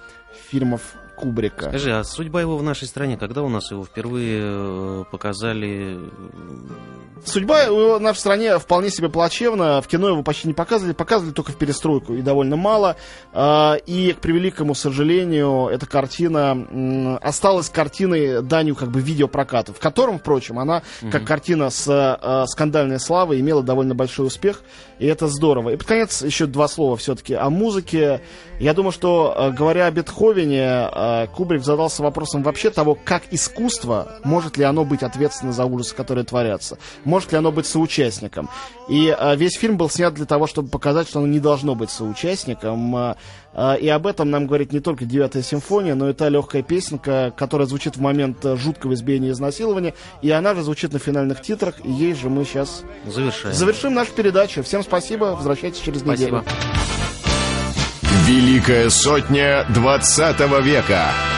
фильмов 0.51 0.81
Кубрика. 1.17 1.69
Скажи, 1.69 1.93
а 1.93 2.05
судьба 2.05 2.41
его 2.41 2.57
в 2.57 2.63
нашей 2.63 2.89
стране, 2.89 3.17
когда 3.17 3.43
у 3.43 3.49
нас 3.49 3.71
его 3.71 3.85
впервые 3.85 4.41
э, 4.43 5.05
показали? 5.11 5.99
Судьба 7.25 7.63
его 7.63 7.99
в 7.99 8.01
нашей 8.01 8.19
стране 8.19 8.59
вполне 8.59 8.91
себе 8.91 9.09
плачевна. 9.09 9.81
В 9.81 9.87
кино 9.87 10.09
его 10.09 10.23
почти 10.23 10.49
не 10.49 10.55
показывали, 10.55 10.93
показывали 10.93 11.33
только 11.33 11.53
в 11.53 11.57
перестройку 11.57 12.15
и 12.15 12.23
довольно 12.23 12.57
мало. 12.57 12.97
А, 13.33 13.75
и, 13.87 14.13
к 14.13 14.19
превеликому 14.19 14.75
сожалению, 14.75 15.69
эта 15.69 15.87
картина 15.87 17.19
осталась 17.23 17.71
картиной 17.71 18.43
данью 18.43 18.75
как 18.75 18.91
бы 18.91 19.01
видеопроката, 19.01 19.73
в 19.73 19.79
котором, 19.79 20.19
впрочем, 20.19 20.59
она, 20.59 20.83
угу. 21.01 21.11
как 21.11 21.25
картина 21.25 21.71
с 21.71 21.89
э, 21.89 22.45
скандальной 22.47 23.01
славой, 23.01 23.41
имела 23.41 23.63
довольно 23.63 23.95
большой 23.95 24.27
успех, 24.27 24.63
и 24.99 25.07
это 25.07 25.29
здорово. 25.29 25.71
И 25.71 25.77
под 25.77 25.87
конец 25.87 26.23
еще 26.23 26.47
два 26.47 26.69
слова 26.69 26.97
все-таки 26.97 27.35
о 27.35 27.51
музыке. 27.51 28.21
Я 28.61 28.75
думаю, 28.75 28.93
что, 28.93 29.35
э, 29.37 29.51
говоря 29.51 29.87
о 29.87 29.91
Бетховене, 29.91 30.89
Кубрик 31.35 31.65
задался 31.65 32.03
вопросом 32.03 32.43
вообще 32.43 32.71
того, 32.71 32.95
как 33.03 33.23
искусство, 33.31 34.21
может 34.25 34.57
ли 34.57 34.65
оно 34.65 34.85
быть 34.85 35.03
ответственно 35.03 35.53
за 35.53 35.65
ужасы, 35.65 35.95
которые 35.95 36.25
творятся, 36.25 36.79
может 37.05 37.33
ли 37.33 37.39
оно 37.39 37.53
быть 37.53 37.67
соучастником. 37.67 38.49
И 38.89 39.09
а, 39.09 39.35
весь 39.35 39.57
фильм 39.59 39.77
был 39.77 39.89
снят 39.89 40.13
для 40.15 40.27
того, 40.27 40.47
чтобы 40.47 40.69
показать, 40.69 41.09
что 41.09 41.19
оно 41.21 41.29
не 41.29 41.41
должно 41.41 41.75
быть 41.75 41.91
соучастником. 41.91 42.95
А, 42.97 43.75
и 43.75 43.89
об 43.89 44.07
этом 44.07 44.31
нам 44.31 44.47
говорит 44.47 44.73
не 44.73 44.81
только 44.81 45.05
девятая 45.05 45.43
симфония, 45.43 45.95
но 45.95 46.11
и 46.11 46.13
та 46.13 46.29
легкая 46.29 46.63
песенка, 46.63 47.33
которая 47.37 47.67
звучит 47.67 47.97
в 47.97 48.01
момент 48.01 48.39
жуткого 48.43 48.95
избиения 48.95 49.29
и 49.31 49.33
изнасилования. 49.33 49.95
И 50.23 50.31
она 50.31 50.55
же 50.55 50.63
звучит 50.63 50.93
на 50.93 50.99
финальных 50.99 51.41
титрах. 51.41 51.77
И 51.85 51.91
ей 51.91 52.15
же 52.15 52.29
мы 52.31 52.45
сейчас 52.45 52.83
Завершаем. 53.07 53.55
завершим 53.55 53.95
нашу 53.95 54.13
передачу. 54.13 54.63
Всем 54.63 54.83
спасибо. 54.83 55.37
Возвращайтесь 55.37 55.81
через 55.81 56.03
неделю. 56.03 56.45
Великая 58.27 58.89
сотня 58.89 59.67
20 59.69 60.41
века. 60.63 61.35